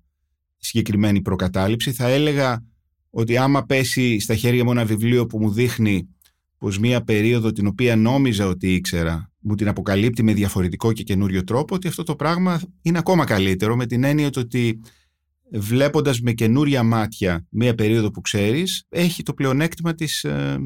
συγκεκριμένη 0.56 1.22
προκατάληψη. 1.22 1.92
Θα 1.92 2.08
έλεγα 2.08 2.64
ότι 3.10 3.36
άμα 3.36 3.62
πέσει 3.62 4.20
στα 4.20 4.34
χέρια 4.34 4.64
μου 4.64 4.70
ένα 4.70 4.84
βιβλίο 4.84 5.26
που 5.26 5.38
μου 5.38 5.50
δείχνει 5.50 6.08
πως 6.58 6.78
μία 6.78 7.02
περίοδο 7.02 7.52
την 7.52 7.66
οποία 7.66 7.96
νόμιζα 7.96 8.46
ότι 8.46 8.74
ήξερα 8.74 9.30
μου 9.38 9.54
την 9.54 9.68
αποκαλύπτει 9.68 10.22
με 10.22 10.32
διαφορετικό 10.32 10.92
και 10.92 11.02
καινούριο 11.02 11.44
τρόπο 11.44 11.74
ότι 11.74 11.88
αυτό 11.88 12.02
το 12.02 12.16
πράγμα 12.16 12.60
είναι 12.82 12.98
ακόμα 12.98 13.24
καλύτερο 13.24 13.76
με 13.76 13.86
την 13.86 14.04
έννοια 14.04 14.30
ότι 14.36 14.80
βλέποντας 15.52 16.20
με 16.20 16.32
καινούρια 16.32 16.82
μάτια 16.82 17.46
μία 17.50 17.74
περίοδο 17.74 18.10
που 18.10 18.20
ξέρεις, 18.20 18.84
έχει 18.88 19.22
το 19.22 19.34
πλεονέκτημα 19.34 19.94
της, 19.94 20.24
ε, 20.24 20.58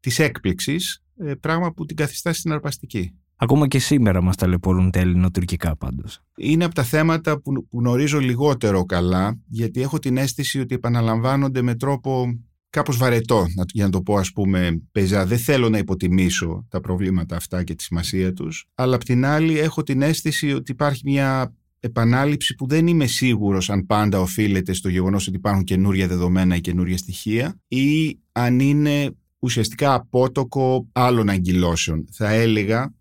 της 0.00 0.18
έκπληξης, 0.18 1.02
ε, 1.16 1.34
πράγμα 1.34 1.72
που 1.72 1.84
την 1.84 1.96
καθιστάς 1.96 2.38
συναρπαστική. 2.38 3.14
Ακόμα 3.36 3.68
και 3.68 3.78
σήμερα 3.78 4.22
μας 4.22 4.36
ταλαιπωρούν 4.36 4.90
τα 4.90 4.98
ελληνοτουρκικά 4.98 5.76
πάντως. 5.76 6.20
Είναι 6.36 6.64
από 6.64 6.74
τα 6.74 6.82
θέματα 6.82 7.40
που, 7.40 7.66
που 7.68 7.78
γνωρίζω 7.78 8.18
λιγότερο 8.18 8.84
καλά, 8.84 9.38
γιατί 9.46 9.80
έχω 9.80 9.98
την 9.98 10.16
αίσθηση 10.16 10.60
ότι 10.60 10.74
επαναλαμβάνονται 10.74 11.62
με 11.62 11.74
τρόπο 11.74 12.26
κάπως 12.70 12.96
βαρετό, 12.96 13.46
για 13.72 13.84
να 13.84 13.90
το 13.90 14.02
πω 14.02 14.16
ας 14.16 14.32
πούμε 14.32 14.82
πεζά. 14.92 15.26
Δεν 15.26 15.38
θέλω 15.38 15.68
να 15.68 15.78
υποτιμήσω 15.78 16.66
τα 16.68 16.80
προβλήματα 16.80 17.36
αυτά 17.36 17.64
και 17.64 17.74
τη 17.74 17.82
σημασία 17.82 18.32
τους, 18.32 18.66
αλλά 18.74 18.94
απ' 18.94 19.04
την 19.04 19.24
άλλη 19.24 19.58
έχω 19.58 19.82
την 19.82 20.02
αίσθηση 20.02 20.52
ότι 20.52 20.72
υπάρχει 20.72 21.02
μια 21.04 21.54
επανάληψη 21.84 22.54
που 22.54 22.66
δεν 22.68 22.86
είμαι 22.86 23.06
σίγουρος 23.06 23.70
αν 23.70 23.86
πάντα 23.86 24.20
οφείλεται 24.20 24.72
στο 24.72 24.88
γεγονός 24.88 25.26
ότι 25.26 25.36
υπάρχουν 25.36 25.64
καινούρια 25.64 26.06
δεδομένα 26.08 26.56
ή 26.56 26.60
καινούρια 26.60 26.96
στοιχεία 26.96 27.60
ή 27.68 28.18
αν 28.32 28.60
είναι 28.60 29.16
ουσιαστικά 29.38 29.94
απότοκο 29.94 30.88
άλλων 30.92 31.28
αγκυλώσεων. 31.28 32.04
Θα 32.12 32.30
έλεγα 32.30 32.94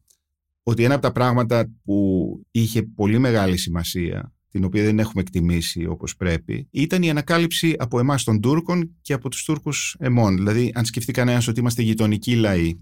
ότι 0.64 0.84
ένα 0.84 0.94
από 0.94 1.04
τα 1.04 1.12
πράγματα 1.12 1.72
που 1.84 2.28
είχε 2.52 2.84
πολύ 2.84 3.20
μεγάλη 3.20 3.58
σημασία 3.58 4.34
την 4.50 4.64
οποία 4.64 4.84
δεν 4.84 5.00
έχουμε 5.00 5.22
εκτιμήσει 5.22 5.86
όπως 5.86 6.16
πρέπει, 6.16 6.68
ήταν 6.72 7.04
η 7.04 7.10
ανακάλυψη 7.10 7.76
από 7.78 8.00
εμάς 8.00 8.24
των 8.24 8.42
Τούρκων 8.42 8.96
και 9.02 9.14
από 9.14 9.30
τους 9.30 9.44
Τούρκους 9.44 9.96
εμών. 10.00 10.36
Δηλαδή, 10.36 10.72
αν 10.74 10.86
σκεφτεί 10.86 11.12
κανένας 11.12 11.48
ότι 11.48 11.60
είμαστε 11.60 11.82
γειτονικοί 11.82 12.36
λαοί, 12.36 12.74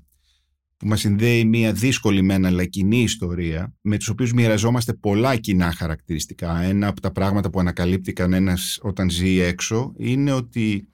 που 0.81 0.87
μας 0.87 0.99
συνδέει 0.99 1.45
μια 1.45 1.73
δύσκολη 1.73 2.21
μένα 2.21 2.47
αλλά 2.47 2.65
κοινή 2.65 3.01
ιστορία, 3.01 3.73
με 3.81 3.97
τους 3.97 4.09
οποίους 4.09 4.33
μοιραζόμαστε 4.33 4.93
πολλά 4.93 5.35
κοινά 5.35 5.71
χαρακτηριστικά. 5.71 6.61
Ένα 6.61 6.87
από 6.87 7.01
τα 7.01 7.11
πράγματα 7.11 7.49
που 7.49 7.59
ανακαλύπτει 7.59 8.13
κανένας 8.13 8.79
όταν 8.81 9.09
ζει 9.09 9.39
έξω 9.39 9.93
είναι 9.97 10.31
ότι 10.31 10.87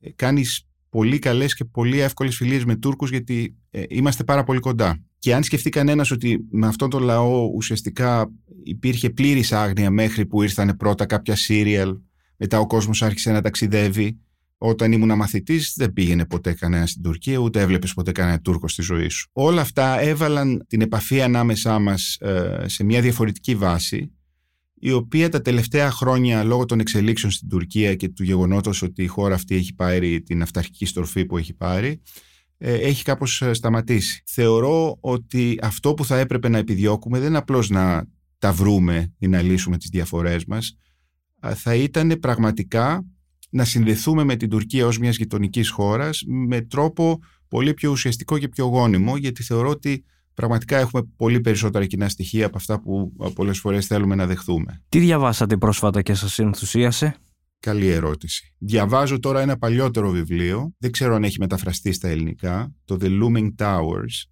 ε, 0.00 0.10
κάνεις 0.16 0.68
πολύ 0.88 1.18
καλές 1.18 1.54
και 1.54 1.64
πολύ 1.64 1.98
εύκολες 1.98 2.36
φιλίες 2.36 2.64
με 2.64 2.76
Τούρκους 2.76 3.10
γιατί 3.10 3.56
ε, 3.70 3.82
είμαστε 3.88 4.24
πάρα 4.24 4.44
πολύ 4.44 4.60
κοντά. 4.60 5.04
Και 5.18 5.34
αν 5.34 5.42
σκεφτεί 5.42 5.70
κανένας 5.70 6.10
ότι 6.10 6.46
με 6.50 6.66
αυτόν 6.66 6.90
τον 6.90 7.02
λαό 7.02 7.50
ουσιαστικά 7.54 8.30
υπήρχε 8.62 9.10
πλήρης 9.10 9.52
άγνοια 9.52 9.90
μέχρι 9.90 10.26
που 10.26 10.42
ήρθαν 10.42 10.76
πρώτα 10.76 11.06
κάποια 11.06 11.36
σύριαλ, 11.36 11.96
μετά 12.36 12.60
ο 12.60 12.66
κόσμος 12.66 13.02
άρχισε 13.02 13.32
να 13.32 13.40
ταξιδεύει. 13.40 14.18
Όταν 14.62 14.92
ήμουν 14.92 15.16
μαθητής, 15.16 15.72
δεν 15.76 15.92
πήγαινε 15.92 16.26
ποτέ 16.26 16.52
κανένα 16.52 16.86
στην 16.86 17.02
Τουρκία, 17.02 17.38
ούτε 17.38 17.60
έβλεπες 17.60 17.94
ποτέ 17.94 18.12
κανένα 18.12 18.40
Τούρκο 18.40 18.68
στη 18.68 18.82
ζωή 18.82 19.08
σου. 19.08 19.28
Όλα 19.32 19.60
αυτά 19.60 20.00
έβαλαν 20.00 20.64
την 20.66 20.80
επαφή 20.80 21.22
ανάμεσά 21.22 21.78
μας 21.78 22.16
ε, 22.20 22.64
σε 22.68 22.84
μια 22.84 23.00
διαφορετική 23.00 23.54
βάση, 23.54 24.12
η 24.74 24.92
οποία 24.92 25.28
τα 25.28 25.40
τελευταία 25.40 25.90
χρόνια, 25.90 26.44
λόγω 26.44 26.64
των 26.64 26.80
εξελίξεων 26.80 27.32
στην 27.32 27.48
Τουρκία 27.48 27.94
και 27.94 28.08
του 28.08 28.22
γεγονότος 28.22 28.82
ότι 28.82 29.02
η 29.02 29.06
χώρα 29.06 29.34
αυτή 29.34 29.54
έχει 29.54 29.74
πάρει 29.74 30.22
την 30.22 30.42
αυταρχική 30.42 30.86
στροφή 30.86 31.24
που 31.24 31.38
έχει 31.38 31.54
πάρει, 31.54 32.00
ε, 32.58 32.74
έχει 32.74 33.04
κάπως 33.04 33.42
ε, 33.42 33.52
σταματήσει. 33.52 34.22
Θεωρώ 34.26 34.96
ότι 35.00 35.58
αυτό 35.62 35.94
που 35.94 36.04
θα 36.04 36.18
έπρεπε 36.18 36.48
να 36.48 36.58
επιδιώκουμε 36.58 37.18
δεν 37.18 37.28
είναι 37.28 37.38
απλώς 37.38 37.68
να 37.68 38.06
τα 38.38 38.52
βρούμε 38.52 39.12
ή 39.18 39.28
να 39.28 39.42
λύσουμε 39.42 39.76
τις 39.76 39.88
διαφορές 39.88 40.44
μας, 40.44 40.76
θα 41.54 41.74
ήταν 41.74 42.18
πραγματικά 42.20 43.04
να 43.50 43.64
συνδεθούμε 43.64 44.24
με 44.24 44.36
την 44.36 44.48
Τουρκία 44.48 44.86
ως 44.86 44.98
μιας 44.98 45.16
γειτονικής 45.16 45.70
χώρας 45.70 46.22
με 46.26 46.60
τρόπο 46.60 47.18
πολύ 47.48 47.74
πιο 47.74 47.90
ουσιαστικό 47.90 48.38
και 48.38 48.48
πιο 48.48 48.64
γόνιμο, 48.66 49.16
γιατί 49.16 49.42
θεωρώ 49.42 49.68
ότι 49.68 50.04
πραγματικά 50.34 50.78
έχουμε 50.78 51.02
πολύ 51.16 51.40
περισσότερα 51.40 51.86
κοινά 51.86 52.08
στοιχεία 52.08 52.46
από 52.46 52.56
αυτά 52.56 52.80
που 52.80 53.12
πολλές 53.34 53.58
φορές 53.58 53.86
θέλουμε 53.86 54.14
να 54.14 54.26
δεχθούμε. 54.26 54.82
Τι 54.88 54.98
διαβάσατε 54.98 55.56
πρόσφατα 55.56 56.02
και 56.02 56.14
σας 56.14 56.38
ενθουσίασε; 56.38 57.16
Καλή 57.60 57.88
ερώτηση. 57.88 58.54
Διαβάζω 58.58 59.18
τώρα 59.18 59.40
ένα 59.40 59.58
παλιότερο 59.58 60.10
βιβλίο, 60.10 60.74
δεν 60.78 60.90
ξέρω 60.90 61.14
αν 61.14 61.24
έχει 61.24 61.38
μεταφραστεί 61.38 61.92
στα 61.92 62.08
ελληνικά, 62.08 62.74
το 62.84 62.96
The 63.00 63.20
Looming 63.22 63.48
Towers. 63.58 64.28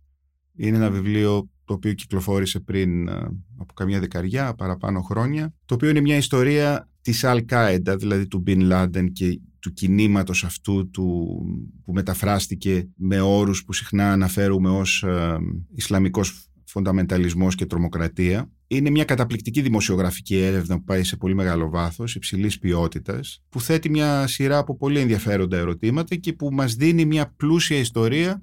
Είναι 0.57 0.77
ένα 0.77 0.91
βιβλίο 0.91 1.49
το 1.69 1.75
οποίο 1.75 1.93
κυκλοφόρησε 1.93 2.61
πριν 2.61 3.09
ε, 3.09 3.13
από 3.57 3.73
καμιά 3.75 4.01
δεκαριά, 4.01 4.55
παραπάνω 4.55 5.01
χρόνια, 5.01 5.55
το 5.65 5.75
οποίο 5.75 5.89
είναι 5.89 6.01
μια 6.01 6.17
ιστορία 6.17 6.89
της 7.01 7.25
Al-Qaeda, 7.27 7.97
δηλαδή 7.99 8.27
του 8.27 8.43
Bin 8.47 8.73
Laden 8.73 9.07
και 9.13 9.41
του 9.59 9.73
κινήματος 9.73 10.45
αυτού 10.45 10.91
του, 10.91 11.39
που 11.85 11.93
μεταφράστηκε 11.93 12.89
με 12.97 13.21
όρους 13.21 13.65
που 13.65 13.73
συχνά 13.73 14.13
αναφέρουμε 14.13 14.71
ως 14.71 15.03
ε, 15.03 15.37
Ισλαμικός 15.75 16.49
φονταμενταλισμός 16.65 17.55
και 17.55 17.67
τρομοκρατία. 17.67 18.51
Είναι 18.67 18.91
μια 18.91 19.05
καταπληκτική 19.05 19.61
δημοσιογραφική 19.61 20.37
έρευνα 20.37 20.77
που 20.77 20.85
πάει 20.85 21.05
σε 21.05 21.17
πολύ 21.17 21.35
μεγάλο 21.35 21.71
βάθος, 21.71 22.15
υψηλής 22.15 22.59
ποιότητας, 22.59 23.43
που 23.49 23.61
θέτει 23.61 23.91
μια 23.91 24.27
σειρά 24.27 24.59
από 24.59 24.77
πολύ 24.77 25.01
ενδιαφέροντα 25.01 25.57
ερωτήματα 25.57 26.17
και 26.17 26.33
που 26.33 26.49
μας 26.53 26.75
δίνει 26.75 27.05
μια 27.05 27.33
πλούσια 27.37 27.79
ιστορία 27.79 28.43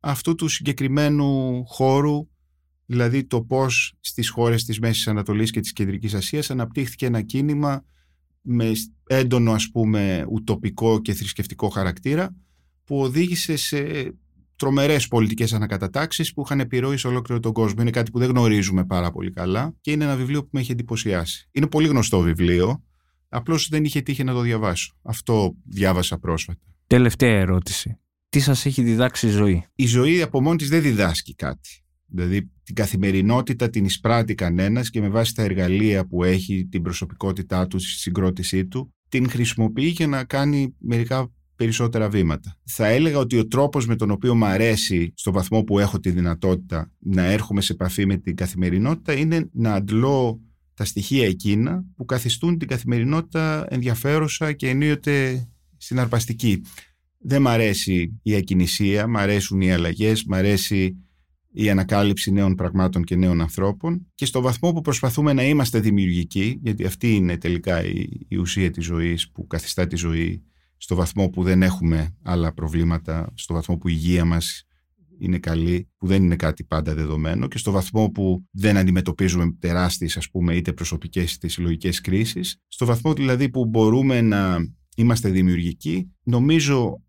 αυτού 0.00 0.34
του 0.34 0.48
συγκεκριμένου 0.48 1.62
χώρου, 1.66 2.28
δηλαδή 2.86 3.24
το 3.24 3.42
πώς 3.42 3.94
στις 4.00 4.28
χώρες 4.28 4.64
της 4.64 4.78
Μέσης 4.78 5.08
Ανατολής 5.08 5.50
και 5.50 5.60
της 5.60 5.72
Κεντρικής 5.72 6.14
Ασίας 6.14 6.50
αναπτύχθηκε 6.50 7.06
ένα 7.06 7.22
κίνημα 7.22 7.84
με 8.40 8.72
έντονο 9.06 9.52
ας 9.52 9.70
πούμε 9.70 10.26
ουτοπικό 10.30 11.00
και 11.00 11.12
θρησκευτικό 11.12 11.68
χαρακτήρα 11.68 12.36
που 12.84 13.00
οδήγησε 13.00 13.56
σε 13.56 14.12
τρομερές 14.56 15.08
πολιτικές 15.08 15.52
ανακατατάξεις 15.52 16.32
που 16.32 16.42
είχαν 16.44 16.60
επιρροή 16.60 16.96
σε 16.96 17.06
ολόκληρο 17.06 17.40
τον 17.40 17.52
κόσμο. 17.52 17.80
Είναι 17.80 17.90
κάτι 17.90 18.10
που 18.10 18.18
δεν 18.18 18.28
γνωρίζουμε 18.28 18.84
πάρα 18.84 19.10
πολύ 19.10 19.30
καλά 19.30 19.74
και 19.80 19.90
είναι 19.90 20.04
ένα 20.04 20.16
βιβλίο 20.16 20.42
που 20.42 20.48
με 20.52 20.60
έχει 20.60 20.72
εντυπωσιάσει. 20.72 21.48
Είναι 21.52 21.66
πολύ 21.66 21.88
γνωστό 21.88 22.20
βιβλίο. 22.20 22.82
Απλώς 23.28 23.68
δεν 23.68 23.84
είχε 23.84 24.00
τύχει 24.00 24.24
να 24.24 24.32
το 24.32 24.40
διαβάσω. 24.40 24.94
Αυτό 25.02 25.54
διάβασα 25.64 26.18
πρόσφατα. 26.18 26.60
Τελευταία 26.86 27.38
ερώτηση. 27.38 27.98
Τι 28.28 28.40
σας 28.40 28.66
έχει 28.66 28.82
διδάξει 28.82 29.26
η 29.26 29.30
ζωή, 29.30 29.66
Η 29.74 29.86
ζωή 29.86 30.22
από 30.22 30.40
μόνη 30.42 30.56
της 30.56 30.68
δεν 30.68 30.82
διδάσκει 30.82 31.34
κάτι. 31.34 31.83
Δηλαδή 32.14 32.50
την 32.62 32.74
καθημερινότητα 32.74 33.70
την 33.70 33.84
εισπράττει 33.84 34.34
κανένας 34.34 34.90
και 34.90 35.00
με 35.00 35.08
βάση 35.08 35.34
τα 35.34 35.42
εργαλεία 35.42 36.06
που 36.06 36.24
έχει, 36.24 36.66
την 36.70 36.82
προσωπικότητά 36.82 37.66
του, 37.66 37.76
τη 37.76 37.84
συγκρότησή 37.84 38.66
του, 38.66 38.94
την 39.08 39.30
χρησιμοποιεί 39.30 39.86
για 39.86 40.06
να 40.06 40.24
κάνει 40.24 40.74
μερικά 40.78 41.32
περισσότερα 41.56 42.08
βήματα. 42.08 42.56
Θα 42.64 42.86
έλεγα 42.86 43.18
ότι 43.18 43.38
ο 43.38 43.46
τρόπος 43.46 43.86
με 43.86 43.96
τον 43.96 44.10
οποίο 44.10 44.34
μου 44.34 44.44
αρέσει 44.44 45.12
στο 45.16 45.32
βαθμό 45.32 45.62
που 45.62 45.78
έχω 45.78 46.00
τη 46.00 46.10
δυνατότητα 46.10 46.92
να 46.98 47.24
έρχομαι 47.24 47.60
σε 47.60 47.72
επαφή 47.72 48.06
με 48.06 48.16
την 48.16 48.36
καθημερινότητα 48.36 49.12
είναι 49.12 49.48
να 49.52 49.74
αντλώ 49.74 50.40
τα 50.74 50.84
στοιχεία 50.84 51.26
εκείνα 51.26 51.84
που 51.96 52.04
καθιστούν 52.04 52.58
την 52.58 52.68
καθημερινότητα 52.68 53.66
ενδιαφέρουσα 53.68 54.52
και 54.52 54.68
ενίοτε 54.68 55.48
συναρπαστική. 55.76 56.62
Δεν 57.18 57.42
μ' 57.42 57.48
αρέσει 57.48 58.20
η 58.22 58.34
ακινησία, 58.34 59.06
μ' 59.06 59.16
αρέσουν 59.16 59.60
οι 59.60 59.72
αλλαγές, 59.72 60.24
μ' 60.24 60.34
αρέσει 60.34 60.96
η 61.56 61.70
ανακάλυψη 61.70 62.32
νέων 62.32 62.54
πραγμάτων 62.54 63.04
και 63.04 63.16
νέων 63.16 63.40
ανθρώπων 63.40 64.06
και 64.14 64.24
στο 64.24 64.40
βαθμό 64.40 64.72
που 64.72 64.80
προσπαθούμε 64.80 65.32
να 65.32 65.42
είμαστε 65.42 65.80
δημιουργικοί, 65.80 66.58
γιατί 66.62 66.84
αυτή 66.84 67.14
είναι 67.14 67.36
τελικά 67.36 67.84
η, 67.84 68.06
η 68.28 68.36
ουσία 68.36 68.70
της 68.70 68.84
ζωής 68.84 69.30
που 69.30 69.46
καθιστά 69.46 69.86
τη 69.86 69.96
ζωή 69.96 70.42
στο 70.76 70.94
βαθμό 70.94 71.28
που 71.28 71.42
δεν 71.42 71.62
έχουμε 71.62 72.16
άλλα 72.22 72.52
προβλήματα, 72.52 73.32
στο 73.34 73.54
βαθμό 73.54 73.76
που 73.76 73.88
η 73.88 73.92
υγεία 73.96 74.24
μας 74.24 74.66
είναι 75.18 75.38
καλή, 75.38 75.88
που 75.96 76.06
δεν 76.06 76.22
είναι 76.22 76.36
κάτι 76.36 76.64
πάντα 76.64 76.94
δεδομένο 76.94 77.48
και 77.48 77.58
στο 77.58 77.70
βαθμό 77.70 78.10
που 78.10 78.44
δεν 78.50 78.76
αντιμετωπίζουμε 78.76 79.56
τεράστιες 79.58 80.16
ας 80.16 80.30
πούμε 80.30 80.54
είτε 80.54 80.72
προσωπικές 80.72 81.32
είτε 81.32 81.48
συλλογικές 81.48 82.00
κρίσεις, 82.00 82.56
στο 82.68 82.86
βαθμό 82.86 83.12
δηλαδή 83.14 83.48
που 83.48 83.66
μπορούμε 83.66 84.20
να 84.20 84.58
είμαστε 84.96 85.28
δημιουργικοί, 85.28 86.12
νομίζω 86.22 87.03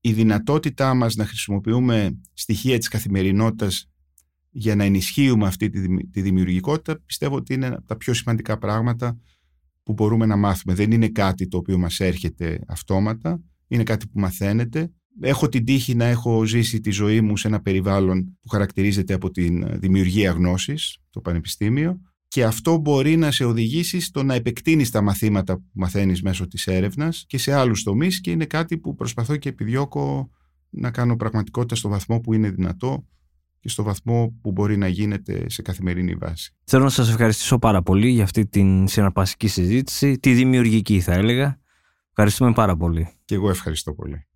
η 0.00 0.12
δυνατότητά 0.12 0.94
μας 0.94 1.14
να 1.14 1.26
χρησιμοποιούμε 1.26 2.20
στοιχεία 2.32 2.78
της 2.78 2.88
καθημερινότητας 2.88 3.90
για 4.50 4.74
να 4.74 4.84
ενισχύουμε 4.84 5.46
αυτή 5.46 5.70
τη 6.10 6.20
δημιουργικότητα 6.20 7.00
πιστεύω 7.06 7.36
ότι 7.36 7.54
είναι 7.54 7.66
από 7.66 7.86
τα 7.86 7.96
πιο 7.96 8.14
σημαντικά 8.14 8.58
πράγματα 8.58 9.18
που 9.82 9.92
μπορούμε 9.92 10.26
να 10.26 10.36
μάθουμε. 10.36 10.74
Δεν 10.74 10.92
είναι 10.92 11.08
κάτι 11.08 11.48
το 11.48 11.56
οποίο 11.56 11.78
μας 11.78 12.00
έρχεται 12.00 12.60
αυτόματα, 12.66 13.42
είναι 13.68 13.82
κάτι 13.82 14.06
που 14.06 14.20
μαθαίνεται. 14.20 14.92
Έχω 15.20 15.48
την 15.48 15.64
τύχη 15.64 15.94
να 15.94 16.04
έχω 16.04 16.44
ζήσει 16.44 16.80
τη 16.80 16.90
ζωή 16.90 17.20
μου 17.20 17.36
σε 17.36 17.48
ένα 17.48 17.60
περιβάλλον 17.60 18.38
που 18.40 18.48
χαρακτηρίζεται 18.48 19.14
από 19.14 19.30
τη 19.30 19.48
δημιουργία 19.78 20.30
γνώσης, 20.30 20.98
το 21.10 21.20
πανεπιστήμιο, 21.20 22.00
και 22.28 22.44
αυτό 22.44 22.76
μπορεί 22.76 23.16
να 23.16 23.30
σε 23.30 23.44
οδηγήσει 23.44 24.00
στο 24.00 24.22
να 24.22 24.34
επεκτείνεις 24.34 24.90
τα 24.90 25.02
μαθήματα 25.02 25.56
που 25.56 25.64
μαθαίνεις 25.72 26.22
μέσω 26.22 26.46
της 26.46 26.66
έρευνας 26.66 27.24
και 27.26 27.38
σε 27.38 27.52
άλλους 27.52 27.82
τομείς 27.82 28.20
και 28.20 28.30
είναι 28.30 28.44
κάτι 28.44 28.78
που 28.78 28.94
προσπαθώ 28.94 29.36
και 29.36 29.48
επιδιώκω 29.48 30.30
να 30.70 30.90
κάνω 30.90 31.16
πραγματικότητα 31.16 31.74
στο 31.74 31.88
βαθμό 31.88 32.20
που 32.20 32.32
είναι 32.32 32.50
δυνατό 32.50 33.06
και 33.60 33.68
στο 33.68 33.82
βαθμό 33.82 34.38
που 34.42 34.52
μπορεί 34.52 34.76
να 34.76 34.88
γίνεται 34.88 35.48
σε 35.48 35.62
καθημερινή 35.62 36.14
βάση. 36.14 36.54
Θέλω 36.64 36.84
να 36.84 36.90
σας 36.90 37.08
ευχαριστήσω 37.08 37.58
πάρα 37.58 37.82
πολύ 37.82 38.08
για 38.08 38.24
αυτή 38.24 38.46
την 38.46 38.88
συναρπαστική 38.88 39.48
συζήτηση, 39.48 40.18
τη 40.18 40.32
δημιουργική 40.32 41.00
θα 41.00 41.12
έλεγα. 41.12 41.60
Ευχαριστούμε 42.08 42.52
πάρα 42.52 42.76
πολύ. 42.76 43.08
Και 43.24 43.34
εγώ 43.34 43.50
ευχαριστώ 43.50 43.94
πολύ. 43.94 44.27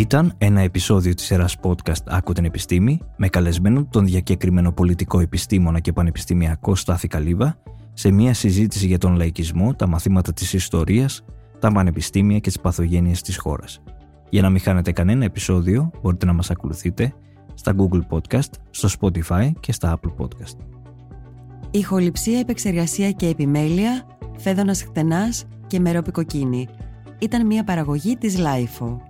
Ήταν 0.00 0.34
ένα 0.38 0.60
επεισόδιο 0.60 1.14
της 1.14 1.24
σειράς 1.24 1.56
podcast 1.62 2.02
«Άκου 2.06 2.32
την 2.32 2.44
επιστήμη» 2.44 3.00
με 3.16 3.28
καλεσμένο 3.28 3.84
τον 3.84 4.04
διακεκριμένο 4.06 4.72
πολιτικό 4.72 5.20
επιστήμονα 5.20 5.80
και 5.80 5.92
πανεπιστημιακό 5.92 6.74
Στάθη 6.74 7.08
Καλύβα 7.08 7.56
σε 7.92 8.10
μια 8.10 8.34
συζήτηση 8.34 8.86
για 8.86 8.98
τον 8.98 9.16
λαϊκισμό, 9.16 9.74
τα 9.74 9.86
μαθήματα 9.86 10.32
της 10.32 10.52
ιστορίας 10.52 11.24
τα 11.58 11.72
πανεπιστήμια 11.72 12.38
και 12.38 12.48
τις 12.48 12.60
παθογένειες 12.60 13.22
της 13.22 13.38
χώρας. 13.38 13.82
Για 14.30 14.42
να 14.42 14.50
μην 14.50 14.60
χάνετε 14.60 14.92
κανένα 14.92 15.24
επεισόδιο, 15.24 15.90
μπορείτε 16.02 16.26
να 16.26 16.32
μας 16.32 16.50
ακολουθείτε 16.50 17.14
στα 17.54 17.74
Google 17.76 18.02
Podcast, 18.10 18.50
στο 18.70 18.88
Spotify 19.00 19.50
και 19.60 19.72
στα 19.72 19.98
Apple 19.98 20.24
Podcast. 20.24 20.56
Ηχοληψία, 21.70 22.38
επεξεργασία 22.38 23.10
και 23.10 23.26
επιμέλεια, 23.26 24.06
Φαίδωνας 24.36 24.82
Χτενάς 24.82 25.44
και 25.66 25.80
Μερόπη 25.80 26.18
Κοκκίνη. 26.18 26.68
Ήταν 27.18 27.46
μια 27.46 27.64
παραγωγή 27.64 28.16
της 28.16 28.38
LiFO. 28.38 29.09